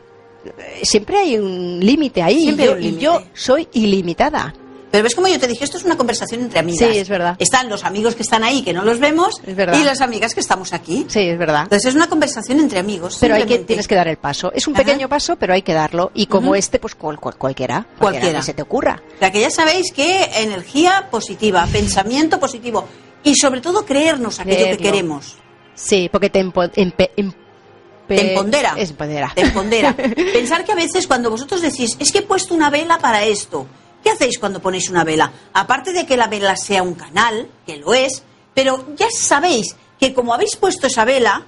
eh, 0.45 0.81
siempre 0.83 1.17
hay 1.19 1.37
un 1.37 1.79
límite 1.79 2.21
ahí. 2.21 2.41
Siempre 2.41 2.77
y, 2.81 2.97
yo 2.97 3.21
soy 3.33 3.67
ilimitada. 3.73 4.53
Pero 4.95 5.03
ves 5.03 5.13
como 5.13 5.27
yo 5.27 5.37
te 5.37 5.47
dije, 5.47 5.65
esto 5.65 5.77
es 5.77 5.83
una 5.83 5.97
conversación 5.97 6.39
entre 6.39 6.59
amigas. 6.59 6.89
Sí, 6.89 6.97
es 6.97 7.09
verdad. 7.09 7.35
Están 7.37 7.67
los 7.67 7.83
amigos 7.83 8.15
que 8.15 8.23
están 8.23 8.45
ahí, 8.45 8.63
que 8.63 8.71
no 8.71 8.85
los 8.85 8.99
vemos, 8.99 9.41
Es 9.45 9.53
verdad. 9.53 9.77
y 9.77 9.83
las 9.83 9.99
amigas 9.99 10.33
que 10.33 10.39
estamos 10.39 10.71
aquí. 10.71 11.05
Sí, 11.09 11.19
es 11.19 11.37
verdad. 11.37 11.63
Entonces 11.63 11.89
es 11.89 11.95
una 11.95 12.07
conversación 12.07 12.61
entre 12.61 12.79
amigos. 12.79 13.17
Pero 13.19 13.35
hay 13.35 13.43
que, 13.43 13.57
tienes 13.59 13.89
que 13.89 13.95
dar 13.95 14.07
el 14.07 14.15
paso. 14.15 14.53
Es 14.55 14.67
un 14.69 14.73
Ajá. 14.73 14.85
pequeño 14.85 15.09
paso, 15.09 15.35
pero 15.35 15.53
hay 15.53 15.63
que 15.63 15.73
darlo. 15.73 16.11
Y 16.13 16.27
como 16.27 16.55
este, 16.55 16.79
pues 16.79 16.95
cual- 16.95 17.19
cual- 17.19 17.35
cualquiera, 17.35 17.81
cualquiera. 17.99 17.99
Cualquiera. 17.99 18.39
que 18.39 18.45
se 18.45 18.53
te 18.53 18.61
ocurra. 18.61 19.01
O 19.15 19.19
sea, 19.19 19.31
que 19.33 19.41
ya 19.41 19.49
sabéis 19.49 19.91
que 19.91 20.23
energía 20.37 21.09
positiva, 21.11 21.67
pensamiento 21.69 22.39
positivo 22.39 22.85
y 23.21 23.35
sobre 23.35 23.59
todo 23.59 23.85
creernos 23.85 24.39
aquello 24.39 24.77
que 24.77 24.77
queremos. 24.77 25.35
Sí, 25.73 26.07
porque 26.09 26.29
te, 26.29 26.39
empo- 26.41 26.71
empe- 26.71 27.09
em- 27.17 27.33
Te 28.07 28.31
empodera. 28.33 28.75
Te 29.35 29.41
empodera. 29.41 29.93
Pensar 30.33 30.63
que 30.63 30.71
a 30.71 30.75
veces 30.75 31.05
cuando 31.05 31.29
vosotros 31.29 31.61
decís, 31.61 31.97
es 31.99 32.11
que 32.13 32.19
he 32.19 32.21
puesto 32.21 32.53
una 32.53 32.69
vela 32.69 32.97
para 32.99 33.25
esto, 33.25 33.65
¿qué 34.05 34.11
hacéis 34.11 34.37
cuando 34.39 34.61
ponéis 34.61 34.89
una 34.89 35.03
vela? 35.03 35.31
Aparte 35.53 35.91
de 35.91 36.05
que 36.05 36.15
la 36.15 36.27
vela 36.27 36.55
sea 36.55 36.83
un 36.83 36.93
canal, 36.93 37.49
que 37.65 37.75
lo 37.77 37.93
es, 37.95 38.21
pero 38.53 38.85
ya 38.95 39.07
sabéis 39.11 39.75
que 39.99 40.13
como 40.13 40.33
habéis 40.33 40.55
puesto 40.55 40.85
esa 40.87 41.03
vela, 41.05 41.43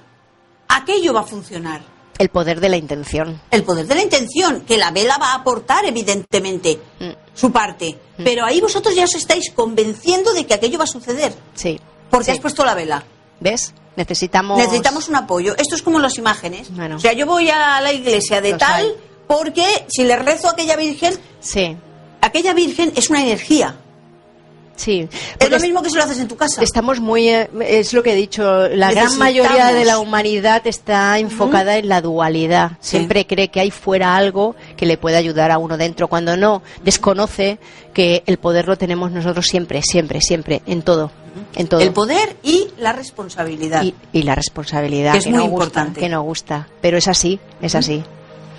aquello 0.68 1.14
va 1.14 1.20
a 1.20 1.24
funcionar. 1.24 1.80
El 2.18 2.30
poder 2.30 2.58
de 2.60 2.68
la 2.68 2.76
intención. 2.76 3.40
El 3.52 3.62
poder 3.62 3.86
de 3.86 3.94
la 3.94 4.02
intención, 4.02 4.62
que 4.62 4.76
la 4.76 4.90
vela 4.90 5.18
va 5.18 5.32
a 5.32 5.34
aportar, 5.36 5.84
evidentemente, 5.84 6.80
Mm. 6.98 7.10
su 7.32 7.52
parte. 7.52 7.96
Pero 8.16 8.44
ahí 8.44 8.60
vosotros 8.60 8.92
ya 8.96 9.04
os 9.04 9.14
estáis 9.14 9.52
convenciendo 9.52 10.32
de 10.32 10.44
que 10.44 10.54
aquello 10.54 10.78
va 10.78 10.84
a 10.84 10.88
suceder. 10.88 11.32
Sí. 11.54 11.78
Porque 12.10 12.24
Sí. 12.26 12.30
has 12.32 12.40
puesto 12.40 12.64
la 12.64 12.74
vela. 12.74 13.04
¿Ves? 13.38 13.72
Necesitamos. 13.94 14.58
Necesitamos 14.58 15.08
un 15.08 15.14
apoyo. 15.14 15.54
Esto 15.56 15.76
es 15.76 15.82
como 15.82 16.00
las 16.00 16.18
imágenes. 16.18 16.74
Bueno. 16.74 16.96
O 16.96 16.98
sea, 16.98 17.12
yo 17.12 17.24
voy 17.24 17.50
a 17.50 17.80
la 17.80 17.92
iglesia 17.92 18.40
de 18.40 18.54
tal 18.54 18.80
hay. 18.86 18.92
porque 19.28 19.86
si 19.88 20.02
le 20.02 20.16
rezo 20.16 20.48
a 20.48 20.52
aquella 20.52 20.74
virgen, 20.76 21.14
Sí, 21.40 21.76
aquella 22.20 22.54
virgen 22.54 22.92
es 22.96 23.10
una 23.10 23.22
energía. 23.22 23.76
sí. 24.76 25.08
Es 25.40 25.50
lo 25.50 25.58
mismo 25.58 25.82
que 25.82 25.90
si 25.90 25.96
lo 25.96 26.04
haces 26.04 26.18
en 26.18 26.28
tu 26.28 26.36
casa. 26.36 26.62
Estamos 26.62 27.00
muy, 27.00 27.28
eh, 27.28 27.48
es 27.60 27.92
lo 27.92 28.02
que 28.02 28.12
he 28.12 28.16
dicho, 28.16 28.68
la 28.68 28.92
gran 28.92 29.16
mayoría 29.18 29.72
de 29.72 29.84
la 29.84 29.98
humanidad 29.98 30.66
está 30.66 31.18
enfocada 31.18 31.76
en 31.78 31.88
la 31.88 32.00
dualidad. 32.00 32.72
Sí. 32.80 32.96
Siempre 32.98 33.26
cree 33.26 33.48
que 33.48 33.60
hay 33.60 33.70
fuera 33.70 34.16
algo 34.16 34.54
que 34.76 34.86
le 34.86 34.96
puede 34.96 35.16
ayudar 35.16 35.50
a 35.50 35.58
uno 35.58 35.76
dentro, 35.76 36.08
cuando 36.08 36.36
no, 36.36 36.62
desconoce 36.84 37.58
que 37.94 38.22
el 38.26 38.38
poder 38.38 38.68
lo 38.68 38.76
tenemos 38.76 39.10
nosotros 39.10 39.46
siempre, 39.46 39.82
siempre, 39.82 40.20
siempre, 40.20 40.62
en 40.66 40.82
todo, 40.82 41.10
en 41.56 41.66
todo. 41.66 41.80
El 41.80 41.92
poder 41.92 42.36
y 42.44 42.68
la 42.78 42.92
responsabilidad. 42.92 43.82
y, 43.82 43.94
y 44.12 44.22
la 44.22 44.34
responsabilidad, 44.36 45.12
Que 45.12 45.18
es 45.18 45.26
muy 45.26 45.34
no 45.38 45.42
gusta, 45.46 45.64
importante. 45.64 46.00
que 46.00 46.08
no 46.08 46.22
gusta, 46.22 46.68
pero 46.80 46.98
es 46.98 47.08
así, 47.08 47.40
es 47.60 47.74
así. 47.74 48.04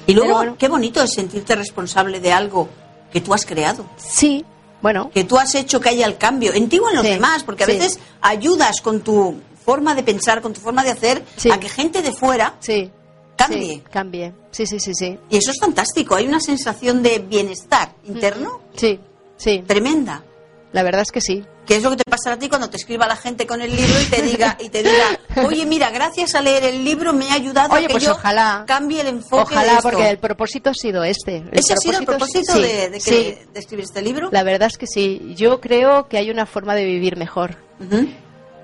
Y 0.07 0.13
luego, 0.13 0.33
bueno. 0.33 0.55
qué 0.57 0.67
bonito 0.67 1.01
es 1.03 1.11
sentirte 1.13 1.55
responsable 1.55 2.19
de 2.19 2.31
algo 2.33 2.67
que 3.11 3.21
tú 3.21 3.33
has 3.33 3.45
creado. 3.45 3.85
Sí, 3.97 4.45
bueno, 4.81 5.09
que 5.13 5.23
tú 5.23 5.37
has 5.37 5.55
hecho 5.55 5.79
que 5.79 5.89
haya 5.89 6.05
el 6.05 6.17
cambio 6.17 6.53
en 6.53 6.69
ti 6.69 6.79
o 6.79 6.89
en 6.89 6.95
los 6.95 7.05
Sí, 7.05 7.11
demás, 7.13 7.43
porque 7.43 7.63
a 7.63 7.67
sí. 7.67 7.73
veces 7.73 7.99
ayudas 8.21 8.81
con 8.81 9.01
tu 9.01 9.35
forma 9.65 9.93
de 9.95 10.03
pensar, 10.03 10.41
con 10.41 10.53
tu 10.53 10.61
forma 10.61 10.83
de 10.83 10.91
hacer, 10.91 11.23
Sí. 11.35 11.51
a 11.51 11.59
que 11.59 11.69
gente 11.69 12.01
de 12.01 12.11
fuera 12.13 12.55
sí, 12.59 12.89
cambie. 13.35 13.61
sí, 13.75 13.83
cambie, 13.91 14.33
sí, 14.51 14.65
sí, 14.65 14.79
sí, 14.79 14.93
sí, 14.93 15.17
Y 15.29 15.37
eso 15.37 15.51
es 15.51 15.59
fantástico, 15.59 16.15
hay 16.15 16.27
una 16.27 16.39
sensación 16.39 17.03
de 17.03 17.19
bienestar 17.19 17.93
interno 18.05 18.61
sí, 18.75 18.99
sí, 19.37 19.63
tremenda. 19.67 20.23
La 20.71 20.83
verdad 20.83 21.01
es 21.01 21.11
que 21.11 21.21
sí. 21.21 21.43
Que 21.65 21.75
es 21.75 21.83
lo 21.83 21.91
que 21.91 21.97
te 21.97 22.03
pasará 22.03 22.35
a 22.35 22.39
ti 22.39 22.49
cuando 22.49 22.69
te 22.69 22.77
escriba 22.77 23.05
la 23.07 23.15
gente 23.15 23.45
con 23.45 23.61
el 23.61 23.75
libro 23.75 24.01
y 24.01 24.05
te 24.05 24.21
diga, 24.23 24.57
y 24.59 24.69
te 24.69 24.81
diga, 24.83 25.19
oye, 25.47 25.65
mira, 25.65 25.89
gracias 25.91 26.33
a 26.35 26.41
leer 26.41 26.63
el 26.63 26.83
libro 26.83 27.13
me 27.13 27.29
ha 27.29 27.33
ayudado 27.35 27.73
Oye, 27.73 27.85
a 27.85 27.87
que 27.87 27.93
pues 27.93 28.03
yo 28.03 28.11
ojalá. 28.13 28.63
cambie 28.67 29.01
el 29.01 29.07
enfoque 29.07 29.51
de 29.53 29.57
Ojalá, 29.57 29.71
esto". 29.77 29.83
porque 29.89 30.09
el 30.09 30.17
propósito 30.19 30.69
ha 30.71 30.73
sido 30.73 31.03
este. 31.03 31.37
El 31.37 31.49
¿Ese 31.59 31.73
ha 31.73 31.77
sido 31.77 31.99
el 31.99 32.05
propósito 32.05 32.53
sí, 32.53 32.61
de, 32.61 32.89
de 32.89 32.97
que- 32.97 32.99
sí. 32.99 33.37
de 33.53 33.59
escribir 33.59 33.85
este 33.85 34.01
libro? 34.01 34.29
La 34.31 34.43
verdad 34.43 34.67
es 34.71 34.77
que 34.77 34.87
sí. 34.87 35.33
Yo 35.35 35.59
creo 35.61 36.07
que 36.07 36.17
hay 36.17 36.29
una 36.31 36.45
forma 36.45 36.73
de 36.75 36.85
vivir 36.85 37.17
mejor. 37.17 37.55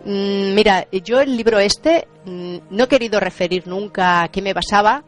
Mm, 0.05 0.53
mira, 0.53 0.87
yo 0.91 1.19
el 1.19 1.35
libro 1.35 1.59
este 1.59 2.07
mm, 2.25 2.57
no 2.69 2.83
he 2.83 2.87
querido 2.87 3.19
referir 3.19 3.67
nunca 3.67 4.23
a 4.23 4.27
qué 4.29 4.41
me 4.41 4.53
basaba, 4.53 5.03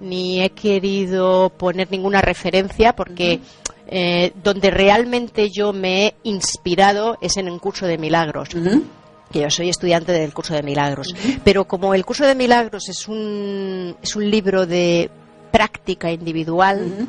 ni 0.00 0.42
he 0.42 0.50
querido 0.50 1.50
poner 1.50 1.90
ninguna 1.90 2.20
referencia 2.20 2.94
porque 2.94 3.40
eh, 3.88 4.32
donde 4.42 4.70
realmente 4.70 5.50
yo 5.50 5.72
me 5.72 6.06
he 6.06 6.14
inspirado 6.24 7.18
es 7.20 7.36
en 7.36 7.48
un 7.50 7.58
curso 7.58 7.86
de 7.86 7.98
milagros. 7.98 8.50
Que 9.30 9.40
yo 9.40 9.50
soy 9.50 9.68
estudiante 9.68 10.12
del 10.12 10.32
curso 10.32 10.54
de 10.54 10.62
milagros. 10.62 11.14
Pero 11.44 11.66
como 11.66 11.94
el 11.94 12.04
curso 12.04 12.24
de 12.24 12.34
milagros 12.34 12.88
es 12.88 13.08
un, 13.08 13.96
es 14.02 14.16
un 14.16 14.30
libro 14.30 14.66
de 14.66 15.10
práctica 15.50 16.10
individual, 16.10 17.08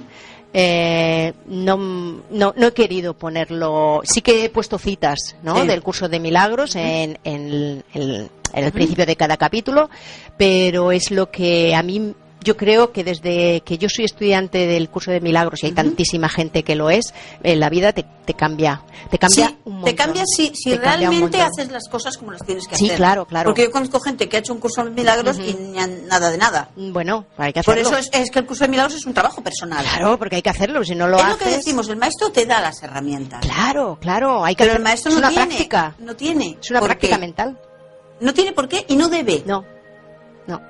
eh, 0.54 1.34
no, 1.48 1.78
no, 1.78 2.54
no, 2.56 2.68
he 2.68 2.74
querido 2.74 3.14
ponerlo. 3.14 4.02
Sí 4.04 4.22
que 4.22 4.46
he 4.46 4.50
puesto 4.50 4.78
citas 4.78 5.36
¿no? 5.44 5.66
del 5.66 5.84
curso 5.84 6.10
de 6.10 6.20
milagros 6.20 6.76
en, 6.76 7.20
en, 7.24 7.84
en 7.94 8.30
el 8.66 8.72
principio 8.72 9.06
de 9.06 9.16
cada 9.16 9.38
capítulo, 9.38 9.90
pero 10.38 10.92
es 10.92 11.12
lo 11.12 11.30
que 11.30 11.76
a 11.76 11.84
mí 11.84 12.14
yo 12.44 12.56
creo 12.56 12.92
que 12.92 13.04
desde 13.04 13.62
que 13.62 13.78
yo 13.78 13.90
soy 13.90 14.06
estudiante 14.06 14.68
del 14.68 14.90
curso 14.90 15.12
de 15.12 15.20
milagros 15.20 15.64
y 15.64 15.68
hay 15.68 15.72
tantísima 15.72 16.30
gente 16.30 16.64
que 16.64 16.76
lo 16.76 16.90
es, 16.90 17.14
eh, 17.44 17.56
la 17.56 17.70
vida 17.70 17.94
te, 17.94 18.06
cambia. 18.36 18.84
Te 19.10 19.18
cambia 19.18 19.56
un 19.66 19.74
montón. 19.76 19.90
Te 19.90 19.96
cambia 19.96 20.24
si, 20.26 20.54
si 20.56 20.76
realmente 20.76 21.42
haces 21.42 21.72
las 21.72 21.88
cosas 21.90 22.18
como 22.18 22.32
las 22.32 22.44
tienes 22.46 22.68
que 22.68 22.76
hacer. 22.76 22.90
Sí, 22.90 22.96
claro, 22.96 23.26
claro. 23.26 23.50
Porque 23.50 23.64
yo 23.64 23.72
conozco 23.72 24.00
gente 24.00 24.30
que 24.30 24.38
ha 24.38 24.40
hecho 24.40 24.54
un 24.54 24.60
curso 24.60 24.84
de 24.84 24.92
milagros 24.92 25.40
y 25.40 25.56
nada 26.08 26.30
de 26.30 26.38
nada. 26.38 26.70
Bueno, 26.76 27.26
hay 27.38 27.54
que 27.54 27.60
hacerlo. 27.60 27.90
Por 27.90 27.98
eso 27.98 28.10
es, 28.14 28.32
que 28.32 28.40
el 28.40 28.46
curso 28.46 28.64
de 28.64 28.70
milagros 28.70 28.96
es 28.96 29.06
un 29.06 29.14
trabajo 29.14 29.42
personal. 29.42 29.84
Claro, 29.84 30.18
porque 30.18 30.38
hay 30.38 30.42
que 30.42 30.50
hacerlo, 30.50 30.84
si 30.84 30.96
no 30.96 31.08
lo 31.08 31.18
haces... 31.18 31.34
Es 31.34 31.40
lo 31.40 31.46
que 31.46 31.58
decimos, 31.58 31.90
el 31.90 31.98
maestro 31.98 32.32
te 32.32 32.46
da 32.46 32.62
las 32.62 32.82
herramientas. 32.84 33.42
Claro, 33.42 33.98
claro. 34.00 34.46
Hay 34.46 34.56
que 34.56 34.64
Pero 34.64 34.78
el 34.78 34.84
maestro 34.84 35.12
no 35.12 35.18
una 35.20 35.30
tiene. 35.30 35.46
Práctica. 35.48 35.96
No 36.00 36.16
tiene. 36.16 36.58
Es 36.62 36.72
una 36.72 36.82
práctica 36.82 37.18
mental. 37.18 37.60
No 38.20 38.34
tiene 38.34 38.52
por 38.52 38.68
qué 38.68 38.86
y 38.88 38.96
no 38.96 39.10
debe. 39.10 39.44
No 39.46 39.77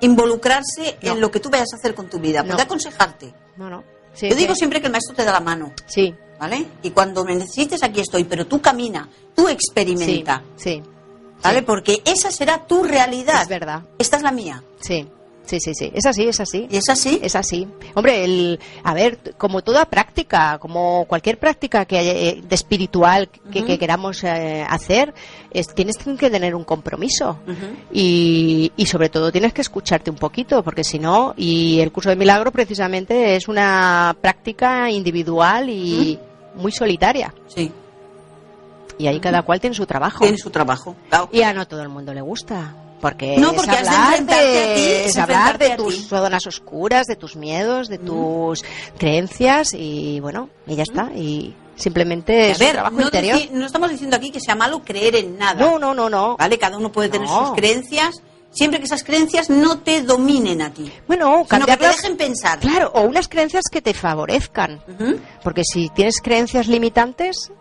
involucrarse 0.02 0.98
en 1.02 1.22
lo 1.22 1.32
que 1.32 1.40
tú 1.40 1.50
vayas 1.50 1.74
a 1.74 1.78
hacer 1.78 1.94
con 1.94 2.10
tu 2.10 2.20
vida. 2.20 2.44
Puede 2.44 2.62
aconsejarte. 2.62 3.34
No, 3.58 3.70
no. 3.70 3.84
Yo 4.20 4.36
digo 4.36 4.56
siempre 4.56 4.80
que 4.80 4.88
el 4.88 4.92
maestro 4.92 5.16
te 5.16 5.24
da 5.24 5.32
la 5.32 5.40
mano. 5.40 5.74
Sí. 5.86 6.14
¿Vale? 6.40 6.66
Y 6.84 6.92
cuando 6.92 7.24
me 7.24 7.36
necesites, 7.36 7.82
aquí 7.84 8.02
estoy. 8.02 8.24
Pero 8.24 8.46
tú 8.46 8.62
camina, 8.62 9.08
tú 9.36 9.48
experimenta. 9.48 10.44
Sí. 10.56 10.82
¿Vale? 11.44 11.64
Porque 11.64 12.02
esa 12.06 12.32
será 12.32 12.66
tu 12.66 12.84
realidad. 12.84 13.42
Es 13.44 13.48
verdad. 13.48 13.84
Esta 13.98 14.18
es 14.18 14.24
la 14.24 14.32
mía. 14.32 14.64
Sí. 14.80 15.08
Sí, 15.48 15.62
sí, 15.62 15.74
sí. 15.74 15.90
Es 15.94 16.06
así, 16.06 16.28
es 16.28 16.40
así. 16.42 16.68
¿Y 16.70 16.76
es 16.76 16.90
así? 16.90 17.20
Es 17.24 17.36
así. 17.36 17.66
Hombre, 17.96 18.26
el, 18.26 18.60
a 18.84 18.94
ver, 18.94 19.34
como 19.38 19.62
toda 19.62 19.86
práctica, 19.86 20.58
como 20.60 21.06
cualquier 21.06 21.40
práctica 21.40 21.86
que 21.86 22.00
eh, 22.00 22.42
de 22.46 22.56
espiritual 22.56 23.30
que, 23.30 23.80
queramos 23.80 24.26
eh, 24.26 24.66
hacer, 24.68 25.14
es, 25.50 25.74
tienes 25.74 25.98
que 25.98 26.30
tener 26.30 26.54
un 26.54 26.66
compromiso. 26.66 27.40
y, 27.94 28.74
y, 28.76 28.86
sobre 28.88 29.08
todo 29.08 29.32
tienes 29.32 29.54
que 29.54 29.62
escucharte 29.62 30.12
un 30.12 30.18
poquito, 30.18 30.62
porque 30.64 30.84
si 30.84 31.00
no, 31.00 31.34
y 31.38 31.80
el 31.80 31.94
curso 31.94 32.10
de 32.10 32.18
milagro 32.18 32.52
precisamente 32.52 33.38
es 33.38 33.48
una 33.48 34.18
práctica 34.20 34.92
individual 34.92 35.70
y 35.70 36.20
muy 36.56 36.74
solitaria. 36.74 37.34
Sí. 37.48 37.72
Y 38.98 39.08
ahí 39.08 39.22
cada 39.22 39.44
cual 39.44 39.62
tiene 39.62 39.76
su 39.76 39.86
trabajo. 39.86 40.20
Tiene 40.20 40.38
su 40.38 40.50
trabajo. 40.50 40.96
Y 41.32 41.42
a 41.44 41.54
no 41.54 41.68
todo 41.68 41.84
el 41.84 41.90
mundo 41.90 42.14
le 42.14 42.22
gusta. 42.22 42.74
Porque 43.02 43.38
no, 43.38 43.54
porque 43.54 43.72
es 43.72 43.88
hablar 43.88 44.26
de, 44.26 45.06
es 45.06 45.18
hablar 45.18 45.58
de 45.58 45.76
tus 45.76 46.08
zonas 46.08 46.48
oscuras, 46.48 47.06
de 47.06 47.16
tus 47.16 47.36
miedos, 47.36 47.90
de 47.90 48.00
tus 48.00 48.64
creencias 48.98 49.74
y 49.74 50.20
bueno, 50.20 50.50
y 50.66 50.76
ya 50.76 50.84
está. 50.84 51.12
Y 51.16 51.56
simplemente 51.76 52.52
es 52.52 52.58
trabajo 52.58 52.96
no 52.96 53.04
interior. 53.04 53.40
no 53.52 53.66
estamos 53.66 53.92
diciendo 53.92 54.18
aquí 54.18 54.32
que 54.32 54.40
sea 54.40 54.56
malo 54.56 54.82
creer 54.84 55.16
en 55.16 55.38
nada. 55.38 55.64
No, 55.64 55.78
no, 55.78 55.94
no, 55.94 56.10
no. 56.10 56.38
Vale, 56.38 56.58
cada 56.58 56.78
uno 56.78 56.92
puede 56.92 57.10
tener 57.10 57.28
sus 57.28 57.52
creencias. 57.52 58.22
Siempre 58.50 58.80
que 58.80 58.86
esas 58.86 59.04
creencias 59.04 59.50
no 59.52 59.80
te 59.80 60.02
dominen 60.02 60.64
a 60.64 60.74
ti. 60.74 60.92
Bueno, 61.06 61.46
sino 61.48 61.66
que 61.66 61.78
te 61.78 61.88
dejen 61.88 62.18
pensar. 62.18 62.60
Claro, 62.60 62.92
o 62.96 63.02
unas 63.02 63.28
creencias 63.28 63.66
que 63.72 63.82
te 63.82 63.94
favorezcan. 63.94 64.82
Porque 65.44 65.62
si 65.64 65.90
tienes 65.90 66.22
creencias 66.22 66.68
limitantes, 66.68 67.52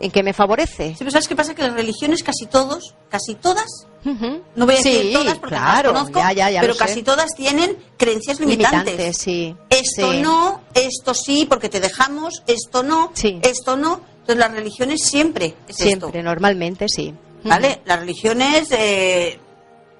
¿en 0.00 0.10
qué 0.10 0.22
me 0.22 0.32
favorece? 0.32 0.90
Sí, 0.90 0.96
pero 0.98 1.10
¿sabes 1.10 1.28
qué 1.28 1.36
pasa? 1.36 1.54
Que 1.54 1.62
las 1.62 1.74
religiones, 1.74 2.22
casi 2.22 2.46
todos, 2.46 2.94
casi 3.08 3.34
todas, 3.34 3.86
no 4.04 4.66
voy 4.66 4.74
a 4.74 4.78
decir 4.78 5.12
todas 5.12 5.38
porque 5.38 5.54
claro, 5.54 5.92
las 5.92 6.10
conozco, 6.10 6.20
pero 6.60 6.76
casi 6.76 7.02
todas 7.02 7.34
tienen 7.36 7.76
creencias 7.96 8.40
limitantes. 8.40 9.16
sí. 9.18 9.54
Esto 9.68 10.12
no, 10.14 10.62
esto 10.74 11.14
sí, 11.14 11.46
porque 11.48 11.68
te 11.68 11.80
dejamos, 11.80 12.42
esto 12.46 12.82
no, 12.82 13.12
esto 13.42 13.76
no. 13.76 14.00
Entonces 14.20 14.36
las 14.36 14.52
religiones 14.52 15.02
siempre 15.02 15.54
es 15.66 15.76
Siempre, 15.76 16.22
normalmente 16.22 16.86
sí. 16.88 17.14
¿Vale? 17.42 17.80
Las 17.86 18.00
religiones, 18.00 18.68
eh, 18.70 19.38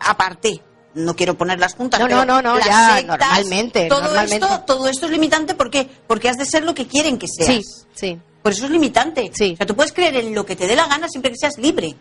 aparte, 0.01 0.61
no 0.95 1.17
quiero 1.17 1.37
ponerlas 1.37 1.75
juntas, 1.75 2.01
no, 2.01 2.07
pero 2.07 2.25
no, 2.25 2.43
no, 2.43 2.59
ya, 2.59 3.03
normalmente, 3.03 3.89
todo 3.89 4.03
normalmente. 4.03 4.47
esto, 4.47 4.61
todo 4.67 4.89
esto 4.89 5.07
es 5.07 5.13
limitante, 5.13 5.55
¿por 5.55 5.71
qué? 5.71 5.89
Porque 6.07 6.29
has 6.29 6.37
de 6.37 6.45
ser 6.45 6.65
lo 6.65 6.75
que 6.75 6.87
quieren 6.87 7.19
que 7.19 7.29
seas. 7.29 7.49
Sí, 7.49 7.63
sí. 7.95 8.19
Por 8.43 8.53
eso 8.53 8.65
es 8.65 8.71
limitante. 8.71 9.31
Sí. 9.35 9.53
O 9.55 9.57
sea, 9.57 9.67
tú 9.67 9.75
puedes 9.75 9.93
creer 9.93 10.17
en 10.17 10.35
lo 10.35 10.47
que 10.47 10.57
te 10.57 10.67
dé 10.67 10.77
la 10.77 10.87
gana 10.87 11.09
siempre 11.09 11.31
que 11.31 11.39
seas 11.39 11.59
libre. 11.59 11.95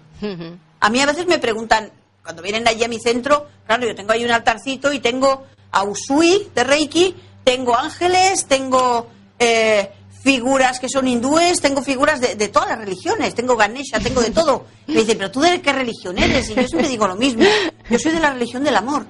A 0.79 0.89
mí 0.89 0.99
a 1.01 1.05
veces 1.05 1.27
me 1.27 1.39
preguntan, 1.39 1.91
cuando 2.23 2.41
vienen 2.41 2.67
allí 2.67 2.83
a 2.83 2.87
mi 2.87 2.99
centro, 2.99 3.47
claro, 3.65 3.87
yo 3.87 3.95
tengo 3.95 4.11
ahí 4.11 4.23
un 4.23 4.31
altarcito 4.31 4.93
y 4.93 4.99
tengo 4.99 5.45
a 5.71 5.83
Usui 5.83 6.49
de 6.55 6.63
Reiki, 6.63 7.15
tengo 7.43 7.75
ángeles, 7.75 8.45
tengo 8.45 9.07
eh, 9.37 9.91
figuras 10.23 10.79
que 10.79 10.89
son 10.89 11.07
hindúes, 11.07 11.61
tengo 11.61 11.81
figuras 11.81 12.19
de, 12.21 12.47
todas 12.49 12.69
las 12.69 12.79
religiones, 12.79 13.33
tengo 13.35 13.55
Ganesha, 13.55 13.99
tengo 13.99 14.21
de 14.21 14.31
todo. 14.31 14.65
Y 14.87 14.91
me 14.93 14.99
dicen, 15.01 15.17
pero 15.17 15.31
tú 15.31 15.41
de 15.41 15.61
qué 15.61 15.73
religión 15.73 16.17
eres? 16.17 16.49
Y 16.49 16.55
yo 16.55 16.67
siempre 16.67 16.89
digo 16.89 17.07
lo 17.07 17.15
mismo. 17.15 17.43
Yo 17.89 17.97
soy 17.97 18.11
de 18.11 18.19
la 18.19 18.31
religión 18.31 18.63
del 18.63 18.75
amor. 18.75 19.05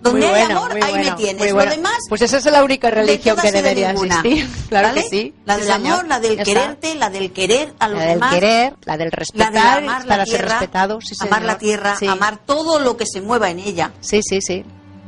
Donde 0.00 0.26
hay 0.26 0.50
amor, 0.50 0.72
ahí 0.82 0.94
me 0.94 1.10
tienes. 1.12 1.52
Lo 1.52 1.64
demás. 1.64 1.98
Pues 2.08 2.22
esa 2.22 2.38
es 2.38 2.44
la 2.46 2.64
única 2.64 2.90
religión 2.90 3.36
que 3.40 3.52
debería 3.52 3.90
existir. 3.90 4.48
Claro 4.68 4.94
que 4.94 5.02
sí. 5.02 5.34
La 5.44 5.58
del 5.58 5.70
amor, 5.70 6.06
la 6.06 6.18
del 6.18 6.42
quererte, 6.42 6.94
la 6.94 7.10
del 7.10 7.32
querer 7.32 7.74
a 7.78 7.88
los 7.88 7.98
la 7.98 8.06
demás. 8.06 8.20
La 8.20 8.30
del 8.30 8.40
querer, 8.40 8.74
la 8.84 8.96
del 8.96 9.12
respetar, 9.12 9.52
la 9.52 9.76
amar 9.76 10.02
para 10.06 10.16
la 10.18 10.24
tierra, 10.24 10.48
ser 10.48 10.58
respetado. 10.58 10.98
amar 11.20 11.42
la 11.42 11.58
tierra, 11.58 11.96
amar 12.08 12.38
todo 12.38 12.78
lo 12.78 12.96
que 12.96 13.04
se 13.06 13.20
mueva 13.20 13.50
en 13.50 13.58
ella. 13.58 13.92
Sí, 14.00 14.20
sí, 14.22 14.40
sí. 14.40 14.64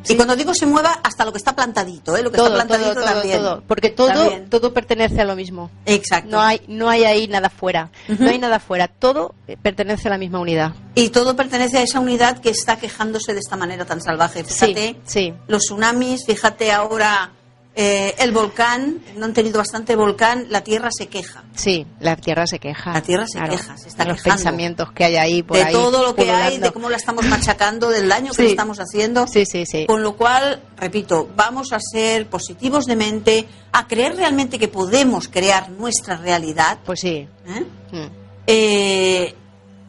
Y 0.08 0.16
cuando 0.16 0.36
digo 0.36 0.54
se 0.54 0.66
mueva, 0.66 1.00
hasta 1.02 1.24
lo 1.24 1.32
que 1.32 1.38
está 1.38 1.54
plantadito, 1.54 2.16
¿eh? 2.16 2.22
Lo 2.22 2.30
que 2.30 2.36
todo, 2.36 2.48
está 2.48 2.66
plantadito 2.66 2.94
todo, 2.94 3.04
también. 3.04 3.38
Todo, 3.38 3.62
porque 3.66 3.90
todo, 3.90 4.30
todo 4.50 4.72
pertenece 4.74 5.20
a 5.20 5.24
lo 5.24 5.36
mismo. 5.36 5.70
Exacto. 5.86 6.30
No 6.30 6.40
hay, 6.40 6.60
no 6.68 6.88
hay 6.88 7.04
ahí 7.04 7.28
nada 7.28 7.50
fuera. 7.50 7.90
No 8.08 8.28
hay 8.28 8.38
nada 8.38 8.60
fuera. 8.60 8.88
Todo 8.88 9.34
pertenece 9.62 10.08
a 10.08 10.12
la 10.12 10.18
misma 10.18 10.40
unidad. 10.40 10.74
Y 10.94 11.10
todo 11.10 11.36
pertenece 11.36 11.78
a 11.78 11.82
esa 11.82 12.00
unidad 12.00 12.38
que 12.38 12.50
está 12.50 12.76
quejándose 12.76 13.32
de 13.32 13.40
esta 13.40 13.56
manera 13.56 13.84
tan 13.84 14.00
salvaje. 14.00 14.44
Fíjate, 14.44 14.96
sí, 15.04 15.32
los 15.48 15.62
tsunamis, 15.62 16.24
fíjate 16.26 16.72
ahora 16.72 17.32
eh, 17.76 18.14
el 18.18 18.30
volcán, 18.30 19.00
no 19.16 19.24
han 19.24 19.32
tenido 19.32 19.58
bastante 19.58 19.96
volcán, 19.96 20.46
la 20.48 20.62
tierra 20.62 20.90
se 20.96 21.08
queja. 21.08 21.42
Sí, 21.56 21.84
la 21.98 22.14
tierra 22.14 22.46
se 22.46 22.60
queja. 22.60 22.92
La 22.92 23.02
tierra 23.02 23.26
se 23.26 23.40
queja, 23.40 23.76
se 23.76 23.88
está 23.88 24.04
Los 24.04 24.22
pensamientos 24.22 24.92
que 24.92 25.04
hay 25.04 25.16
ahí 25.16 25.42
por 25.42 25.56
de 25.56 25.64
ahí. 25.64 25.72
todo 25.72 26.04
lo 26.04 26.14
que 26.14 26.30
hay, 26.30 26.58
de 26.58 26.70
cómo 26.70 26.88
la 26.88 26.96
estamos 26.96 27.26
machacando, 27.26 27.90
del 27.90 28.08
daño 28.08 28.32
que 28.32 28.42
le 28.42 28.50
estamos 28.50 28.78
haciendo. 28.78 29.26
Sí, 29.26 29.44
sí, 29.44 29.66
sí. 29.66 29.86
Con 29.86 30.02
lo 30.02 30.16
cual, 30.16 30.62
repito, 30.76 31.28
vamos 31.34 31.72
a 31.72 31.80
ser 31.80 32.28
positivos 32.28 32.84
de 32.86 32.94
mente, 32.94 33.48
a 33.72 33.88
creer 33.88 34.16
realmente 34.16 34.58
que 34.58 34.68
podemos 34.68 35.26
crear 35.26 35.70
nuestra 35.70 36.16
realidad. 36.16 36.78
Pues 36.84 37.00
sí. 37.00 37.26
¿Eh? 37.46 37.66
Mm. 37.90 38.06
Eh, 38.46 39.34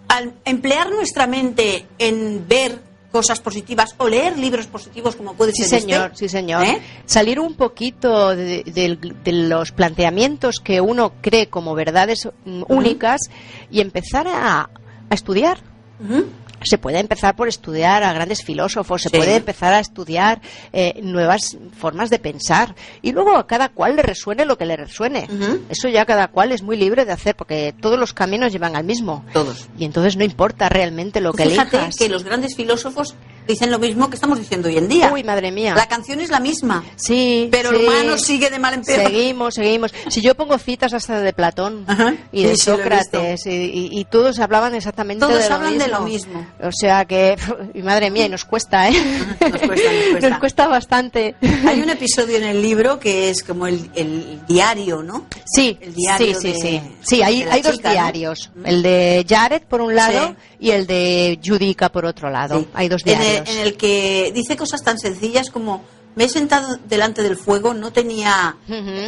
al 0.08 0.34
emplear 0.44 0.90
nuestra 0.90 1.28
mente 1.28 1.86
en 2.00 2.48
ver 2.48 2.82
cosas 3.16 3.40
positivas 3.40 3.96
o 3.98 4.10
leer 4.10 4.38
libros 4.38 4.68
positivos 4.68 5.16
como 5.16 5.36
puede 5.36 5.54
sí, 5.54 5.64
ser 5.64 5.80
señor, 5.80 6.08
este. 6.08 6.18
Sí, 6.18 6.28
señor. 6.28 6.66
¿Eh? 6.66 6.82
Salir 7.06 7.40
un 7.40 7.54
poquito 7.54 8.36
de, 8.36 8.62
de, 8.66 9.00
de, 9.24 9.32
los 9.32 9.72
planteamientos 9.72 10.60
que 10.60 10.82
uno 10.82 11.14
cree 11.22 11.48
como 11.48 11.76
verdades 11.76 12.28
únicas 12.68 13.22
uh 13.24 13.32
-huh. 13.32 13.68
y 13.72 13.80
empezar 13.80 14.28
a, 14.28 14.70
a 15.10 15.14
estudiar. 15.14 15.60
Uh 16.02 16.12
-huh. 16.12 16.26
Se 16.66 16.78
puede 16.78 17.00
empezar 17.00 17.36
por 17.36 17.48
estudiar 17.48 18.04
a 18.04 18.12
grandes 18.14 18.44
filósofos, 18.44 19.04
se 19.04 19.10
Sí. 19.10 19.18
puede 19.18 19.36
empezar 19.36 19.74
a 19.74 19.80
estudiar 19.80 20.42
eh, 20.74 21.00
nuevas 21.02 21.58
formas 21.78 22.10
de 22.10 22.20
pensar 22.20 22.76
y 23.02 23.12
luego 23.12 23.38
a 23.38 23.48
cada 23.48 23.70
cual 23.70 23.96
le 23.96 24.02
resuene 24.02 24.46
lo 24.46 24.58
que 24.58 24.66
le 24.66 24.76
resuene. 24.76 25.28
Eso 25.70 25.88
ya 25.90 26.06
cada 26.06 26.28
cual 26.30 26.52
es 26.52 26.62
muy 26.64 26.76
libre 26.78 27.06
de 27.06 27.12
hacer 27.12 27.36
porque 27.36 27.74
todos 27.80 28.00
los 28.00 28.14
caminos 28.14 28.52
llevan 28.52 28.76
al 28.76 28.84
mismo. 28.84 29.24
Todos. 29.32 29.68
Y 29.78 29.86
entonces 29.86 30.18
no 30.18 30.24
importa 30.24 30.68
realmente 30.70 31.22
lo 31.22 31.32
que 31.34 31.46
Fíjate 31.46 31.78
elijas. 31.78 31.96
que 31.96 32.10
los 32.10 32.24
grandes 32.24 32.56
filósofos 32.56 33.16
dicen 33.48 33.72
lo 33.72 33.80
mismo 33.80 34.10
que 34.10 34.16
estamos 34.16 34.40
diciendo 34.40 34.68
hoy 34.68 34.78
en 34.78 34.88
día. 34.88 35.12
Uy, 35.14 35.24
madre 35.24 35.52
mía. 35.52 35.74
La 35.76 35.88
canción 35.88 36.20
es 36.22 36.30
la 36.30 36.40
misma, 36.40 36.84
Sí, 36.96 37.48
pero 37.52 37.70
sí. 37.72 37.76
el 37.78 37.86
humano 37.88 38.18
sigue 38.18 38.50
de 38.50 38.60
mal 38.60 38.74
en 38.74 38.84
peor. 38.84 39.02
Seguimos, 39.08 39.54
seguimos. 39.56 39.94
Si 40.10 40.22
yo 40.22 40.36
pongo 40.36 40.58
citas 40.58 40.94
hasta 40.94 41.20
de 41.22 41.34
Platón 41.34 41.84
Ajá. 41.88 42.14
y 42.32 42.44
de 42.44 42.56
Sí, 42.56 42.64
Sócrates 42.64 43.46
y, 43.46 43.50
y- 43.52 43.90
y 44.00 44.06
todos 44.06 44.40
hablaban 44.40 44.76
exactamente 44.76 45.26
Todos 45.26 45.42
de 45.44 45.50
lo 45.50 45.56
hablan 45.56 45.74
mismo. 45.74 45.86
de 45.86 45.92
lo 45.92 46.02
mismo. 46.02 46.48
O 46.64 46.72
sea 46.72 47.06
que, 47.06 47.36
y 47.74 47.82
madre 47.82 48.10
mía, 48.12 48.26
y 48.26 48.30
nos 48.30 48.46
cuesta, 48.46 48.90
¿eh? 48.90 48.94
Nos 49.42 49.62
cuesta, 49.62 49.90
nos 50.30 50.40
cuesta. 50.40 50.68
bastante. 50.68 51.36
Hay 51.68 51.82
un 51.82 51.90
episodio 51.90 52.38
en 52.38 52.44
el 52.44 52.62
libro 52.62 53.00
que 53.00 53.30
es 53.30 53.44
como 53.44 53.68
el, 53.68 53.90
el 53.96 54.42
diario, 54.48 55.04
¿no? 55.04 55.26
Sí, 55.46 55.78
El 55.80 55.94
diario 55.94 56.40
sí, 56.40 56.54
sí, 56.54 56.54
de- 56.54 56.60
sí. 56.60 56.82
Sí, 57.02 57.22
hay, 57.22 57.62
dos 57.62 57.78
diarios. 57.82 58.50
El 58.64 58.82
de 58.82 59.26
Jared 59.28 59.62
por 59.64 59.82
un 59.82 59.94
lado 59.96 60.36
y 60.60 60.72
el 60.72 60.88
de 60.88 61.40
Judica 61.46 61.90
por 61.90 62.06
otro 62.06 62.30
lado. 62.30 62.66
Hay 62.74 62.88
dos 62.90 63.02
En 63.06 63.20
En 63.46 63.58
el, 63.60 63.76
que 63.78 64.32
dice 64.34 64.56
cosas 64.58 64.84
tan 64.84 64.98
sencillas 65.00 65.50
como 65.50 65.84
me 66.16 66.24
he 66.26 66.30
sentado 66.30 66.78
delante 66.88 67.22
del 67.24 67.36
fuego, 67.36 67.74
no 67.74 67.92
tenía 67.92 68.56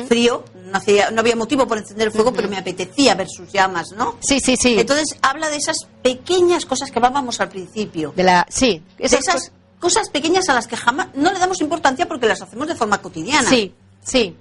frío, 0.08 0.44
no, 0.66 0.78
hacía, 0.78 1.10
no 1.12 1.22
había 1.22 1.36
motivo 1.38 1.66
por 1.68 1.78
encender 1.78 2.08
el 2.08 2.14
fuego, 2.14 2.34
pero 2.34 2.50
me 2.50 2.58
apetecía 2.58 3.16
ver 3.16 3.28
sus 3.30 3.50
llamas, 3.52 3.92
¿no? 3.96 4.18
Sí, 4.20 4.40
sí, 4.42 4.56
sí. 4.58 4.76
Entonces 4.78 5.18
habla 5.22 5.50
de 5.50 5.56
esas 5.56 5.88
pequeñas 6.04 6.66
cosas 6.66 6.92
que 6.92 7.00
hablábamos 7.00 7.40
al 7.40 7.48
principio. 7.50 8.12
de 8.16 8.24
la, 8.24 8.46
sí, 8.50 8.82
De 8.98 9.06
esas 9.06 9.22
esas 9.22 9.34
cosas- 9.36 9.52
cosas 9.80 10.10
pequeñas 10.10 10.50
a 10.50 10.54
las 10.54 10.68
que 10.68 10.76
jamás 10.76 11.08
no 11.14 11.32
le 11.32 11.40
damos 11.40 11.62
importancia 11.62 12.08
porque 12.08 12.26
las 12.28 12.42
hacemos 12.42 12.68
de 12.68 12.76
forma 12.76 12.98
cotidiana. 13.02 13.48
Sí, 13.50 13.74
sí. 14.04 14.36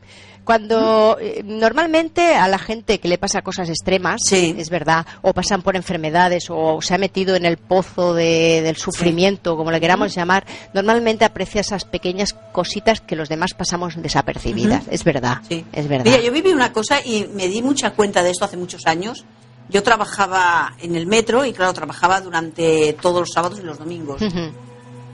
Cuando 0.47 1.19
eh, 1.21 1.43
normalmente 1.45 2.37
a 2.37 2.47
la 2.47 2.59
gente 2.59 3.01
que 3.01 3.09
le 3.09 3.19
pasa 3.19 3.43
cosas 3.43 3.69
extremas, 3.69 4.21
Sí. 4.25 4.55
es 4.57 4.71
verdad, 4.71 5.05
o 5.23 5.33
pasan 5.35 5.61
por 5.61 5.75
enfermedades 5.75 6.47
o 6.51 6.81
se 6.81 6.95
ha 6.95 6.99
metido 6.99 7.35
en 7.35 7.45
el 7.45 7.57
pozo 7.57 8.15
de- 8.15 8.63
del 8.63 8.77
sufrimiento, 8.77 9.57
como 9.57 9.73
le 9.73 9.81
queramos 9.81 10.15
llamar, 10.15 10.47
normalmente 10.73 11.25
aprecia 11.25 11.61
esas 11.63 11.85
pequeñas 11.85 12.33
cositas 12.53 13.01
que 13.01 13.17
los 13.17 13.29
demás 13.29 13.55
pasamos 13.55 14.01
desapercibidas. 14.01 14.85
Es 14.89 15.03
verdad, 15.03 15.39
Sí. 15.49 15.65
es 15.73 15.89
verdad. 15.89 16.05
Mira, 16.05 16.21
yo 16.21 16.31
viví 16.31 16.53
una 16.53 16.73
cosa 16.73 17.01
y 17.05 17.29
me 17.35 17.49
di 17.49 17.61
mucha 17.61 17.91
cuenta 17.91 18.23
de 18.23 18.31
esto 18.31 18.45
hace 18.45 18.57
muchos 18.57 18.87
años. 18.87 19.25
Yo 19.69 19.83
trabajaba 19.83 20.77
en 20.81 20.95
el 20.95 21.09
metro 21.09 21.45
y, 21.45 21.53
claro, 21.53 21.75
trabajaba 21.75 22.21
durante 22.21 22.93
todos 23.03 23.19
los 23.19 23.31
sábados 23.35 23.59
y 23.59 23.63
los 23.65 23.79
domingos. 23.81 24.23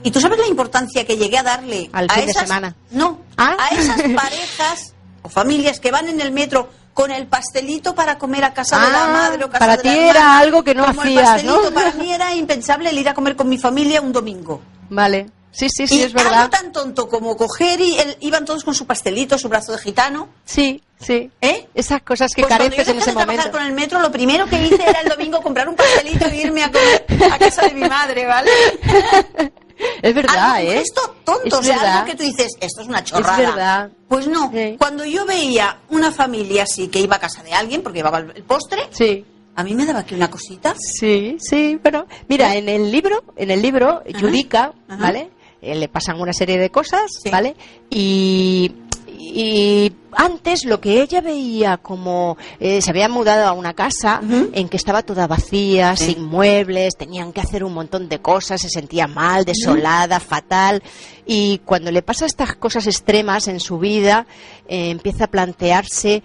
¿Y 0.03 0.11
tú 0.11 0.21
sabes 0.21 0.37
la 0.37 0.47
importancia 0.47 1.05
que 1.05 1.17
llegué 1.17 1.39
a 1.39 1.43
darle 1.43 1.89
Al 1.91 2.05
a 2.07 2.13
fin 2.13 2.25
de 2.25 2.31
esas, 2.31 2.43
semana. 2.47 2.75
No, 2.91 3.19
Ah. 3.35 3.57
a 3.59 3.75
esas 3.75 3.97
parejas 4.15 4.92
o 5.23 5.29
familias 5.29 5.79
que 5.79 5.89
van 5.91 6.07
en 6.09 6.21
el 6.21 6.31
metro 6.31 6.69
con 6.93 7.09
el 7.09 7.25
pastelito 7.25 7.95
para 7.95 8.19
comer 8.19 8.43
a 8.43 8.53
casa 8.53 8.77
de 8.79 8.91
la 8.91 9.05
Ah, 9.05 9.07
madre 9.11 9.43
o 9.45 9.47
casa 9.49 9.59
para 9.59 9.77
de 9.77 9.81
ti 9.83 9.89
la 9.89 9.95
era 9.95 10.09
hermana. 10.19 10.39
algo 10.39 10.63
que 10.63 10.75
no 10.75 10.85
hacías, 10.85 11.23
pastelito, 11.31 11.69
¿no? 11.69 11.73
Para 11.73 11.91
mí 11.93 12.11
era 12.13 12.35
impensable 12.35 12.89
el 12.91 12.99
ir 12.99 13.09
a 13.09 13.15
comer 13.15 13.35
con 13.35 13.49
mi 13.49 13.57
familia 13.57 13.99
un 14.01 14.11
domingo. 14.13 14.61
Vale, 14.89 15.27
sí, 15.53 15.69
sí, 15.69 15.87
sí, 15.87 15.99
y 15.99 16.01
es 16.01 16.11
verdad. 16.13 16.33
algo 16.33 16.49
tan 16.49 16.71
tonto 16.73 17.07
como 17.07 17.37
coger 17.37 17.79
y 17.79 17.97
el- 17.97 18.17
iban 18.19 18.43
todos 18.43 18.63
con 18.65 18.75
su 18.75 18.85
pastelito, 18.85 19.37
su 19.37 19.47
brazo 19.47 19.71
de 19.71 19.77
gitano, 19.77 20.27
Sí, 20.43 20.81
sí. 20.99 21.31
¿eh? 21.39 21.67
Esas 21.73 22.01
cosas 22.01 22.31
que 22.35 22.41
Pues 22.41 22.49
cuando 22.49 22.65
careces 22.65 22.87
yo 22.87 22.91
en 22.93 22.97
ese 22.99 23.05
de 23.11 23.13
trabajar 23.15 23.37
momento. 23.37 23.57
con 23.57 23.65
el 23.67 23.73
metro, 23.73 23.99
lo 24.01 24.11
primero 24.11 24.45
que 24.47 24.61
hice 24.65 24.83
era 24.85 24.99
el 25.01 25.07
domingo 25.09 25.41
comprar 25.41 25.69
un 25.69 25.75
pastelito 25.75 26.25
e 26.25 26.35
irme 26.41 26.63
a 26.63 26.71
comer 26.71 27.05
a 27.31 27.37
casa 27.39 27.61
de 27.61 27.71
mi 27.73 27.87
madre, 27.87 28.25
¿vale? 28.25 28.49
Es 30.01 30.13
verdad, 30.13 30.55
algo, 30.55 30.71
¿eh? 30.71 30.77
gesto 30.77 31.15
tonto, 31.25 31.47
Es 31.47 31.53
o 31.53 31.63
sea, 31.63 31.75
verdad. 31.77 31.93
algo 31.97 32.05
que 32.05 32.15
tú 32.15 32.23
dices, 32.23 32.51
esto 32.61 32.81
es 32.83 32.87
una 32.87 33.03
chorrada. 33.03 33.37
verdad. 33.37 33.89
Pues 34.07 34.27
no, 34.27 34.49
Sí. 34.53 34.75
cuando 34.77 35.03
yo 35.03 35.25
veía 35.25 35.79
una 35.89 36.11
familia 36.11 36.63
así 36.63 36.87
que 36.89 36.99
iba 36.99 37.15
a 37.15 37.19
casa 37.19 37.41
de 37.43 37.53
alguien 37.53 37.81
porque 37.81 37.99
llevaba 37.99 38.19
el 38.19 38.43
postre, 38.43 38.87
Sí. 38.91 39.25
a 39.55 39.63
mí 39.63 39.73
me 39.73 39.85
daba 39.85 39.99
aquí 39.99 40.13
una 40.15 40.29
cosita. 40.29 40.75
Sí, 40.77 41.37
sí, 41.39 41.79
pero 41.81 42.05
mira, 42.29 42.55
en 42.55 42.69
el 42.69 42.91
libro, 42.91 43.23
en 43.35 43.49
el 43.51 43.61
libro, 43.61 44.03
Yudica. 44.07 44.73
¿vale? 44.87 45.31
Eh, 45.63 45.75
le 45.75 45.87
pasan 45.87 46.19
una 46.19 46.33
serie 46.33 46.57
de 46.59 46.69
cosas, 46.69 47.09
Sí. 47.23 47.29
¿vale? 47.29 47.55
Y, 47.89 48.73
y 49.17 49.93
antes 50.11 50.65
lo 50.65 50.81
que 50.81 51.01
ella 51.01 51.21
veía 51.21 51.77
como 51.77 52.37
eh, 52.59 52.81
se 52.81 52.89
había 52.91 53.07
mudado 53.07 53.47
a 53.47 53.53
una 53.53 53.73
casa 53.73 54.21
en 54.53 54.67
que 54.67 54.75
estaba 54.77 55.01
toda 55.03 55.25
vacía, 55.27 55.95
Sí. 55.95 56.13
sin 56.15 56.23
muebles, 56.25 56.97
tenían 56.97 57.31
que 57.31 57.39
hacer 57.41 57.63
un 57.63 57.73
montón 57.73 58.09
de 58.09 58.19
cosas, 58.19 58.61
se 58.61 58.69
sentía 58.69 59.07
mal, 59.07 59.45
desolada, 59.45 60.19
fatal. 60.19 60.83
Y 61.25 61.59
cuando 61.59 61.91
le 61.91 62.01
pasa 62.01 62.25
estas 62.25 62.55
cosas 62.57 62.85
extremas 62.85 63.47
en 63.47 63.59
su 63.61 63.79
vida, 63.79 64.27
eh, 64.67 64.89
empieza 64.89 65.25
a 65.25 65.31
plantearse 65.31 66.21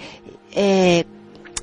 eh, 0.53 1.05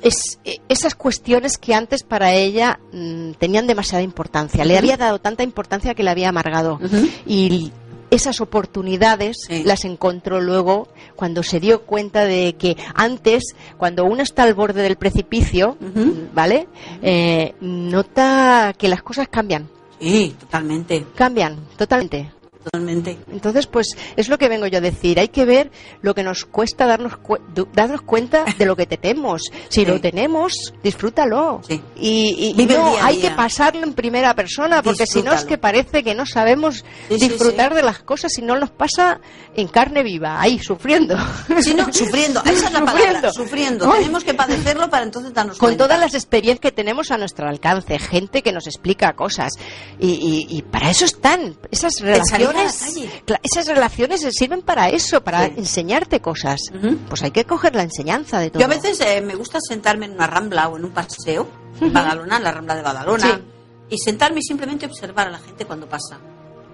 es, 0.02 0.38
eh, 0.44 0.58
esas 0.68 0.94
cuestiones 0.94 1.58
que 1.58 1.74
antes 1.74 2.02
para 2.02 2.32
ella 2.34 2.78
mm, 2.92 3.32
tenían 3.32 3.66
demasiada 3.66 4.02
importancia. 4.02 4.64
Le 4.64 4.78
había 4.78 4.96
dado 4.96 5.18
tanta 5.20 5.42
importancia 5.42 5.94
que 5.94 6.02
le 6.02 6.10
había 6.10 6.28
amargado. 6.28 6.78
Y 7.26 7.72
esas 8.10 8.40
oportunidades 8.40 9.36
Sí. 9.48 9.62
las 9.64 9.84
encontró 9.84 10.40
luego 10.40 10.88
cuando 11.16 11.42
se 11.42 11.58
dio 11.58 11.82
cuenta 11.82 12.24
de 12.24 12.54
que 12.58 12.76
antes, 12.94 13.54
cuando 13.76 14.04
uno 14.04 14.22
está 14.22 14.44
al 14.44 14.54
borde 14.54 14.82
del 14.82 14.96
precipicio. 14.96 15.76
¿vale? 16.34 16.68
Eh, 17.02 17.54
nota 17.60 18.74
que 18.78 18.88
las 18.88 19.02
cosas 19.02 19.28
cambian. 19.28 19.68
Sí, 19.98 20.34
totalmente, 20.38 21.06
Cambian, 21.14 21.56
totalmente. 21.78 22.30
Totalmente. 22.70 23.18
Entonces, 23.30 23.66
pues 23.66 23.86
es 24.16 24.28
lo 24.28 24.38
que 24.38 24.48
vengo 24.48 24.66
yo 24.66 24.78
a 24.78 24.80
decir. 24.80 25.20
Hay 25.20 25.28
que 25.28 25.44
ver 25.44 25.70
lo 26.02 26.14
que 26.14 26.22
nos 26.22 26.44
cuesta 26.44 26.86
darnos, 26.86 27.12
du- 27.54 27.68
darnos 27.72 28.02
cuenta 28.02 28.44
de 28.58 28.64
lo 28.66 28.74
que 28.76 28.86
tenemos. 28.86 29.42
Si 29.68 29.80
Sí. 29.80 29.86
lo 29.86 30.00
tenemos, 30.00 30.52
disfrútalo. 30.82 31.60
Sí. 31.66 31.80
Y, 31.96 32.54
no, 32.56 32.64
día 32.66 33.04
hay 33.06 33.18
día. 33.18 33.30
que 33.30 33.36
pasarlo 33.36 33.82
en 33.84 33.94
primera 33.94 34.34
persona, 34.34 34.82
porque 34.82 35.06
si 35.06 35.22
no 35.22 35.32
es 35.32 35.44
que 35.44 35.58
parece 35.58 36.02
que 36.02 36.14
no 36.14 36.26
sabemos 36.26 36.84
Sí, 37.08 37.16
disfrutar 37.18 37.74
de 37.74 37.82
las 37.82 38.00
cosas 38.00 38.36
y 38.38 38.42
no 38.42 38.58
nos 38.58 38.70
pasa 38.70 39.20
en 39.54 39.68
carne 39.68 40.02
viva, 40.02 40.40
ahí, 40.40 40.58
sufriendo. 40.58 41.16
Sí, 41.60 41.74
no, 41.74 41.92
sufriendo, 41.92 42.40
esa 42.44 42.66
es 42.66 42.72
la 42.72 42.84
palabra, 42.84 43.32
sufriendo. 43.32 43.90
Ay. 43.90 44.00
Tenemos 44.00 44.24
que 44.24 44.34
padecerlo 44.34 44.90
para 44.90 45.04
entonces 45.04 45.32
darnos 45.32 45.56
con 45.58 45.68
cuenta. 45.68 45.84
todas 45.84 46.00
las 46.00 46.14
experiencias 46.14 46.60
que 46.60 46.72
tenemos 46.72 47.10
a 47.10 47.18
nuestro 47.18 47.48
alcance, 47.48 47.98
gente 47.98 48.42
que 48.42 48.52
nos 48.52 48.66
explica 48.66 49.14
cosas. 49.14 49.52
Y, 49.98 50.46
y- 50.50 50.62
para 50.62 50.90
eso 50.90 51.04
están 51.04 51.56
esas 51.70 52.00
la 52.00 52.24
relaciones. 52.56 53.22
Esas 53.42 53.66
relaciones 53.66 54.20
sirven 54.34 54.62
para 54.62 54.88
eso, 54.88 55.22
para 55.22 55.46
Sí. 55.46 55.54
enseñarte 55.58 56.20
cosas. 56.20 56.60
Pues 57.08 57.22
hay 57.22 57.30
que 57.30 57.44
coger 57.44 57.74
la 57.74 57.82
enseñanza 57.82 58.38
de 58.38 58.50
todo. 58.50 58.60
Yo 58.60 58.66
a 58.66 58.68
veces 58.68 59.00
eh, 59.00 59.20
me 59.20 59.34
gusta 59.34 59.58
sentarme 59.60 60.06
en 60.06 60.12
una 60.12 60.26
rambla 60.26 60.68
o 60.68 60.76
en 60.76 60.84
un 60.84 60.90
paseo, 60.92 61.46
en 61.80 61.92
Badalona, 61.92 62.36
en 62.38 62.44
la 62.44 62.52
rambla 62.52 62.74
de 62.74 62.82
Badalona, 62.82 63.36
Sí. 63.36 63.42
y 63.90 63.98
sentarme 63.98 64.40
y 64.40 64.42
simplemente 64.42 64.86
observar 64.86 65.28
a 65.28 65.30
la 65.30 65.38
gente 65.38 65.64
cuando 65.64 65.88
pasa. 65.88 66.18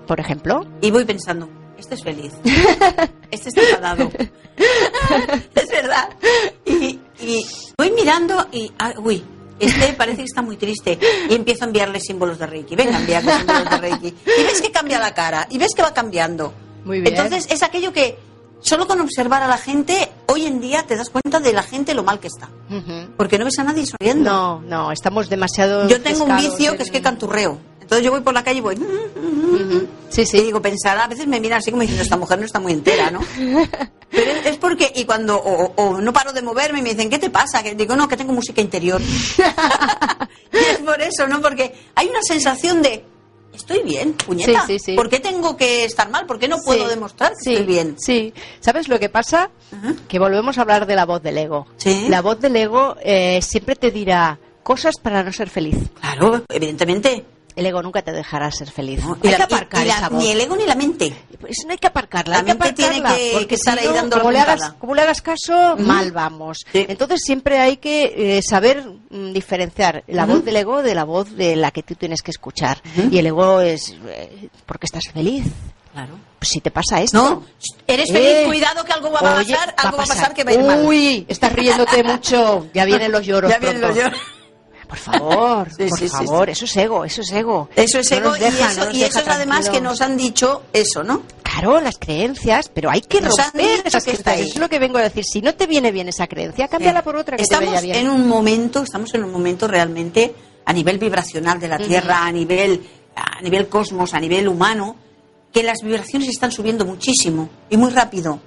Por 0.06 0.18
ejemplo, 0.20 0.66
Y 0.80 0.90
voy 0.90 1.04
pensando, 1.04 1.48
este 1.78 1.94
es 1.94 2.02
feliz, 2.02 2.32
este 3.30 3.48
está 3.50 3.60
enfadado. 3.62 4.10
es 5.54 5.68
verdad. 5.68 6.08
Y, 6.64 7.00
y 7.20 7.46
voy 7.78 7.90
mirando 7.92 8.46
y, 8.52 8.70
ah, 8.78 8.92
uy, 8.98 9.22
este 9.66 9.92
parece 9.94 10.18
que 10.18 10.24
está 10.24 10.42
muy 10.42 10.56
triste. 10.56 10.98
Y 11.30 11.34
empiezo 11.34 11.64
a 11.64 11.66
enviarle 11.66 12.00
símbolos 12.00 12.38
de 12.38 12.46
Reiki. 12.46 12.76
Venga, 12.76 12.98
enviarle 12.98 13.32
símbolos 13.38 13.70
de 13.70 13.76
Reiki. 13.78 14.08
Y 14.38 14.42
ves 14.44 14.60
que 14.60 14.70
cambia 14.70 14.98
la 14.98 15.14
cara, 15.14 15.46
y 15.50 15.58
ves 15.58 15.74
que 15.74 15.82
va 15.82 15.92
cambiando. 15.94 16.52
Muy 16.84 17.00
bien. 17.00 17.14
Entonces 17.14 17.46
es 17.50 17.62
aquello 17.62 17.92
que 17.92 18.18
solo 18.60 18.86
con 18.86 19.00
observar 19.00 19.42
a 19.42 19.48
la 19.48 19.58
gente, 19.58 20.08
hoy 20.28 20.46
en 20.46 20.60
día 20.60 20.84
te 20.84 20.96
das 20.96 21.10
cuenta 21.10 21.40
de 21.40 21.52
la 21.52 21.62
gente 21.62 21.94
lo 21.94 22.02
mal 22.04 22.20
que 22.20 22.28
está. 22.28 22.48
Porque 23.16 23.38
no 23.38 23.44
ves 23.44 23.58
a 23.58 23.64
nadie 23.64 23.84
sonriendo. 23.86 24.30
no, 24.30 24.60
no, 24.62 24.92
estamos 24.92 25.28
demasiado. 25.28 25.88
Yo 25.88 26.00
tengo 26.00 26.24
un 26.24 26.36
vicio 26.36 26.70
en- 26.72 26.76
que 26.76 26.82
es 26.84 26.90
que 26.90 27.02
canturreo. 27.02 27.58
Entonces 27.92 28.06
yo 28.06 28.10
voy 28.12 28.22
por 28.22 28.32
la 28.32 28.42
calle 28.42 28.58
y 28.58 28.62
voy... 28.62 28.74
Ujú. 28.76 29.86
Sí, 30.08 30.22
Y 30.22 30.26
sí. 30.26 30.40
digo, 30.40 30.62
pensará, 30.62 31.04
a 31.04 31.08
veces 31.08 31.26
me 31.26 31.38
miran 31.40 31.58
así 31.58 31.70
como 31.70 31.82
diciendo, 31.82 32.02
esta 32.02 32.16
mujer 32.16 32.38
no 32.38 32.46
está 32.46 32.58
muy 32.58 32.72
entera, 32.72 33.10
¿no? 33.10 33.20
Pero 34.10 34.30
es, 34.44 34.56
porque, 34.56 34.90
y 34.94 35.04
cuando, 35.04 35.36
o, 35.36 35.72
o 35.76 36.00
no 36.00 36.10
paro 36.12 36.32
de 36.32 36.40
moverme 36.40 36.78
y 36.78 36.82
me 36.82 36.90
dicen, 36.90 37.10
¿qué 37.10 37.18
te 37.18 37.28
pasa? 37.28 37.62
Que 37.62 37.74
digo, 37.74 37.94
no, 37.96 38.08
que 38.08 38.16
tengo 38.16 38.32
música 38.32 38.62
interior. 38.62 38.98
y 40.52 40.56
es 40.56 40.78
por 40.84 41.00
eso, 41.02 41.26
¿no? 41.28 41.40
Porque 41.42 41.74
hay 41.94 42.08
una 42.08 42.20
sensación 42.22 42.80
de, 42.82 43.04
estoy 43.54 43.82
bien, 43.82 44.14
puñeta. 44.14 44.66
Sí, 44.66 44.78
sí, 44.78 44.84
sí. 44.92 44.96
¿Por 44.96 45.08
qué 45.10 45.20
tengo 45.20 45.54
que 45.56 45.84
estar 45.84 46.08
mal? 46.10 46.24
¿Por 46.26 46.38
qué 46.38 46.48
no 46.48 46.58
puedo 46.64 46.84
Sí, 46.84 46.90
demostrar 46.90 47.32
que 47.32 47.36
sí, 47.42 47.52
estoy 47.52 47.66
bien? 47.66 47.96
Sí. 47.98 48.32
¿Sabes 48.60 48.88
lo 48.88 48.98
que 48.98 49.08
pasa? 49.10 49.50
Ajá. 49.72 49.94
Que 50.08 50.18
volvemos 50.18 50.56
a 50.58 50.62
hablar 50.62 50.86
de 50.86 50.94
la 50.96 51.04
voz 51.04 51.22
del 51.22 51.36
ego. 51.38 51.66
Sí. 51.76 52.06
La 52.08 52.20
voz 52.22 52.40
del 52.40 52.56
ego 52.56 52.96
eh, 53.02 53.40
siempre 53.42 53.76
te 53.76 53.90
dirá 53.90 54.38
cosas 54.62 54.96
para 55.02 55.22
no 55.22 55.32
ser 55.32 55.48
feliz. 55.50 55.76
Claro, 56.00 56.44
evidentemente. 56.48 57.24
El 57.56 57.66
ego 57.66 57.82
nunca 57.82 58.02
te 58.02 58.12
dejará 58.12 58.50
ser 58.50 58.70
feliz. 58.70 59.04
¿no? 59.04 59.18
hay 59.22 59.30
la- 59.30 59.36
que 59.36 59.42
aparcar 59.42 59.84
y 59.84 59.88
la- 59.88 59.96
esa 59.96 60.08
voz. 60.08 60.22
Ni 60.22 60.30
el 60.30 60.40
ego 60.40 60.56
ni 60.56 60.66
la 60.66 60.74
mente. 60.74 61.14
Pues 61.40 61.56
no 61.66 61.72
hay 61.72 61.78
que 61.78 61.86
aparcarla, 61.86 62.34
La 62.34 62.38
hay 62.40 62.44
que 62.46 62.54
mente 62.54 62.72
tiene 62.74 63.02
que- 63.02 63.30
porque 63.32 63.46
que 63.48 63.54
estar 63.56 63.78
ahí 63.78 63.86
dando 63.88 64.16
la 64.16 64.22
como 64.22 64.32
le 64.32 64.38
hagas, 64.40 64.72
como 64.78 64.94
le 64.94 65.02
hagas 65.02 65.22
caso, 65.22 65.76
mal 65.78 66.12
vamos. 66.12 66.58
Sí. 66.72 66.86
Entonces 66.88 67.20
siempre 67.24 67.58
hay 67.58 67.76
que 67.78 68.38
eh, 68.38 68.42
saber 68.42 68.84
mm, 69.10 69.32
diferenciar 69.32 70.04
la 70.06 70.24
voz 70.26 70.44
del 70.44 70.56
ego 70.56 70.82
de 70.82 70.94
la 70.94 71.04
voz 71.04 71.34
de 71.36 71.56
la 71.56 71.70
que 71.70 71.82
tú 71.82 71.94
tienes 71.94 72.22
que 72.22 72.30
escuchar. 72.30 72.80
Y 73.10 73.18
el 73.18 73.26
ego 73.26 73.60
es 73.60 73.94
eh, 74.06 74.48
porque 74.66 74.86
estás 74.86 75.04
feliz. 75.12 75.44
Claro. 75.92 76.14
Pues 76.38 76.48
si 76.50 76.60
te 76.62 76.70
pasa 76.70 77.00
esto. 77.02 77.18
No, 77.18 77.44
eres 77.86 78.10
feliz, 78.10 78.28
Eh, 78.28 78.44
cuidado 78.46 78.82
que 78.84 78.92
algo 78.92 79.12
va 79.12 79.18
a 79.20 79.38
oye, 79.38 79.52
pasar, 79.52 79.74
algo 79.76 79.96
va 79.98 80.04
a 80.04 80.06
pasar 80.06 80.32
que 80.34 80.42
va 80.42 80.50
a 80.50 80.54
ir 80.54 80.60
mal. 80.64 80.86
Uy, 80.86 81.26
estás 81.28 81.52
riéndote 81.52 82.02
mucho. 82.02 82.66
Ya 82.72 82.84
vienen 82.86 83.12
los 83.12 83.26
lloros. 83.26 83.50
Ya 83.50 83.58
vienen 83.58 83.80
los 83.82 83.94
lloros. 83.94 84.18
Por 84.92 84.98
favor, 84.98 85.68
Sí, 85.74 85.86
por 85.88 85.98
sí, 85.98 86.06
sí, 86.06 86.14
favor, 86.14 86.50
eso 86.50 86.66
es 86.66 86.76
ego, 86.76 87.02
eso 87.06 87.22
es 87.22 87.32
ego. 87.32 87.68
Eso 87.74 87.98
es 87.98 88.10
No 88.10 88.16
ego 88.18 88.32
deja, 88.34 88.48
y 88.48 88.50
eso, 88.72 88.90
y 88.90 89.02
eso 89.04 89.20
es 89.20 89.28
además 89.28 89.70
que 89.70 89.80
nos 89.80 90.02
han 90.02 90.18
dicho 90.18 90.64
eso, 90.70 91.02
¿no? 91.02 91.22
Claro, 91.42 91.80
las 91.80 91.96
creencias, 91.96 92.68
pero 92.68 92.90
hay 92.90 93.00
que 93.00 93.22
Nos 93.22 93.38
romper 93.38 93.86
esas 93.86 94.04
que 94.04 94.10
creencias. 94.10 94.40
Eso 94.40 94.48
es 94.54 94.60
lo 94.60 94.68
que 94.68 94.78
vengo 94.78 94.98
a 94.98 95.02
decir. 95.02 95.24
Si 95.24 95.40
no 95.40 95.54
te 95.54 95.66
viene 95.66 95.92
bien 95.92 96.08
esa 96.10 96.26
creencia, 96.26 96.68
cámbiala 96.68 97.02
por 97.02 97.16
otra 97.16 97.38
que 97.38 97.42
estamos 97.42 97.70
te 97.70 97.74
vaya 97.76 97.80
bien. 97.80 97.96
en 97.96 98.10
un 98.10 98.28
momento, 98.28 98.82
estamos 98.82 99.14
en 99.14 99.24
un 99.24 99.32
momento 99.32 99.66
realmente 99.66 100.34
a 100.66 100.72
nivel 100.74 100.98
vibracional 100.98 101.58
de 101.58 101.68
la 101.68 101.78
Tierra, 101.78 102.26
a 102.26 102.30
nivel 102.30 102.86
a 103.16 103.40
nivel 103.40 103.68
cosmos, 103.68 104.12
a 104.12 104.20
nivel 104.20 104.46
humano, 104.46 104.96
que 105.50 105.62
las 105.62 105.78
vibraciones 105.82 106.28
están 106.28 106.52
subiendo 106.52 106.84
muchísimo 106.84 107.48
y 107.70 107.78
muy 107.78 107.90
rápido. 107.92 108.38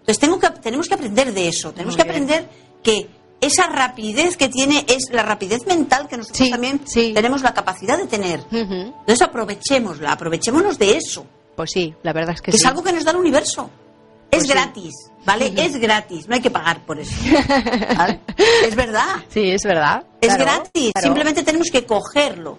Entonces 0.00 0.18
tengo 0.18 0.38
que, 0.38 0.48
tenemos 0.62 0.88
que 0.88 0.94
aprender 0.94 1.34
de 1.34 1.48
eso, 1.48 1.72
tenemos 1.72 1.94
Muy 1.94 2.02
que 2.04 2.10
bien. 2.10 2.22
aprender 2.24 2.48
que 2.82 3.19
esa 3.40 3.66
rapidez 3.68 4.36
que 4.36 4.48
tiene 4.48 4.84
es 4.88 5.04
la 5.12 5.22
rapidez 5.22 5.66
mental 5.66 6.08
que 6.08 6.16
nosotros 6.18 6.38
Sí, 6.46 6.50
también 6.50 6.80
sí. 6.86 7.12
tenemos 7.14 7.42
la 7.42 7.54
capacidad 7.54 7.96
de 7.98 8.06
tener. 8.06 8.44
Entonces 8.50 9.22
aprovechémosla, 9.22 10.12
aprovechémonos 10.12 10.78
de 10.78 10.96
eso, 10.96 11.26
Pues 11.56 11.70
sí, 11.70 11.94
la 12.02 12.12
verdad 12.12 12.34
es 12.34 12.40
que, 12.42 12.50
que 12.52 12.58
sí. 12.58 12.62
es 12.64 12.66
algo 12.68 12.82
que 12.82 12.92
nos 12.92 13.04
da 13.04 13.10
el 13.12 13.16
universo. 13.18 13.70
Es 14.30 14.40
Pues 14.44 14.48
gratis, 14.50 14.94
¿vale? 15.24 15.52
Es 15.56 15.76
gratis, 15.80 16.28
no 16.28 16.34
hay 16.36 16.40
que 16.40 16.50
pagar 16.50 16.84
por 16.86 17.00
eso. 17.00 17.12
¿vale? 17.96 18.20
Es 18.64 18.76
verdad. 18.76 19.16
Sí, 19.28 19.50
es 19.50 19.64
verdad. 19.64 20.04
Es 20.20 20.28
Claro, 20.34 20.44
gratis, 20.44 20.92
claro. 20.92 21.04
simplemente 21.06 21.42
tenemos 21.42 21.68
que 21.72 21.84
cogerlo. 21.84 22.56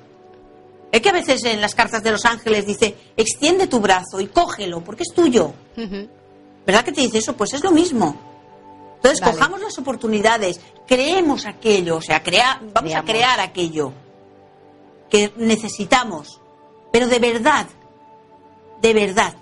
Es 0.92 1.00
que 1.02 1.08
a 1.10 1.14
veces 1.14 1.42
en 1.46 1.62
las 1.62 1.74
cartas 1.74 2.04
de 2.04 2.12
los 2.12 2.26
ángeles 2.26 2.66
dice, 2.66 2.94
extiende 3.16 3.68
tu 3.68 3.80
brazo 3.80 4.20
y 4.20 4.28
cógelo, 4.28 4.84
porque 4.84 5.04
es 5.04 5.14
tuyo. 5.16 5.54
¿Verdad 6.66 6.84
que 6.84 6.92
te 6.92 7.00
dice 7.02 7.20
eso? 7.20 7.38
Pues 7.38 7.54
es 7.54 7.64
lo 7.64 7.72
mismo. 7.72 8.31
Entonces, 9.04 9.20
Vale. 9.22 9.34
cojamos 9.34 9.62
las 9.62 9.78
oportunidades, 9.80 10.60
creemos 10.88 11.48
aquello, 11.48 11.98
o 11.98 12.02
sea, 12.02 12.22
crea, 12.22 12.62
vamos 12.74 12.94
a 12.94 13.02
crear 13.04 13.40
aquello 13.40 13.92
que 15.10 15.34
necesitamos, 15.38 16.40
pero 16.92 17.08
de 17.08 17.18
verdad, 17.20 17.66
de 18.82 18.94
verdad, 18.94 19.34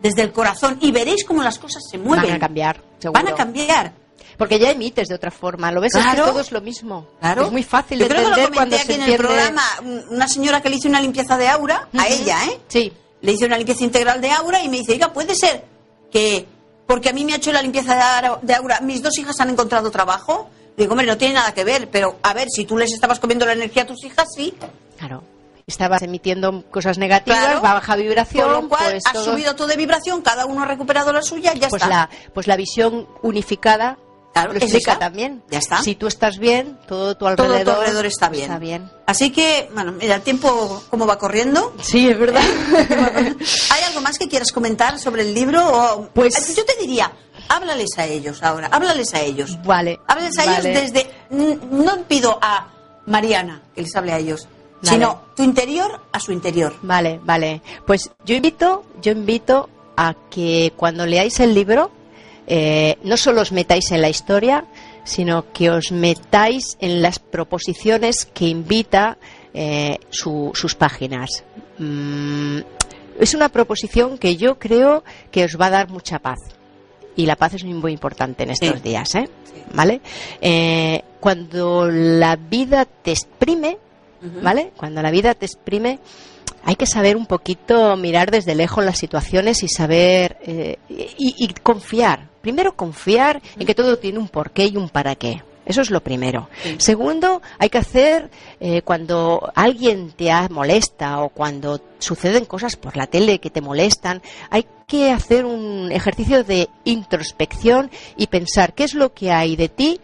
desde 0.00 0.22
el 0.22 0.32
corazón, 0.32 0.78
y 0.80 0.90
veréis 0.90 1.24
cómo 1.24 1.42
las 1.42 1.58
cosas 1.58 1.82
se 1.88 1.96
mueven. 1.96 2.26
Van 2.26 2.34
a 2.36 2.38
cambiar, 2.40 2.82
seguro. 2.98 3.22
Van 3.22 3.32
a 3.32 3.36
cambiar. 3.36 3.92
Porque 4.36 4.58
ya 4.58 4.72
emites 4.72 5.06
de 5.08 5.14
otra 5.14 5.30
forma. 5.30 5.70
Lo 5.70 5.80
ves 5.80 5.94
es 5.94 6.04
que 6.04 6.16
todo 6.16 6.40
es 6.40 6.50
lo 6.50 6.60
mismo. 6.60 7.06
Claro. 7.20 7.44
Es 7.46 7.52
muy 7.52 7.62
fácil 7.62 8.00
Yo 8.00 8.08
creo 8.08 8.18
que 8.24 8.28
lo 8.30 8.34
comenté 8.34 8.56
cuando 8.56 8.76
aquí 8.76 8.92
en 8.94 9.02
el 9.02 9.16
programa, 9.16 9.62
un- 9.80 10.04
una 10.10 10.26
señora 10.26 10.60
que 10.60 10.70
le 10.70 10.76
hizo 10.76 10.88
una 10.88 11.00
limpieza 11.00 11.38
de 11.38 11.46
aura, 11.48 11.88
a 11.96 12.08
ella, 12.08 12.44
¿eh? 12.46 12.58
Sí. 12.66 12.92
Le 13.20 13.32
hice 13.32 13.46
una 13.46 13.56
limpieza 13.56 13.84
integral 13.84 14.20
de 14.20 14.32
aura 14.32 14.60
y 14.60 14.68
me 14.68 14.78
dice, 14.78 14.90
oiga, 14.92 15.12
puede 15.12 15.36
ser 15.36 15.64
que, 16.10 16.46
porque 16.86 17.08
a 17.08 17.12
mí 17.12 17.24
me 17.24 17.32
ha 17.32 17.36
hecho 17.36 17.52
la 17.52 17.62
limpieza 17.62 18.38
de 18.42 18.54
aura, 18.54 18.80
mis 18.80 19.02
dos 19.02 19.16
hijas 19.18 19.40
han 19.40 19.50
encontrado 19.50 19.90
trabajo. 19.90 20.48
Digo, 20.76 20.92
hombre, 20.92 21.06
no 21.06 21.16
tiene 21.16 21.34
nada 21.34 21.52
que 21.54 21.64
ver, 21.64 21.88
pero 21.90 22.16
a 22.22 22.34
ver, 22.34 22.48
si 22.50 22.64
tú 22.64 22.76
les 22.76 22.92
estabas 22.92 23.20
comiendo 23.20 23.46
la 23.46 23.52
energía 23.52 23.82
a 23.82 23.86
tus 23.86 24.02
hijas, 24.04 24.26
sí. 24.36 24.52
Claro. 24.98 25.22
Estabas 25.66 26.02
emitiendo 26.02 26.62
cosas 26.70 26.98
negativas, 26.98 27.38
Claro. 27.38 27.60
baja 27.62 27.96
vibración. 27.96 28.44
Con 28.44 28.62
lo 28.64 28.68
cual, 28.68 28.90
pues 28.90 29.06
has 29.06 29.12
todo- 29.14 29.24
subido 29.24 29.54
tú 29.56 29.66
de 29.66 29.76
vibración, 29.76 30.20
cada 30.20 30.44
uno 30.46 30.62
ha 30.62 30.66
recuperado 30.66 31.12
la 31.12 31.22
suya, 31.22 31.54
ya 31.54 31.68
pues 31.68 31.80
está. 31.82 31.88
la 31.88 32.10
pues 32.34 32.46
la 32.46 32.56
visión 32.56 33.06
unificada 33.22 33.96
Claro, 34.34 34.52
lo 34.52 34.58
es 34.58 34.64
explica 34.64 34.90
esa. 34.92 34.98
también. 34.98 35.42
Ya 35.50 35.58
está. 35.58 35.80
Si 35.82 35.94
tú 35.94 36.06
estás 36.08 36.38
bien, 36.38 36.76
todo 36.86 37.14
tu 37.14 37.20
Todo 37.20 37.28
alrededor, 37.46 37.64
tu 37.64 37.70
alrededor 37.80 38.06
está 38.06 38.28
bien. 38.28 38.44
Está 38.44 38.58
bien. 38.58 38.90
Así 39.06 39.30
que, 39.30 39.70
bueno, 39.72 39.92
mira, 39.92 40.16
el 40.16 40.22
tiempo, 40.22 40.82
¿cómo 40.90 41.06
va 41.06 41.18
corriendo? 41.18 41.72
Sí, 41.80 42.08
es 42.08 42.18
verdad. 42.18 42.42
¿Hay 43.70 43.82
algo 43.86 44.00
más 44.00 44.18
que 44.18 44.28
quieras 44.28 44.50
comentar 44.52 44.98
sobre 44.98 45.22
el 45.22 45.34
libro? 45.34 45.66
O- 45.66 46.08
Pues- 46.08 46.54
Yo 46.56 46.64
te 46.64 46.74
diría, 46.80 47.10
háblales 47.48 47.90
a 47.96 48.06
ellos 48.06 48.42
ahora, 48.42 48.68
háblales 48.72 49.14
a 49.14 49.20
ellos. 49.20 49.56
vale. 49.64 50.00
Háblales 50.06 50.38
a 50.38 50.46
vale. 50.46 50.70
ellos 50.70 50.92
desde... 50.92 51.10
No 51.70 52.02
pido 52.08 52.38
a 52.42 52.68
Mariana 53.06 53.62
que 53.74 53.82
les 53.82 53.94
hable 53.96 54.12
a 54.12 54.18
ellos, 54.18 54.48
Vale. 54.82 54.88
sino 54.96 55.22
tu 55.36 55.42
interior 55.42 56.00
a 56.12 56.20
su 56.20 56.32
interior. 56.32 56.74
Vale, 56.82 57.20
vale. 57.22 57.62
Pues 57.86 58.10
yo 58.24 58.34
invito, 58.34 58.84
yo 59.00 59.12
invito 59.12 59.68
a 59.96 60.14
que 60.30 60.72
cuando 60.76 61.06
leáis 61.06 61.38
el 61.40 61.54
libro, 61.54 61.90
eh, 62.46 62.96
no 63.04 63.16
solo 63.16 63.40
os 63.42 63.52
metáis 63.52 63.90
en 63.92 64.00
la 64.02 64.08
historia, 64.08 64.64
sino 65.04 65.52
que 65.52 65.70
os 65.70 65.92
metáis 65.92 66.76
en 66.80 67.02
las 67.02 67.18
proposiciones 67.18 68.24
que 68.26 68.46
invita 68.46 69.18
eh, 69.52 69.98
su- 70.10 70.50
sus 70.54 70.74
páginas. 70.74 71.44
Mm, 71.78 72.58
es 73.20 73.34
una 73.34 73.48
proposición 73.48 74.18
que 74.18 74.36
yo 74.36 74.58
creo 74.58 75.04
que 75.30 75.44
os 75.44 75.56
va 75.60 75.66
a 75.66 75.70
dar 75.70 75.88
mucha 75.90 76.18
paz. 76.18 76.38
Y 77.16 77.26
la 77.26 77.36
paz 77.36 77.54
es 77.54 77.64
muy, 77.64 77.92
importante 77.92 78.42
en 78.42 78.50
estos 78.50 78.70
Sí. 78.76 78.80
días, 78.82 79.14
¿eh? 79.14 79.28
Sí. 79.44 79.62
¿Vale? 79.72 80.00
Eh, 80.40 81.02
cuando 81.20 81.86
la 81.88 82.34
vida 82.36 82.84
te 82.84 83.12
exprime. 83.12 83.78
¿vale? 84.42 84.72
Cuando 84.76 85.02
la 85.02 85.10
vida 85.10 85.34
te 85.34 85.44
exprime, 85.44 85.98
hay 86.64 86.76
que 86.76 86.86
saber 86.86 87.14
un 87.16 87.26
poquito 87.26 87.94
mirar 87.96 88.30
desde 88.30 88.54
lejos 88.54 88.82
las 88.82 88.96
situaciones 88.98 89.62
y 89.62 89.68
saber 89.68 90.38
eh, 90.46 90.78
y, 90.88 91.34
y 91.44 91.48
confiar. 91.62 92.28
Primero 92.44 92.76
confiar 92.76 93.40
en 93.58 93.66
que 93.66 93.74
todo 93.74 93.96
tiene 93.96 94.18
un 94.18 94.28
porqué 94.28 94.66
y 94.66 94.76
un 94.76 94.90
para 94.90 95.14
qué. 95.14 95.42
Eso 95.64 95.80
es 95.80 95.90
lo 95.90 96.02
primero. 96.02 96.50
Sí. 96.62 96.74
Segundo, 96.76 97.40
hay 97.58 97.70
que 97.70 97.78
hacer 97.78 98.28
eh, 98.60 98.82
cuando 98.82 99.50
alguien 99.54 100.10
te 100.10 100.30
molesta 100.50 101.22
o 101.22 101.30
cuando 101.30 101.80
suceden 101.98 102.44
cosas 102.44 102.76
por 102.76 102.98
la 102.98 103.06
tele 103.06 103.38
que 103.38 103.48
te 103.48 103.62
molestan, 103.62 104.20
hay 104.50 104.66
que 104.86 105.10
hacer 105.10 105.46
un 105.46 105.90
ejercicio 105.90 106.44
de 106.44 106.68
introspección 106.84 107.90
y 108.18 108.26
pensar 108.26 108.74
qué 108.74 108.84
es 108.84 108.92
lo 108.92 109.14
que 109.14 109.32
hay 109.32 109.56
de 109.56 109.70
ti 109.70 110.02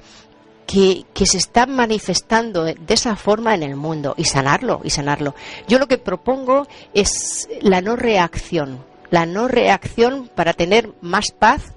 que, 0.66 1.05
que 1.12 1.26
se 1.26 1.36
está 1.36 1.66
manifestando 1.66 2.64
de 2.64 2.72
de 2.74 2.95
esa 2.95 3.16
forma 3.16 3.55
en 3.55 3.62
el 3.62 3.76
mundo 3.76 4.14
y 4.16 4.24
sanarlo, 4.24 4.80
y 4.82 4.88
sanarlo. 4.88 5.34
Yo 5.68 5.78
lo 5.78 5.88
que 5.88 5.99
propongo 5.99 6.66
es 6.95 7.51
la 7.61 7.82
no 7.82 7.97
reacción, 7.97 8.82
la 9.11 9.26
no 9.26 9.47
reacción 9.47 10.30
para 10.34 10.55
tener 10.55 10.91
más 11.03 11.32
paz 11.32 11.74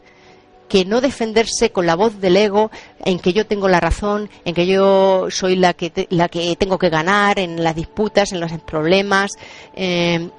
que 0.73 0.85
no 0.85 1.01
defenderse 1.01 1.69
con 1.71 1.85
la 1.85 1.93
voz 1.93 2.19
del 2.19 2.35
ego 2.35 2.71
en 3.05 3.19
que 3.19 3.31
yo 3.31 3.45
tengo 3.45 3.67
la 3.67 3.79
razón, 3.79 4.27
en 4.43 4.55
que 4.55 4.65
yo 4.65 5.27
soy 5.29 5.55
la 5.55 5.75
que, 5.75 5.91
te- 5.91 6.07
la 6.09 6.29
que 6.29 6.55
tengo 6.55 6.79
que 6.79 6.89
ganar 6.89 7.37
en 7.37 7.63
las 7.63 7.75
disputas, 7.75 8.31
en 8.31 8.39
los 8.39 8.51
problemas. 8.65 9.33
Eh, 9.75 10.29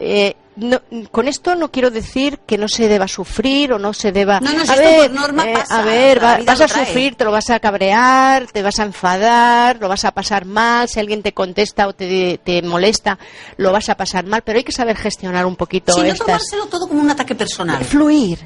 eh, 0.00 0.34
no- 0.56 0.80
con 1.10 1.28
esto 1.28 1.54
no 1.56 1.70
quiero 1.70 1.90
decir 1.90 2.38
que 2.46 2.56
no 2.56 2.68
se 2.68 2.88
deba 2.88 3.06
sufrir 3.06 3.74
o 3.74 3.78
no 3.78 3.92
se 3.92 4.12
deba. 4.12 4.40
No, 4.40 4.50
no, 4.54 4.64
si 4.64 4.72
a 4.72 4.76
ver, 4.76 5.10
por 5.10 5.20
norma 5.20 5.44
eh, 5.46 5.52
pasa, 5.52 5.78
a 5.80 5.84
ver, 5.84 6.20
vas 6.20 6.60
a 6.62 6.68
sufrir, 6.68 7.14
te 7.14 7.24
lo 7.26 7.30
vas 7.30 7.50
a 7.50 7.60
cabrear, 7.60 8.46
te 8.46 8.62
vas 8.62 8.78
a 8.78 8.84
enfadar, 8.84 9.76
lo 9.78 9.90
vas 9.90 10.06
a 10.06 10.12
pasar 10.12 10.46
mal. 10.46 10.88
Si 10.88 10.98
alguien 11.00 11.22
te 11.22 11.32
contesta 11.34 11.86
o 11.86 11.92
te, 11.92 12.40
te 12.42 12.62
molesta, 12.62 13.18
lo 13.58 13.72
vas 13.72 13.90
a 13.90 13.94
pasar 13.94 14.24
mal. 14.24 14.40
Pero 14.40 14.56
hay 14.56 14.64
que 14.64 14.72
saber 14.72 14.96
gestionar 14.96 15.44
un 15.44 15.56
poquito 15.56 15.92
Si 15.92 16.00
no 16.00 16.06
estas. 16.06 16.26
tomárselo 16.26 16.64
todo 16.66 16.88
como 16.88 17.02
un 17.02 17.10
ataque 17.10 17.34
personal. 17.34 17.84
Fluir. 17.84 18.38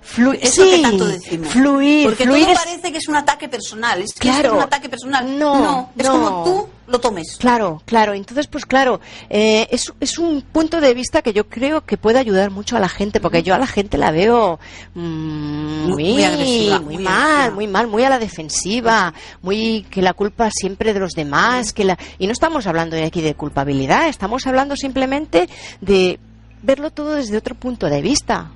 Fluir. 0.00 0.38
Eso 0.42 0.64
sí, 0.64 0.70
que 0.76 0.82
tanto 0.82 1.06
decimos. 1.06 1.48
Fluir. 1.48 2.08
Porque 2.08 2.24
fluir 2.24 2.44
todo 2.44 2.52
es- 2.52 2.58
parece 2.58 2.92
que 2.92 2.98
es 2.98 3.08
un 3.08 3.16
ataque 3.16 3.48
personal. 3.48 4.00
Es 4.02 4.14
que 4.14 4.20
Claro. 4.28 4.48
es 4.48 4.54
un 4.54 4.60
ataque 4.62 4.88
personal. 4.88 5.38
No, 5.38 5.90
es 5.96 6.04
no. 6.06 6.12
como 6.12 6.44
tú 6.44 6.68
lo 6.86 6.98
tomes. 7.00 7.36
Claro, 7.38 7.82
claro. 7.84 8.14
Entonces, 8.14 8.46
pues 8.46 8.64
claro, 8.64 9.00
eh, 9.28 9.66
es, 9.70 9.92
es 10.00 10.18
un 10.18 10.40
punto 10.42 10.80
de 10.80 10.94
vista 10.94 11.20
que 11.20 11.32
yo 11.34 11.46
creo 11.48 11.84
que 11.84 11.96
puede 11.98 12.18
ayudar 12.18 12.50
mucho 12.50 12.76
a 12.76 12.80
la 12.80 12.88
gente, 12.88 13.20
porque 13.20 13.42
yo 13.42 13.54
a 13.54 13.58
la 13.58 13.66
gente 13.66 13.98
la 13.98 14.10
veo 14.10 14.58
mm, 14.94 15.88
Muy- 15.90 16.04
muy, 16.14 16.22
agresiva, 16.24 16.78
muy 16.80 16.94
muy 16.96 17.04
mal, 17.04 17.14
agresiva. 17.30 17.54
muy 17.54 17.66
mal, 17.66 17.86
muy 17.88 18.04
a 18.04 18.08
la 18.10 18.18
defensiva, 18.18 19.12
muy 19.42 19.82
que 19.90 20.00
la 20.00 20.14
culpa 20.14 20.48
siempre 20.50 20.94
de 20.94 21.00
los 21.00 21.12
demás, 21.12 21.72
que 21.72 21.84
la 21.84 21.98
y 22.18 22.26
no 22.26 22.32
estamos 22.32 22.66
hablando 22.66 22.96
de 22.96 23.04
aquí 23.04 23.20
de 23.20 23.34
culpabilidad, 23.34 24.08
estamos 24.08 24.46
hablando 24.46 24.76
simplemente 24.76 25.48
de 25.80 26.18
verlo 26.62 26.90
todo 26.90 27.14
desde 27.14 27.36
otro 27.36 27.54
punto 27.54 27.86
de 27.88 28.00
vista. 28.02 28.50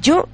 Yo 0.00 0.26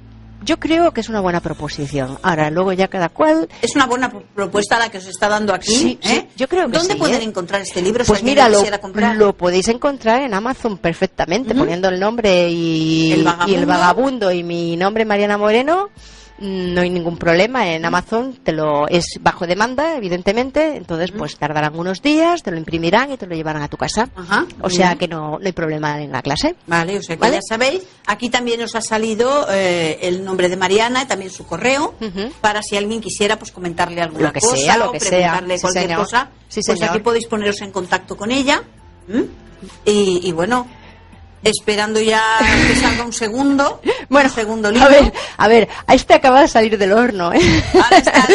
yo 0.43 0.57
creo 0.59 0.91
que 0.91 1.01
es 1.01 1.09
una 1.09 1.19
buena 1.21 1.39
proposición. 1.41 2.17
Ahora, 2.21 2.49
luego 2.49 2.73
ya 2.73 2.87
cada 2.87 3.09
cual 3.09 3.47
Es 3.61 3.75
una 3.75 3.85
buena 3.85 4.09
pro- 4.09 4.23
propuesta 4.35 4.79
la 4.79 4.89
que 4.89 4.97
os 4.99 5.05
está 5.07 5.27
dando 5.29 5.53
aquí. 5.53 5.75
Sí, 5.75 5.99
sí, 6.01 6.15
¿eh? 6.15 6.27
yo 6.35 6.47
creo 6.47 6.67
que 6.69 6.77
¿Dónde 6.77 6.93
sí, 6.93 6.99
pueden 6.99 7.21
¿eh? 7.21 7.25
encontrar 7.25 7.61
este 7.61 7.81
libro? 7.81 8.03
Pues 8.05 8.23
mira, 8.23 8.47
lo 8.49 8.63
lo, 9.15 9.33
podéis 9.33 9.67
encontrar 9.67 10.21
en 10.21 10.33
Amazon 10.33 10.77
perfectamente, 10.77 11.53
poniendo 11.55 11.89
el 11.89 11.99
nombre 11.99 12.49
y 12.49 13.11
El 13.13 13.19
y 13.19 13.23
vagabundo. 13.23 13.59
el 13.59 13.65
vagabundo 13.65 14.31
y 14.31 14.43
mi 14.43 14.77
nombre 14.77 15.05
Mariana 15.05 15.37
Moreno. 15.37 15.89
No 16.41 16.81
hay 16.81 16.89
ningún 16.89 17.17
problema 17.17 17.67
en 17.73 17.83
Amazon, 17.85 18.33
te 18.43 18.51
lo 18.53 18.87
es 18.87 19.05
bajo 19.19 19.45
demanda, 19.45 19.97
evidentemente, 19.97 20.77
entonces 20.77 21.11
pues 21.11 21.35
tardarán 21.37 21.77
unos 21.77 22.01
días, 22.01 22.43
te 22.43 22.51
lo 22.51 22.57
imprimirán 22.57 23.11
y 23.11 23.17
te 23.17 23.27
lo 23.27 23.35
llevarán 23.35 23.61
a 23.61 23.67
tu 23.67 23.75
casa. 23.77 24.09
Ajá, 24.15 24.45
O 24.61 24.69
sea 24.69 24.87
bien. 24.89 24.97
que 24.99 25.07
no, 25.09 25.31
no 25.39 25.45
hay 25.45 25.51
problema 25.51 26.01
en 26.01 26.11
la 26.11 26.21
clase. 26.21 26.55
Vale, 26.67 26.97
o 26.97 27.01
sea 27.03 27.15
que 27.17 27.21
¿Vale? 27.21 27.35
ya 27.35 27.41
sabéis. 27.47 27.83
Aquí 28.07 28.29
también 28.29 28.61
os 28.61 28.73
ha 28.75 28.81
salido 28.81 29.47
eh, 29.51 29.99
el 30.03 30.23
nombre 30.23 30.47
de 30.49 30.55
Mariana 30.57 31.03
y 31.03 31.05
también 31.07 31.31
su 31.31 31.45
correo 31.45 31.95
para 32.41 32.61
si 32.63 32.77
alguien 32.77 33.01
quisiera 33.01 33.37
pues 33.37 33.51
comentarle 33.51 34.01
alguna 34.01 34.27
Lo 34.27 34.33
que 34.33 34.39
cosa 34.39 34.55
sea, 34.57 34.77
lo 34.77 34.89
o 34.89 34.91
que 34.93 34.99
sea. 35.01 35.09
preguntarle 35.09 35.57
Sí, 35.57 35.61
cualquier 35.61 35.97
cosa. 35.97 36.29
Sí, 36.47 36.61
pues 36.65 36.81
aquí 36.81 36.99
podéis 36.99 37.27
poneros 37.27 37.61
en 37.61 37.71
contacto 37.71 38.15
con 38.15 38.31
ella. 38.31 38.63
Y, 39.85 40.21
y 40.23 40.31
bueno, 40.31 40.67
esperando 41.43 41.99
ya 41.99 42.21
que 42.67 42.75
salga 42.75 43.03
un 43.03 43.13
segundo, 43.13 43.81
Bueno, 44.09 44.29
un 44.29 44.35
segundo 44.35 44.71
libro. 44.71 44.87
a 44.87 44.89
ver, 44.89 45.13
a 45.37 45.47
ver, 45.47 45.69
a 45.85 45.93
este 45.93 46.13
acaba 46.13 46.41
de 46.41 46.47
salir 46.47 46.77
del 46.77 46.91
horno, 46.91 47.31
¿eh? 47.33 47.63
Ahora 47.73 47.97
está, 47.97 48.27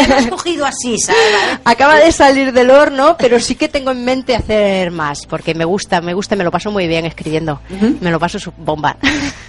hemos 0.04 0.26
cogido 0.28 0.64
así, 0.66 0.98
¿sabes? 0.98 1.20
Acaba 1.64 1.96
de 1.96 2.12
salir 2.12 2.52
del 2.52 2.70
horno, 2.70 3.16
pero 3.18 3.38
sí 3.40 3.54
que 3.54 3.68
tengo 3.68 3.90
en 3.90 4.04
mente 4.04 4.34
hacer 4.34 4.90
más, 4.90 5.26
porque 5.26 5.54
me 5.54 5.64
gusta, 5.64 6.00
me 6.00 6.14
gusta, 6.14 6.36
me 6.36 6.44
lo 6.44 6.50
paso 6.50 6.70
muy 6.70 6.86
bien 6.86 7.04
escribiendo. 7.06 7.60
Ujú. 7.70 7.98
Me 8.00 8.10
lo 8.10 8.18
paso 8.18 8.38
bomba. 8.56 8.96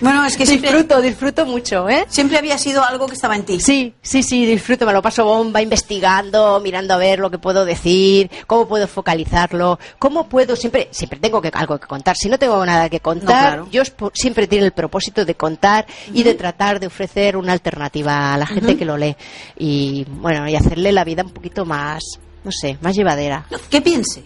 Bueno, 0.01 0.25
es 0.25 0.37
que 0.37 0.45
siempre, 0.45 0.71
disfruto, 0.71 1.01
disfruto 1.01 1.45
mucho, 1.45 1.89
¿eh? 1.89 2.05
siempre 2.09 2.37
había 2.37 2.57
sido 2.57 2.83
algo 2.83 3.07
que 3.07 3.15
estaba 3.15 3.35
en 3.35 3.43
ti. 3.43 3.59
Sí, 3.59 3.93
sí, 4.01 4.23
sí, 4.23 4.45
disfruto, 4.45 4.85
me 4.85 4.93
lo 4.93 5.01
paso 5.01 5.25
bomba, 5.25 5.61
investigando, 5.61 6.59
mirando 6.61 6.93
a 6.93 6.97
ver 6.97 7.19
lo 7.19 7.29
que 7.31 7.37
puedo 7.37 7.65
decir, 7.65 8.29
cómo 8.45 8.67
puedo 8.67 8.87
focalizarlo, 8.87 9.79
cómo 9.99 10.27
puedo, 10.27 10.55
siempre, 10.55 10.89
siempre 10.91 11.19
tengo 11.19 11.41
que, 11.41 11.51
algo 11.53 11.79
que 11.79 11.87
contar. 11.87 12.15
Si 12.15 12.29
no 12.29 12.37
tengo 12.37 12.57
nada 12.67 12.89
que 12.89 12.99
contar, 12.99 13.53
claro. 13.55 13.67
yo 13.71 13.81
siempre 14.13 14.45
tiene 14.47 14.65
el 14.65 14.71
propósito 14.73 15.25
de 15.25 15.33
contar 15.35 15.85
y 16.13 16.21
de 16.23 16.35
tratar 16.35 16.79
de 16.79 16.87
ofrecer 16.87 17.35
una 17.35 17.53
alternativa 17.53 18.33
a 18.33 18.37
la 18.37 18.45
gente 18.45 18.77
que 18.77 18.85
lo 18.85 18.95
lee. 18.97 19.15
Y 19.57 20.05
bueno, 20.07 20.47
y 20.47 20.55
hacerle 20.55 20.91
la 20.91 21.03
vida 21.03 21.23
un 21.23 21.31
poquito 21.31 21.65
más, 21.65 22.03
no 22.43 22.51
sé, 22.51 22.77
más 22.81 22.95
llevadera. 22.95 23.45
No, 23.49 23.57
que 23.69 23.81
piense. 23.81 24.23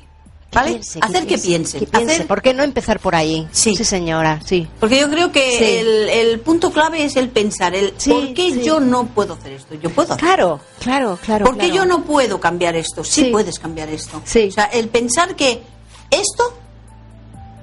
¿Vale? 0.53 0.71
Piense, 0.71 0.99
hacer 1.01 1.25
que 1.27 1.37
piense. 1.37 1.79
que 1.79 1.85
piense. 1.87 2.13
Hacer- 2.15 2.27
¿Por 2.27 2.41
qué 2.41 2.53
no 2.53 2.61
empezar 2.63 2.99
por 2.99 3.15
ahí? 3.15 3.47
Sí. 3.53 3.73
señora, 3.85 4.41
sí. 4.45 4.67
Porque 4.81 4.99
yo 4.99 5.09
creo 5.09 5.31
que 5.31 5.49
Sí. 5.57 5.63
el, 5.63 6.09
el 6.09 6.39
punto 6.41 6.71
clave 6.71 7.05
es 7.05 7.15
el 7.15 7.29
pensar, 7.29 7.73
el 7.73 7.93
Sí, 7.95 8.09
¿por 8.09 8.33
qué 8.33 8.61
yo 8.61 8.81
no 8.81 9.05
puedo 9.05 9.35
hacer 9.35 9.53
esto? 9.53 9.75
Yo 9.75 9.89
puedo 9.91 10.11
hacer. 10.11 10.25
Claro, 10.25 10.59
claro, 10.81 11.17
claro. 11.23 11.45
¿Por 11.45 11.55
qué 11.55 11.69
claro. 11.69 11.75
yo 11.75 11.85
no 11.85 12.03
puedo 12.03 12.41
cambiar 12.41 12.75
esto? 12.75 13.01
Sí, 13.05 13.21
Sí. 13.25 13.29
puedes 13.31 13.59
cambiar 13.59 13.87
esto. 13.87 14.21
Sí. 14.25 14.47
O 14.49 14.51
sea, 14.51 14.65
el 14.65 14.89
pensar 14.89 15.37
que 15.37 15.61
esto 16.09 16.53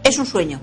es 0.09 0.19
un 0.19 0.27
sueño. 0.27 0.61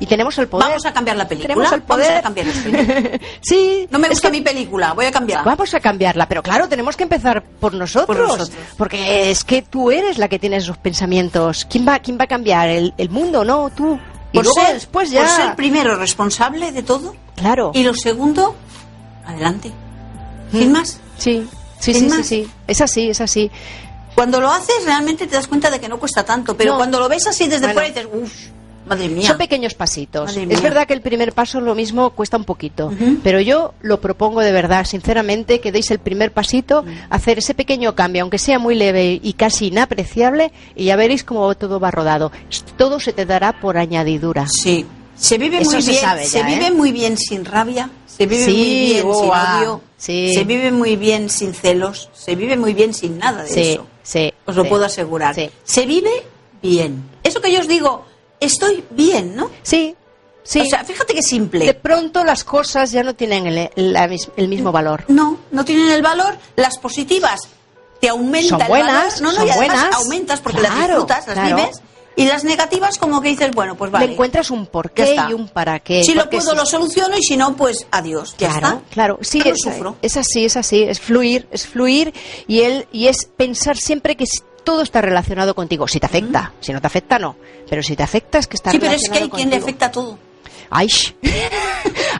Y 0.00 0.06
tenemos 0.06 0.36
el 0.38 0.48
poder. 0.48 0.66
Vamos 0.68 0.84
a 0.86 0.92
cambiar 0.92 1.16
la 1.16 1.26
película. 1.28 1.54
Tenemos 1.54 1.72
el 1.72 1.82
poder. 1.82 2.06
Vamos 2.06 2.18
a 2.18 2.22
cambiar 2.22 2.46
el 2.48 2.52
sueño. 2.62 3.18
sí. 3.40 3.86
No 3.90 3.98
me 4.00 4.08
es 4.08 4.14
gusta 4.14 4.28
que 4.30 4.38
mi 4.38 4.40
película, 4.42 4.92
voy 4.92 5.06
a 5.06 5.12
cambiar. 5.12 5.44
Vamos 5.44 5.72
a 5.72 5.80
cambiarla, 5.80 6.26
pero 6.26 6.42
claro, 6.42 6.68
tenemos 6.68 6.96
que 6.96 7.04
empezar 7.04 7.42
por 7.44 7.74
nosotros, 7.74 8.06
Por 8.16 8.18
nosotros. 8.18 8.50
porque 8.76 9.30
es 9.30 9.44
que 9.44 9.62
tú 9.62 9.90
eres 9.92 10.18
la 10.18 10.28
que 10.28 10.38
tiene 10.40 10.56
esos 10.56 10.76
pensamientos. 10.78 11.64
¿Quién 11.70 11.86
va, 11.86 12.00
quién 12.00 12.18
va 12.18 12.24
a 12.24 12.26
cambiar 12.26 12.68
el, 12.68 12.92
el 12.98 13.08
mundo? 13.10 13.44
No, 13.44 13.70
tú. 13.70 13.98
Y 14.32 14.38
Por 14.38 14.44
luego 14.46 14.60
ser, 14.62 14.74
después 14.74 15.10
ya. 15.12 15.20
por 15.20 15.28
ser 15.30 15.54
primero 15.54 15.94
responsable 15.96 16.72
de 16.72 16.82
todo 16.82 17.14
claro. 17.36 17.70
y 17.72 17.84
lo 17.84 17.94
segundo, 17.94 18.56
adelante. 19.24 19.70
Mm. 20.50 20.58
Sin 20.58 20.72
más. 20.72 21.00
Sí, 21.18 21.48
sí, 21.78 21.94
Sin 21.94 21.94
sí, 21.94 22.00
sí, 22.10 22.16
más. 22.16 22.26
sí. 22.26 22.50
Es 22.66 22.80
así, 22.80 23.10
es 23.10 23.20
así. 23.20 23.48
Cuando 24.14 24.40
lo 24.40 24.50
haces 24.50 24.84
realmente 24.84 25.26
te 25.26 25.34
das 25.34 25.46
cuenta 25.48 25.70
de 25.70 25.80
que 25.80 25.88
no 25.88 25.98
cuesta 25.98 26.24
tanto, 26.24 26.56
pero 26.56 26.72
No. 26.72 26.76
cuando 26.78 27.00
lo 27.00 27.08
ves 27.08 27.26
así 27.26 27.44
desde 27.44 27.66
Bueno. 27.66 27.72
fuera 27.74 27.88
dices, 27.88 28.08
uff, 28.12 28.32
madre 28.86 29.08
mía. 29.08 29.28
Son 29.28 29.38
pequeños 29.38 29.74
pasitos. 29.74 30.36
Es 30.36 30.62
verdad 30.62 30.86
que 30.86 30.92
el 30.94 31.00
primer 31.00 31.32
paso 31.32 31.60
lo 31.60 31.74
mismo 31.74 32.10
cuesta 32.10 32.36
un 32.36 32.44
poquito, 32.44 32.92
pero 33.24 33.40
yo 33.40 33.74
lo 33.80 34.00
propongo 34.00 34.40
de 34.40 34.52
verdad, 34.52 34.84
sinceramente, 34.84 35.60
que 35.60 35.72
deis 35.72 35.90
el 35.90 35.98
primer 35.98 36.32
pasito, 36.32 36.82
Mm. 36.82 36.88
hacer 37.10 37.38
ese 37.38 37.54
pequeño 37.54 37.94
cambio, 37.94 38.22
aunque 38.22 38.38
sea 38.38 38.58
muy 38.58 38.74
leve 38.74 39.18
y 39.22 39.32
casi 39.32 39.68
inapreciable, 39.68 40.52
y 40.76 40.84
ya 40.84 40.96
veréis 40.96 41.24
cómo 41.24 41.54
todo 41.56 41.80
va 41.80 41.90
rodado. 41.90 42.30
Todo 42.76 43.00
se 43.00 43.12
te 43.12 43.24
dará 43.26 43.60
por 43.60 43.78
añadidura. 43.78 44.46
Sí. 44.48 44.86
Se 45.16 45.38
vive 45.38 45.58
Eso 45.58 45.72
muy 45.74 45.82
se 45.82 45.90
bien, 45.92 46.02
sabe 46.02 46.24
se 46.26 46.38
ya, 46.40 46.46
vive 46.46 46.66
¿eh? 46.66 46.70
muy 46.72 46.90
bien 46.90 47.16
sin 47.16 47.44
rabia, 47.44 47.88
se 48.04 48.26
vive 48.26 48.44
Sí, 48.44 48.50
muy 48.50 48.64
bien 48.64 49.14
sin 49.14 49.30
odio, 49.30 49.80
sí. 49.96 50.32
se 50.34 50.42
vive 50.44 50.72
muy 50.72 50.96
bien 50.96 51.30
sin 51.30 51.54
celos, 51.54 52.10
se 52.12 52.34
vive 52.34 52.56
muy 52.56 52.74
bien 52.74 52.92
sin 52.92 53.18
nada 53.18 53.44
de 53.44 53.48
Sí, 53.48 53.60
eso. 53.74 53.86
Sí. 54.04 54.32
Os 54.46 54.54
lo 54.54 54.62
sí. 54.62 54.68
puedo 54.68 54.84
asegurar. 54.84 55.34
Sí. 55.34 55.50
Se 55.64 55.84
vive 55.86 56.10
bien. 56.62 57.10
Eso 57.24 57.40
que 57.40 57.50
yo 57.50 57.58
os 57.58 57.66
digo, 57.66 58.04
estoy 58.38 58.84
bien, 58.90 59.34
¿no? 59.34 59.50
Sí, 59.62 59.96
sí. 60.44 60.60
O 60.60 60.64
sea, 60.66 60.84
fíjate 60.84 61.14
qué 61.14 61.22
simple. 61.22 61.64
de 61.66 61.74
pronto 61.74 62.22
las 62.24 62.44
cosas 62.44 62.92
ya 62.92 63.02
no 63.02 63.14
tienen 63.14 63.46
el, 63.46 63.70
el 64.36 64.48
mismo 64.48 64.70
valor. 64.70 65.04
No, 65.08 65.38
no 65.50 65.64
tienen 65.64 65.90
el 65.90 66.02
valor. 66.02 66.36
Las 66.54 66.78
positivas 66.78 67.40
te 68.00 68.08
aumentan 68.08 68.50
Son 68.50 68.60
el 68.62 68.68
buenas, 68.68 69.20
valor. 69.20 69.22
No, 69.22 69.32
no, 69.32 69.36
son 69.38 69.48
y 69.48 69.52
buenas. 69.56 69.94
aumentas 69.94 70.40
porque 70.40 70.60
las 70.60 70.76
disfrutas, 70.76 71.26
las 71.26 71.34
claro. 71.34 71.56
vives. 71.56 71.76
Y 72.16 72.26
las 72.26 72.44
negativas 72.44 72.98
como 72.98 73.20
que 73.20 73.30
dices, 73.30 73.50
bueno, 73.52 73.74
pues 73.76 73.90
vale. 73.90 74.06
Le 74.06 74.12
encuentras 74.12 74.50
un 74.50 74.66
porqué 74.66 75.16
y 75.28 75.32
un 75.32 75.48
para 75.48 75.80
qué. 75.80 76.04
Si 76.04 76.14
lo 76.14 76.30
puedo, 76.30 76.54
lo 76.54 76.64
soluciono 76.64 77.16
y 77.18 77.22
si 77.22 77.36
no, 77.36 77.56
pues 77.56 77.86
adiós. 77.90 78.36
Ya 78.38 78.50
Claro, 78.50 78.66
está. 78.76 78.88
claro, 78.90 79.18
sí, 79.22 79.40
Pero 79.42 79.54
es, 79.56 79.60
sufro. 79.62 79.96
es 80.00 80.16
así, 80.16 80.44
es 80.44 80.56
así, 80.56 80.82
es 80.84 81.00
fluir, 81.00 81.48
es 81.50 81.66
fluir 81.66 82.14
y 82.46 82.60
él 82.60 82.86
y 82.92 83.08
es 83.08 83.24
pensar 83.24 83.76
siempre 83.76 84.16
que 84.16 84.24
todo 84.62 84.82
está 84.82 85.00
relacionado 85.00 85.54
contigo. 85.54 85.88
Si 85.88 85.98
te 85.98 86.06
afecta, 86.06 86.52
si 86.60 86.72
no 86.72 86.80
te 86.80 86.86
afecta 86.86 87.18
no, 87.18 87.36
pero 87.68 87.82
si 87.82 87.96
te 87.96 88.02
afecta 88.04 88.38
es 88.38 88.46
que 88.46 88.56
está 88.56 88.70
Sí, 88.70 88.78
pero 88.78 88.92
es 88.92 89.02
que 89.08 89.18
hay 89.18 89.24
relacionado 89.24 89.36
quien 89.36 89.50
le 89.50 89.56
contigo. 89.56 89.66
afecta 89.66 89.86
a 89.86 89.90
todo. 89.90 90.18
Ay, 90.70 90.88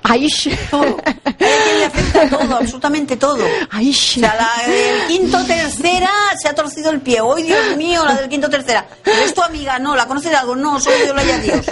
ay, 0.04 0.28
Todo. 0.70 0.96
Hay 1.04 1.78
le 1.78 1.84
afecta 1.86 2.28
todo, 2.28 2.56
absolutamente 2.56 3.16
todo. 3.16 3.44
ay, 3.70 3.90
O 3.90 3.94
sea, 3.94 4.34
la 4.36 4.70
del 4.72 5.06
quinto 5.08 5.44
tercera 5.44 6.10
se 6.40 6.48
ha 6.48 6.54
torcido 6.54 6.90
el 6.90 7.00
pie. 7.00 7.18
¡Ay, 7.36 7.42
Dios 7.42 7.76
mío, 7.76 8.04
la 8.04 8.14
del 8.14 8.28
quinto 8.28 8.48
tercera! 8.48 8.86
¿Pero 9.02 9.16
es 9.22 9.34
tu 9.34 9.42
amiga? 9.42 9.78
No. 9.78 9.96
¿La 9.96 10.06
conoces 10.06 10.30
de 10.30 10.36
algo? 10.36 10.54
No, 10.54 10.78
solo 10.78 10.96
Dios 10.96 11.14
la 11.16 11.22
haya 11.22 11.38
Dios. 11.38 11.66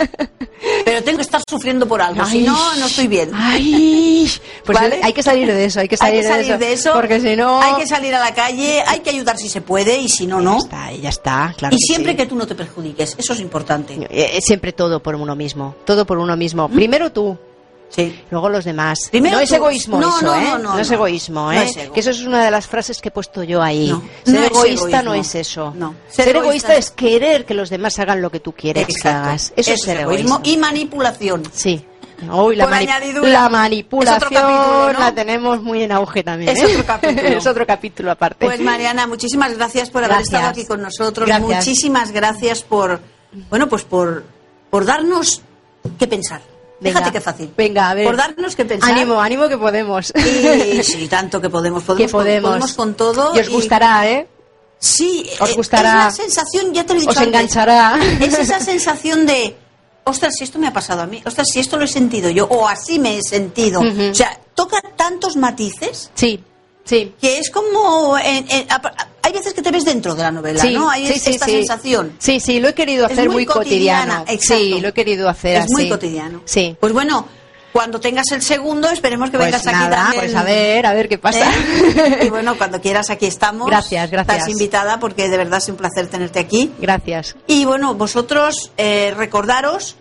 Pero 0.84 1.02
tengo 1.02 1.16
que 1.18 1.22
estar 1.22 1.42
sufriendo 1.48 1.86
por 1.86 2.00
algo. 2.00 2.24
Si 2.26 2.42
no, 2.42 2.76
no 2.76 2.86
estoy 2.86 3.08
bien. 3.08 3.30
Ay, 3.34 4.30
pues 4.64 4.78
¿Vale? 4.78 5.00
hay 5.02 5.12
que 5.12 5.22
salir 5.22 5.46
de 5.52 5.64
eso, 5.64 5.80
hay 5.80 5.88
que 5.88 5.96
hay 6.00 6.22
salir, 6.22 6.22
que 6.22 6.28
salir 6.28 6.58
de 6.58 6.72
eso. 6.72 6.92
porque 6.92 7.20
si 7.20 7.36
no 7.36 7.60
Hay 7.60 7.74
que 7.82 7.86
salir 7.86 8.14
a 8.14 8.20
la 8.20 8.32
calle, 8.34 8.82
hay 8.86 9.00
que 9.00 9.10
ayudar 9.10 9.36
si 9.38 9.48
se 9.48 9.60
puede 9.60 9.98
y 9.98 10.08
si 10.08 10.26
no, 10.26 10.40
no. 10.40 10.52
ya 10.52 10.58
está, 10.58 10.92
ya 10.92 11.08
está, 11.08 11.54
claro. 11.56 11.74
y 11.76 11.78
siempre 11.80 12.12
sí. 12.12 12.16
que 12.18 12.26
tú 12.26 12.36
no 12.36 12.46
te 12.46 12.54
perjudiques. 12.54 13.16
Eso 13.18 13.32
es 13.32 13.40
importante. 13.40 13.94
Eh, 13.94 14.08
eh, 14.36 14.40
siempre 14.40 14.72
todo 14.72 15.02
por 15.02 15.14
uno 15.16 15.34
mismo, 15.34 15.74
todo 15.84 16.06
por 16.06 16.18
uno 16.18 16.36
mismo. 16.36 16.68
Primero 16.68 17.10
tú, 17.12 17.36
Sí. 17.94 18.24
luego 18.30 18.48
los 18.48 18.64
demás. 18.64 19.08
Primero 19.10 19.36
no 19.36 19.42
es 19.42 19.52
egoísmo 19.52 20.00
No, 20.00 20.16
eso, 20.16 20.26
no, 20.26 20.34
¿eh? 20.34 20.44
no, 20.44 20.58
no, 20.58 20.78
es 20.78 20.90
egoísmo, 20.90 21.52
¿eh? 21.52 21.64
es 21.64 21.76
ego. 21.76 21.92
Que 21.92 22.00
eso 22.00 22.10
es 22.10 22.22
una 22.22 22.42
de 22.44 22.50
las 22.50 22.66
frases 22.66 23.00
que 23.02 23.08
he 23.08 23.12
puesto 23.12 23.42
yo 23.42 23.62
ahí. 23.62 23.94
Ser 24.24 24.36
es 24.36 24.50
egoísta 24.50 25.02
no 25.02 25.12
es 25.14 25.34
eso. 25.34 25.74
Ser, 26.08 26.24
Ser 26.24 26.36
egoísta, 26.36 26.74
es 26.74 26.90
querer 26.90 27.44
que 27.44 27.52
los 27.54 27.68
demás 27.68 27.98
hagan 27.98 28.22
lo 28.22 28.30
que 28.30 28.40
tú 28.40 28.52
quieres 28.52 28.86
que 28.86 28.92
Exacto. 28.92 29.28
hagas. 29.28 29.52
Eso, 29.56 29.72
es 29.72 29.82
ser 29.82 30.00
egoísmo. 30.00 30.40
y 30.42 30.56
manipulación. 30.56 31.42
Sí. 31.52 31.86
Uy, 32.30 32.54
la, 32.54 32.66
mani- 32.68 32.86
manipulación 33.50 34.20
capítulo, 34.20 34.92
¿no? 34.92 35.00
la 35.00 35.12
tenemos 35.12 35.60
muy 35.60 35.82
en 35.82 35.90
auge 35.90 36.22
también. 36.22 36.56
Es 36.56 36.62
¿eh? 36.62 36.66
otro 36.66 36.86
capítulo. 36.86 37.28
es 37.28 37.46
otro 37.46 37.66
capítulo 37.66 38.10
aparte. 38.12 38.46
Pues 38.46 38.60
Mariana, 38.60 39.06
muchísimas 39.08 39.56
gracias 39.56 39.90
por 39.90 40.04
haber 40.04 40.20
estado 40.20 40.46
aquí 40.46 40.64
con 40.64 40.80
nosotros. 40.80 41.26
Gracias. 41.26 41.66
Muchísimas 41.66 42.12
gracias 42.12 42.62
por, 42.62 43.00
bueno, 43.50 43.68
pues 43.68 43.82
por, 43.82 44.24
por 44.70 44.84
darnos 44.84 45.42
que 45.98 46.06
pensar. 46.06 46.40
Venga. 46.82 46.98
Fíjate 46.98 47.12
qué 47.12 47.20
fácil. 47.20 47.54
Venga, 47.56 47.90
a 47.90 47.94
ver. 47.94 48.06
Por 48.06 48.16
darnos 48.16 48.56
que 48.56 48.64
pensar. 48.64 48.90
Ánimo, 48.92 49.20
ánimo 49.20 49.48
que 49.48 49.56
podemos. 49.58 50.12
Y 50.16 50.82
sí, 50.84 51.08
tanto 51.08 51.40
que 51.40 51.48
podemos. 51.48 51.82
Podemos, 51.84 52.06
que 52.10 52.12
podemos. 52.12 52.42
Con, 52.50 52.58
podemos 52.60 52.72
con 52.76 52.94
todo. 52.94 53.36
Y 53.36 53.40
os 53.40 53.48
gustará, 53.48 54.08
¿eh? 54.08 54.26
Sí, 54.78 55.30
Os 55.38 55.50
eh, 55.50 55.54
gustará. 55.54 56.08
Es 56.08 56.18
la 56.18 56.24
sensación, 56.24 56.74
ya 56.74 56.84
te 56.84 56.94
lo 56.94 56.98
he 56.98 57.00
dicho 57.02 57.10
Os 57.12 57.16
antes. 57.16 57.28
enganchará. 57.34 57.98
Es 58.20 58.36
esa 58.36 58.58
sensación 58.64 59.26
de, 59.26 59.56
ostras, 60.04 60.34
si 60.36 60.42
esto 60.44 60.58
me 60.58 60.66
ha 60.66 60.72
pasado 60.72 61.02
a 61.02 61.06
mí, 61.06 61.22
ostras, 61.24 61.46
si 61.52 61.60
esto 61.60 61.76
lo 61.76 61.84
he 61.84 61.88
sentido 61.88 62.28
yo, 62.30 62.46
o 62.46 62.66
así 62.66 62.98
me 62.98 63.16
he 63.18 63.22
sentido. 63.22 63.80
O 63.80 64.14
sea, 64.14 64.36
toca 64.56 64.80
tantos 64.96 65.36
matices 65.36 66.10
Sí, 66.14 66.42
sí. 66.84 67.14
que 67.20 67.38
es 67.38 67.50
como 67.50 68.18
en- 68.18 68.50
en- 68.50 68.70
a- 68.72 68.74
a- 68.74 69.08
hay 69.32 69.38
veces 69.38 69.54
que 69.54 69.62
te 69.62 69.70
ves 69.70 69.84
dentro 69.84 70.14
de 70.14 70.22
la 70.22 70.30
novela, 70.30 70.60
Sí, 70.60 70.74
¿no? 70.74 70.88
Hay 70.90 71.06
sí, 71.06 71.12
es- 71.14 71.26
esta 71.26 71.46
sí. 71.46 71.52
sensación. 71.52 72.14
Sí, 72.18 72.40
sí, 72.40 72.60
lo 72.60 72.68
he 72.68 72.74
querido 72.74 73.06
Es 73.06 73.12
hacer 73.12 73.26
muy 73.26 73.34
muy, 73.36 73.46
cotidiana, 73.46 74.18
cotidiano. 74.20 74.32
exacto. 74.40 74.62
Sí, 74.64 74.80
lo 74.80 74.88
he 74.88 74.92
querido 74.92 75.28
hacer 75.28 75.62
Es 75.62 75.70
muy 75.70 75.82
así. 75.82 75.90
cotidiano. 75.90 76.42
Sí. 76.44 76.76
Pues 76.78 76.92
bueno, 76.92 77.26
cuando 77.72 78.00
tengas 78.00 78.30
el 78.32 78.42
segundo, 78.42 78.90
esperemos 78.90 79.30
que 79.30 79.38
Pues 79.38 79.46
vengas 79.46 79.66
aquí 79.66 79.74
nada, 79.76 79.96
también. 79.96 80.20
pues 80.24 80.34
a 80.34 80.42
ver, 80.42 80.84
a 80.86 80.92
ver 80.92 81.08
qué 81.08 81.16
pasa. 81.18 81.50
¿Eh? 81.50 82.24
Y 82.26 82.28
bueno, 82.28 82.56
cuando 82.58 82.80
quieras 82.80 83.08
aquí 83.10 83.24
estamos. 83.26 83.66
Gracias, 83.66 84.10
gracias. 84.10 84.36
Estás 84.36 84.50
invitada 84.50 85.00
porque 85.00 85.28
de 85.30 85.36
verdad 85.38 85.58
es 85.58 85.68
un 85.70 85.76
placer 85.76 86.06
tenerte 86.08 86.38
aquí. 86.38 86.70
Gracias. 86.78 87.34
Y 87.46 87.64
bueno, 87.64 87.94
vosotros 87.94 88.72
eh, 88.76 89.14
recordaros 89.16 89.96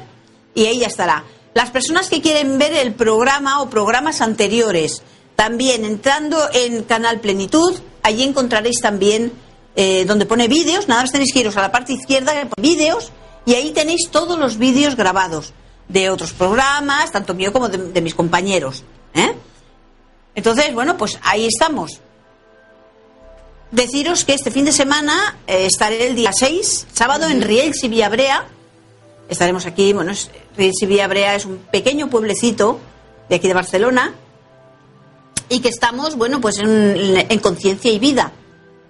y 0.56 0.66
ahí 0.66 0.80
ya 0.80 0.88
estará. 0.88 1.24
Las 1.54 1.72
personas 1.72 2.10
que 2.10 2.22
quieren 2.22 2.58
ver 2.58 2.74
el 2.74 2.94
programa 2.94 3.62
o 3.62 3.70
programas 3.70 4.22
anteriores, 4.22 5.02
también 5.36 5.84
entrando 5.84 6.38
en 6.54 6.84
Canal 6.84 7.20
Plenitud, 7.20 7.80
allí 8.04 8.24
encontraréis 8.24 8.80
también 8.82 9.32
eh, 9.76 10.06
donde 10.06 10.26
pone 10.26 10.48
vídeos, 10.48 10.88
nada 10.88 11.02
más 11.02 11.12
tenéis 11.12 11.34
que 11.34 11.40
iros 11.40 11.58
a 11.58 11.62
la 11.62 11.72
parte 11.72 11.94
izquierda, 11.94 12.34
que 12.34 12.48
pone 12.48 12.68
vídeos, 12.68 13.12
y 13.46 13.56
ahí 13.56 13.72
tenéis 13.72 14.10
todos 14.12 14.38
los 14.38 14.58
vídeos 14.58 14.96
grabados 14.96 15.54
de 15.88 16.10
otros 16.10 16.34
programas, 16.34 17.12
tanto 17.12 17.34
mío 17.34 17.52
como 17.52 17.68
de, 17.70 18.02
mis 18.02 18.14
compañeros. 18.14 18.84
¿eh? 19.14 19.34
Entonces, 20.36 20.74
bueno, 20.74 20.98
pues 20.98 21.20
ahí 21.24 21.48
estamos. 21.48 22.00
deciros 23.72 24.24
que 24.24 24.34
este 24.34 24.52
fin 24.52 24.66
de 24.66 24.72
semana 24.72 25.38
eh, 25.48 25.66
estaré 25.66 26.08
el 26.08 26.16
día 26.16 26.32
6, 26.32 26.88
sábado, 26.94 27.28
en 27.28 27.42
Riells 27.42 27.84
y 27.84 27.88
Villabrea. 27.88 28.48
Estaremos 29.30 29.66
aquí, 29.66 29.94
bueno, 29.94 30.12
es, 30.12 30.30
Villabrea 30.58 31.36
es 31.36 31.46
un 31.46 31.58
pequeño 31.58 32.10
pueblecito 32.10 32.80
de 33.30 33.36
aquí 33.36 33.48
de 33.48 33.54
Barcelona 33.54 34.14
y 35.48 35.60
que 35.60 35.70
estamos, 35.70 36.16
bueno, 36.16 36.42
pues 36.42 36.58
en, 36.60 37.26
en 37.30 37.40
Conciencia 37.40 37.92
y 37.92 38.00
Vida. 38.00 38.32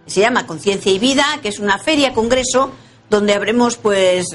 Se 0.06 0.22
llama 0.22 0.48
Conciencia 0.48 0.92
y 0.92 0.98
Vida, 1.00 1.26
que 1.42 1.50
es 1.50 1.60
una 1.60 1.78
feria, 1.78 2.14
congreso, 2.14 2.72
donde 3.10 3.34
habremos, 3.34 3.78
pues, 3.78 4.28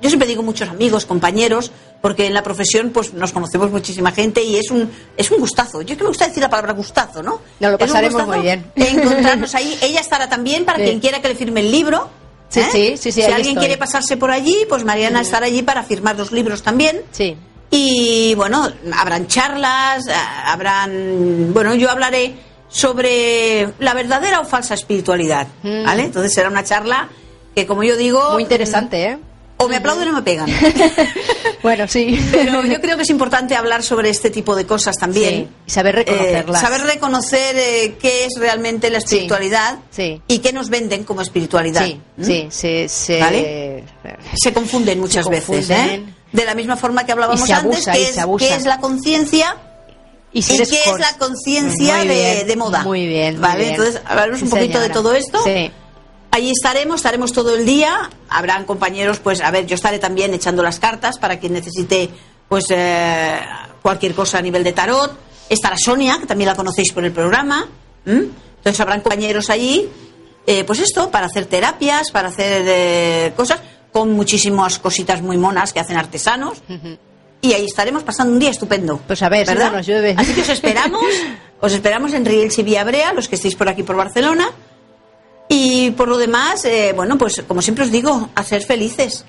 yo 0.00 0.08
siempre 0.08 0.28
digo 0.28 0.42
muchos 0.42 0.68
amigos, 0.68 1.04
compañeros, 1.04 1.70
porque 2.04 2.26
en 2.26 2.34
la 2.34 2.42
profesión 2.42 2.90
pues 2.90 3.14
nos 3.14 3.32
conocemos 3.32 3.70
muchísima 3.70 4.12
gente 4.12 4.44
y 4.44 4.56
es 4.56 4.70
un 4.70 4.90
es 5.16 5.30
un 5.30 5.38
gustazo. 5.38 5.80
Yo 5.80 5.96
que 5.96 6.02
me 6.02 6.10
gusta 6.10 6.28
decir 6.28 6.42
la 6.42 6.50
palabra 6.50 6.74
gustazo, 6.74 7.22
¿no? 7.22 7.40
Nos 7.60 7.72
lo 7.72 7.78
pasaremos 7.78 8.26
muy 8.26 8.40
bien. 8.40 8.70
Encontrarnos 8.76 9.54
ahí. 9.54 9.78
Ella 9.80 10.00
estará 10.00 10.28
también 10.28 10.66
para 10.66 10.84
quien 10.84 11.00
quiera 11.00 11.22
que 11.22 11.28
le 11.28 11.34
firme 11.34 11.60
el 11.60 11.72
libro. 11.72 12.10
Sí, 12.54 12.60
¿eh? 12.60 12.96
sí, 12.96 12.96
sí, 12.96 13.12
sí, 13.12 13.22
Si 13.22 13.32
alguien 13.32 13.56
quiere 13.56 13.76
pasarse 13.76 14.16
por 14.16 14.30
allí, 14.30 14.56
pues 14.68 14.84
Mariana 14.84 15.20
estará 15.20 15.46
allí 15.46 15.62
para 15.62 15.82
firmar 15.82 16.16
los 16.16 16.32
libros 16.32 16.62
también. 16.62 17.02
Sí. 17.12 17.36
Y 17.70 18.34
bueno, 18.36 18.68
habrán 18.96 19.26
charlas, 19.26 20.04
habrán. 20.44 21.52
Bueno, 21.52 21.74
yo 21.74 21.90
hablaré 21.90 22.34
sobre 22.68 23.72
la 23.78 23.94
verdadera 23.94 24.40
o 24.40 24.44
falsa 24.44 24.74
espiritualidad. 24.74 25.48
Mm. 25.62 25.84
¿Vale? 25.84 26.02
Entonces 26.04 26.32
será 26.32 26.48
una 26.48 26.64
charla 26.64 27.08
que, 27.54 27.66
como 27.66 27.82
yo 27.82 27.96
digo. 27.96 28.32
Muy 28.32 28.42
interesante, 28.42 29.04
¿eh? 29.04 29.18
O 29.56 29.68
me 29.68 29.76
aplauden 29.76 30.08
o 30.08 30.12
me 30.12 30.22
pegan. 30.22 30.48
bueno, 31.62 31.86
sí. 31.88 32.18
Pero 32.32 32.64
yo 32.64 32.80
creo 32.80 32.96
que 32.96 33.04
es 33.04 33.10
importante 33.10 33.54
hablar 33.54 33.82
sobre 33.82 34.10
este 34.10 34.30
tipo 34.30 34.56
de 34.56 34.66
cosas 34.66 34.96
también. 34.96 35.30
Sí, 35.30 35.48
y 35.66 35.70
saber 35.70 35.94
reconocerlas. 35.94 36.60
Eh, 36.62 36.66
saber 36.66 36.80
reconocer 36.82 37.56
eh, 37.56 37.96
qué 38.00 38.24
es 38.24 38.32
realmente 38.38 38.90
la 38.90 38.98
espiritualidad 38.98 39.78
Sí, 39.90 40.14
sí. 40.16 40.22
y 40.28 40.38
qué 40.40 40.52
nos 40.52 40.70
venden 40.70 41.04
como 41.04 41.20
espiritualidad. 41.22 41.84
Sí, 41.86 42.00
¿Mm? 42.16 42.50
sí, 42.50 42.86
sí. 42.88 43.18
¿Vale? 43.20 43.84
Se 44.42 44.52
confunden 44.52 44.98
muchas 45.00 45.24
Se 45.24 45.30
veces. 45.30 45.70
¿eh? 45.70 45.74
confunden. 45.74 46.14
De 46.32 46.44
la 46.44 46.54
misma 46.54 46.76
forma 46.76 47.06
que 47.06 47.12
hablábamos 47.12 47.46
se 47.46 47.52
abusa, 47.54 47.92
antes, 47.92 47.96
que 47.96 48.04
se 48.06 48.10
es, 48.10 48.18
abusa. 48.18 48.46
qué 48.48 48.54
es 48.56 48.64
la 48.64 48.80
conciencia 48.80 49.56
Y, 50.32 50.42
si 50.42 50.52
y 50.52 50.56
eres 50.56 50.68
qué 50.68 50.90
es 50.90 50.98
la 50.98 51.16
conciencia 51.16 51.98
de, 51.98 52.56
moda. 52.56 52.82
Muy 52.82 53.06
bien. 53.06 53.34
muy 53.34 53.42
¿Vale? 53.42 53.58
bien. 53.60 53.70
Entonces, 53.76 54.00
hablaremos 54.04 54.42
un 54.42 54.50
poquito 54.50 54.80
de 54.80 54.88
todo 54.90 55.14
esto. 55.14 55.40
Sí. 55.44 55.70
Allí 56.34 56.50
estaremos, 56.50 56.96
estaremos 56.96 57.32
todo 57.32 57.54
el 57.54 57.64
día. 57.64 58.10
Habrán 58.28 58.64
compañeros, 58.64 59.20
pues, 59.20 59.40
a 59.40 59.52
ver, 59.52 59.66
yo 59.66 59.76
estaré 59.76 60.00
también 60.00 60.34
echando 60.34 60.64
las 60.64 60.80
cartas 60.80 61.16
para 61.16 61.38
quien 61.38 61.52
necesite, 61.52 62.10
pues, 62.48 62.64
eh, 62.70 63.38
cualquier 63.80 64.16
cosa 64.16 64.38
a 64.38 64.42
nivel 64.42 64.64
de 64.64 64.72
tarot. 64.72 65.16
Estará 65.48 65.76
Sonia, 65.78 66.18
que 66.18 66.26
también 66.26 66.48
la 66.48 66.56
conocéis 66.56 66.92
por 66.92 67.04
el 67.04 67.12
programa. 67.12 67.68
¿m? 68.04 68.30
Entonces 68.56 68.80
habrán 68.80 69.00
compañeros 69.00 69.48
allí, 69.48 69.88
eh, 70.44 70.64
pues 70.64 70.80
esto, 70.80 71.08
para 71.08 71.26
hacer 71.26 71.46
terapias, 71.46 72.10
para 72.10 72.30
hacer 72.30 72.64
eh, 72.66 73.32
cosas, 73.36 73.60
con 73.92 74.10
muchísimas 74.10 74.80
cositas 74.80 75.22
muy 75.22 75.36
monas 75.36 75.72
que 75.72 75.78
hacen 75.78 75.96
artesanos. 75.96 76.62
Y 77.42 77.52
ahí 77.52 77.66
estaremos 77.66 78.02
pasando 78.02 78.32
un 78.32 78.40
día 78.40 78.50
estupendo. 78.50 79.00
Pues 79.06 79.22
a 79.22 79.28
ver 79.28 79.46
si 79.46 79.54
¿verdad? 79.54 79.70
no 79.70 79.76
nos 79.76 79.86
llueve. 79.86 80.16
Así 80.18 80.34
que 80.34 80.40
os 80.40 80.48
esperamos, 80.48 81.04
os 81.60 81.72
esperamos 81.72 82.12
en 82.12 82.24
Riells 82.24 82.58
y 82.58 82.64
Villabrea, 82.64 83.12
los 83.12 83.28
que 83.28 83.36
estéis 83.36 83.54
por 83.54 83.68
aquí 83.68 83.84
por 83.84 83.94
Barcelona. 83.94 84.50
Y 85.48 85.90
por 85.92 86.08
lo 86.08 86.16
demás, 86.18 86.64
eh, 86.64 86.92
bueno, 86.96 87.16
pues 87.18 87.42
como 87.46 87.62
siempre 87.62 87.84
os 87.84 87.90
digo, 87.90 88.30
a 88.34 88.42
ser 88.42 88.64
felices. 88.64 89.24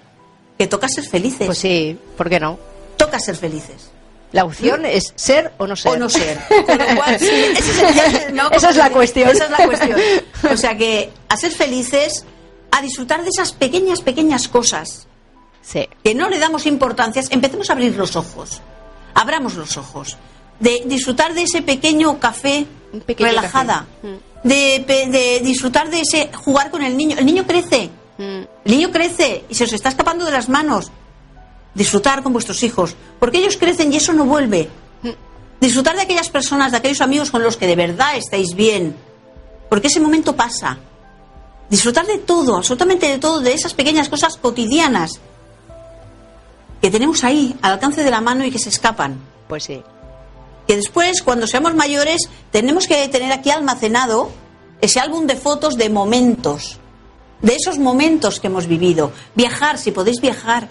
Que 0.57 0.67
toca 0.67 0.87
ser 0.87 1.03
felices. 1.03 1.45
Pues 1.45 1.57
sí, 1.57 1.99
¿por 2.17 2.29
qué 2.29 2.39
no? 2.39 2.57
Toca 2.97 3.19
ser 3.19 3.35
felices. 3.35 3.91
La 4.31 4.43
opción 4.45 4.85
es 4.85 5.13
ser 5.15 5.53
o 5.57 5.67
no 5.67 5.75
ser. 5.75 5.91
O 5.93 5.97
no 5.97 6.09
ser. 6.09 6.39
Con 6.65 6.77
lo 6.77 6.85
cual, 6.95 7.19
sí, 7.19 7.27
ese 7.29 7.71
es 7.89 8.23
el- 8.27 8.35
no, 8.35 8.49
Esa 8.51 8.69
es 8.69 8.75
la 8.77 8.89
cuestión. 8.89 9.29
Esa 9.29 9.45
es 9.45 9.51
la 9.51 9.65
cuestión. 9.65 9.99
O 10.51 10.57
sea 10.57 10.77
que 10.77 11.11
a 11.29 11.37
ser 11.37 11.51
felices, 11.51 12.25
a 12.71 12.81
disfrutar 12.81 13.23
de 13.23 13.29
esas 13.29 13.51
pequeñas, 13.53 14.01
pequeñas 14.01 14.47
cosas 14.47 15.07
Sí. 15.61 15.87
que 16.03 16.13
no 16.15 16.29
le 16.29 16.37
damos 16.39 16.65
importancia, 16.65 17.21
empecemos 17.29 17.69
a 17.69 17.73
abrir 17.73 17.95
los 17.95 18.15
ojos. 18.15 18.61
Abramos 19.13 19.55
los 19.55 19.77
ojos. 19.77 20.17
De 20.59 20.83
disfrutar 20.85 21.33
de 21.33 21.43
ese 21.43 21.61
pequeño 21.61 22.19
café 22.19 22.65
Un 22.93 23.01
pequeño 23.01 23.29
relajada. 23.29 23.85
café. 24.01 24.07
Mm. 24.07 24.17
De, 24.45 24.85
de 25.11 25.41
disfrutar 25.43 25.89
de 25.89 26.01
ese 26.01 26.31
jugar 26.31 26.69
con 26.69 26.83
el 26.83 26.95
niño. 26.95 27.17
El 27.17 27.25
niño 27.25 27.45
crece. 27.45 27.89
Mm. 28.17 28.21
El 28.63 28.71
niño 28.71 28.91
crece 28.91 29.43
y 29.49 29.55
se 29.55 29.63
os 29.65 29.73
está 29.73 29.89
escapando 29.89 30.23
de 30.23 30.31
las 30.31 30.49
manos. 30.49 30.91
Disfrutar 31.73 32.23
con 32.23 32.31
vuestros 32.31 32.61
hijos. 32.63 32.95
Porque 33.19 33.39
ellos 33.39 33.57
crecen 33.57 33.91
y 33.91 33.97
eso 33.97 34.13
no 34.13 34.25
vuelve. 34.25 34.69
Disfrutar 35.59 35.95
de 35.95 36.03
aquellas 36.03 36.29
personas, 36.29 36.71
de 36.71 36.77
aquellos 36.77 37.01
amigos 37.01 37.31
con 37.31 37.41
los 37.41 37.57
que 37.57 37.67
de 37.67 37.75
verdad 37.75 38.15
estáis 38.15 38.53
bien. 38.55 38.95
Porque 39.69 39.87
ese 39.87 39.99
momento 39.99 40.35
pasa. 40.35 40.77
Disfrutar 41.69 42.05
de 42.05 42.19
todo, 42.19 42.57
absolutamente 42.57 43.07
de 43.07 43.17
todo, 43.17 43.39
de 43.39 43.53
esas 43.53 43.73
pequeñas 43.73 44.09
cosas 44.09 44.37
cotidianas 44.37 45.19
que 46.81 46.91
tenemos 46.91 47.23
ahí, 47.23 47.55
al 47.63 47.73
alcance 47.73 48.03
de 48.03 48.11
la 48.11 48.21
mano 48.21 48.45
y 48.45 48.51
que 48.51 48.59
se 48.59 48.69
escapan. 48.69 49.19
Pues 49.47 49.63
sí. 49.63 49.81
Que 50.67 50.75
después, 50.75 51.21
cuando 51.21 51.47
seamos 51.47 51.75
mayores, 51.75 52.29
tenemos 52.51 52.87
que 52.87 53.07
tener 53.07 53.31
aquí 53.31 53.51
almacenado 53.51 54.31
ese 54.81 54.99
álbum 54.99 55.27
de 55.27 55.35
fotos 55.35 55.75
de 55.75 55.89
momentos, 55.89 56.79
de 57.41 57.55
esos 57.55 57.77
momentos 57.77 58.39
que 58.39 58.47
hemos 58.47 58.67
vivido. 58.67 59.11
Viajar, 59.35 59.77
si 59.77 59.91
podéis 59.91 60.19
viajar, 60.21 60.67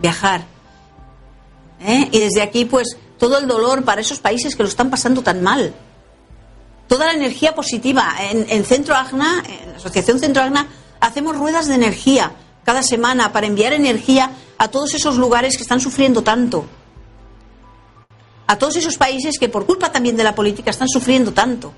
viajar. 0.00 0.44
¿Eh? 1.80 2.08
Y 2.10 2.18
desde 2.18 2.42
aquí, 2.42 2.64
pues, 2.64 2.96
todo 3.18 3.38
el 3.38 3.46
dolor 3.46 3.84
para 3.84 4.00
esos 4.00 4.18
países 4.18 4.56
que 4.56 4.62
lo 4.62 4.68
están 4.68 4.90
pasando 4.90 5.22
tan 5.22 5.42
mal. 5.42 5.72
Toda 6.88 7.06
la 7.06 7.12
energía 7.12 7.54
positiva. 7.54 8.14
En, 8.30 8.46
en 8.48 8.64
Centro 8.64 8.94
Agna, 8.94 9.42
en 9.46 9.72
la 9.72 9.76
Asociación 9.76 10.18
Centro 10.18 10.42
Agna, 10.42 10.66
hacemos 11.00 11.36
ruedas 11.36 11.68
de 11.68 11.74
energía 11.74 12.32
cada 12.64 12.82
semana 12.82 13.32
para 13.32 13.46
enviar 13.46 13.72
energía 13.72 14.32
a 14.58 14.68
todos 14.68 14.94
esos 14.94 15.16
lugares 15.16 15.56
que 15.56 15.62
están 15.62 15.80
sufriendo 15.80 16.22
tanto. 16.22 16.66
A 18.50 18.58
todos 18.58 18.74
esos 18.74 18.98
países 18.98 19.38
que 19.38 19.48
por 19.48 19.64
culpa 19.64 19.92
también 19.92 20.16
de 20.16 20.24
la 20.24 20.34
política 20.34 20.72
están 20.72 20.88
sufriendo 20.88 21.32
tanto. 21.32 21.72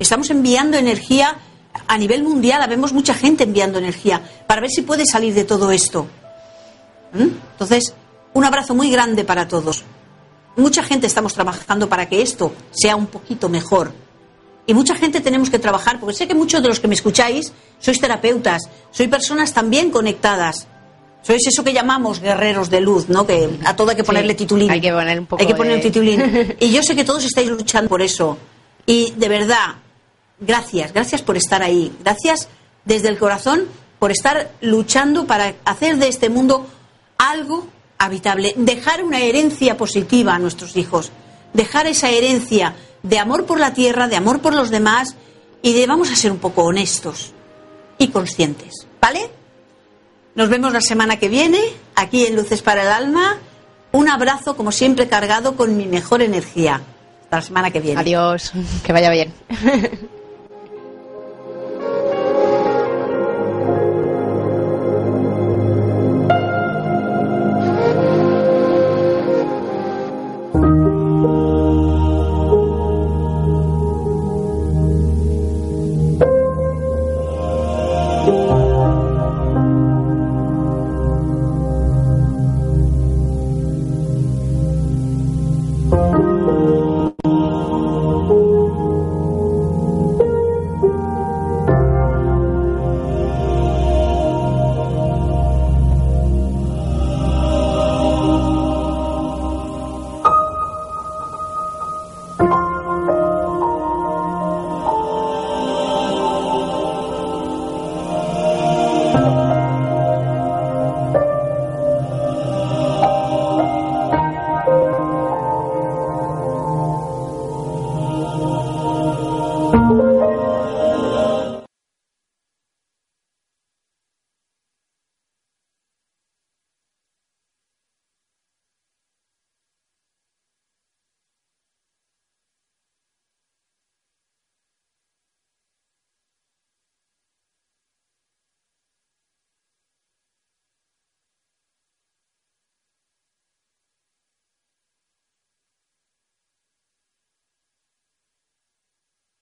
Estamos 0.00 0.28
enviando 0.28 0.76
energía 0.76 1.36
a 1.86 1.96
nivel 1.96 2.24
mundial, 2.24 2.62
habemos 2.62 2.92
mucha 2.92 3.14
gente 3.14 3.44
enviando 3.44 3.78
energía 3.78 4.20
para 4.48 4.60
ver 4.60 4.70
si 4.70 4.82
puede 4.82 5.04
salir 5.06 5.34
de 5.34 5.44
todo 5.44 5.70
esto. 5.70 6.08
¿Mm? 7.12 7.28
Entonces, 7.52 7.94
un 8.32 8.44
abrazo 8.44 8.74
muy 8.74 8.90
grande 8.90 9.22
para 9.22 9.46
todos. 9.46 9.84
Mucha 10.56 10.82
gente 10.82 11.06
estamos 11.06 11.32
trabajando 11.32 11.88
para 11.88 12.08
que 12.08 12.22
esto 12.22 12.52
sea 12.72 12.96
un 12.96 13.06
poquito 13.06 13.48
mejor. 13.48 13.92
Y 14.66 14.74
mucha 14.74 14.96
gente 14.96 15.20
tenemos 15.20 15.48
que 15.48 15.60
trabajar, 15.60 16.00
porque 16.00 16.16
sé 16.16 16.26
que 16.26 16.34
muchos 16.34 16.60
de 16.60 16.66
los 16.66 16.80
que 16.80 16.88
me 16.88 16.96
escucháis 16.96 17.52
sois 17.78 18.00
terapeutas, 18.00 18.62
sois 18.90 19.08
personas 19.08 19.52
también 19.52 19.92
conectadas. 19.92 20.66
Sois 21.26 21.46
eso 21.46 21.64
que 21.64 21.72
llamamos 21.72 22.20
guerreros 22.20 22.68
de 22.68 22.80
luz, 22.80 23.08
¿no? 23.08 23.26
Que 23.26 23.48
a 23.64 23.74
todo 23.74 23.90
hay 23.90 23.96
que 23.96 24.04
ponerle 24.04 24.32
Sí, 24.34 24.38
titulín. 24.38 24.70
hay 24.70 24.80
que 24.80 24.92
poner 24.92 25.18
un 25.18 25.26
poco 25.26 25.40
Hay 25.40 25.46
que 25.48 25.54
poner 25.54 25.72
de- 25.72 25.76
un 25.78 25.82
titulín. 25.82 26.56
Y 26.60 26.70
yo 26.70 26.82
sé 26.82 26.94
que 26.94 27.04
todos 27.04 27.24
estáis 27.24 27.48
luchando 27.48 27.88
por 27.88 28.02
eso. 28.02 28.36
Y 28.86 29.12
de 29.12 29.28
verdad, 29.28 29.76
gracias, 30.38 30.92
gracias 30.92 31.22
por 31.22 31.36
estar 31.36 31.62
ahí. 31.62 31.90
Gracias 32.00 32.48
desde 32.84 33.08
el 33.08 33.18
corazón 33.18 33.64
por 33.98 34.10
estar 34.10 34.50
luchando 34.60 35.26
para 35.26 35.54
hacer 35.64 35.96
de 35.96 36.08
este 36.08 36.28
mundo 36.28 36.66
algo 37.16 37.68
habitable. 37.96 38.52
Dejar 38.56 39.02
una 39.02 39.20
herencia 39.20 39.76
positiva 39.78 40.34
a 40.34 40.38
nuestros 40.38 40.76
hijos. 40.76 41.10
Dejar 41.54 41.86
esa 41.86 42.10
herencia 42.10 42.74
de 43.02 43.18
amor 43.18 43.46
por 43.46 43.58
la 43.58 43.72
tierra, 43.72 44.08
de 44.08 44.16
amor 44.16 44.40
por 44.40 44.52
los 44.54 44.68
demás 44.70 45.16
y 45.62 45.72
de 45.72 45.86
vamos 45.86 46.10
a 46.10 46.16
ser 46.16 46.32
un 46.32 46.38
poco 46.38 46.64
honestos 46.64 47.32
y 47.96 48.08
conscientes. 48.08 48.86
¿Vale? 49.00 49.30
Nos 50.34 50.48
vemos 50.48 50.72
la 50.72 50.80
semana 50.80 51.18
que 51.18 51.28
viene 51.28 51.60
aquí 51.94 52.26
en 52.26 52.34
Luces 52.34 52.62
para 52.62 52.82
el 52.82 52.88
Alma. 52.88 53.38
Un 53.92 54.08
abrazo, 54.08 54.56
como 54.56 54.72
siempre, 54.72 55.06
cargado 55.06 55.54
con 55.54 55.76
mi 55.76 55.86
mejor 55.86 56.22
energía. 56.22 56.80
Hasta 57.22 57.36
la 57.36 57.42
semana 57.42 57.70
que 57.70 57.80
viene. 57.80 58.00
Adiós. 58.00 58.52
Que 58.84 58.92
vaya 58.92 59.10
bien. 59.10 59.32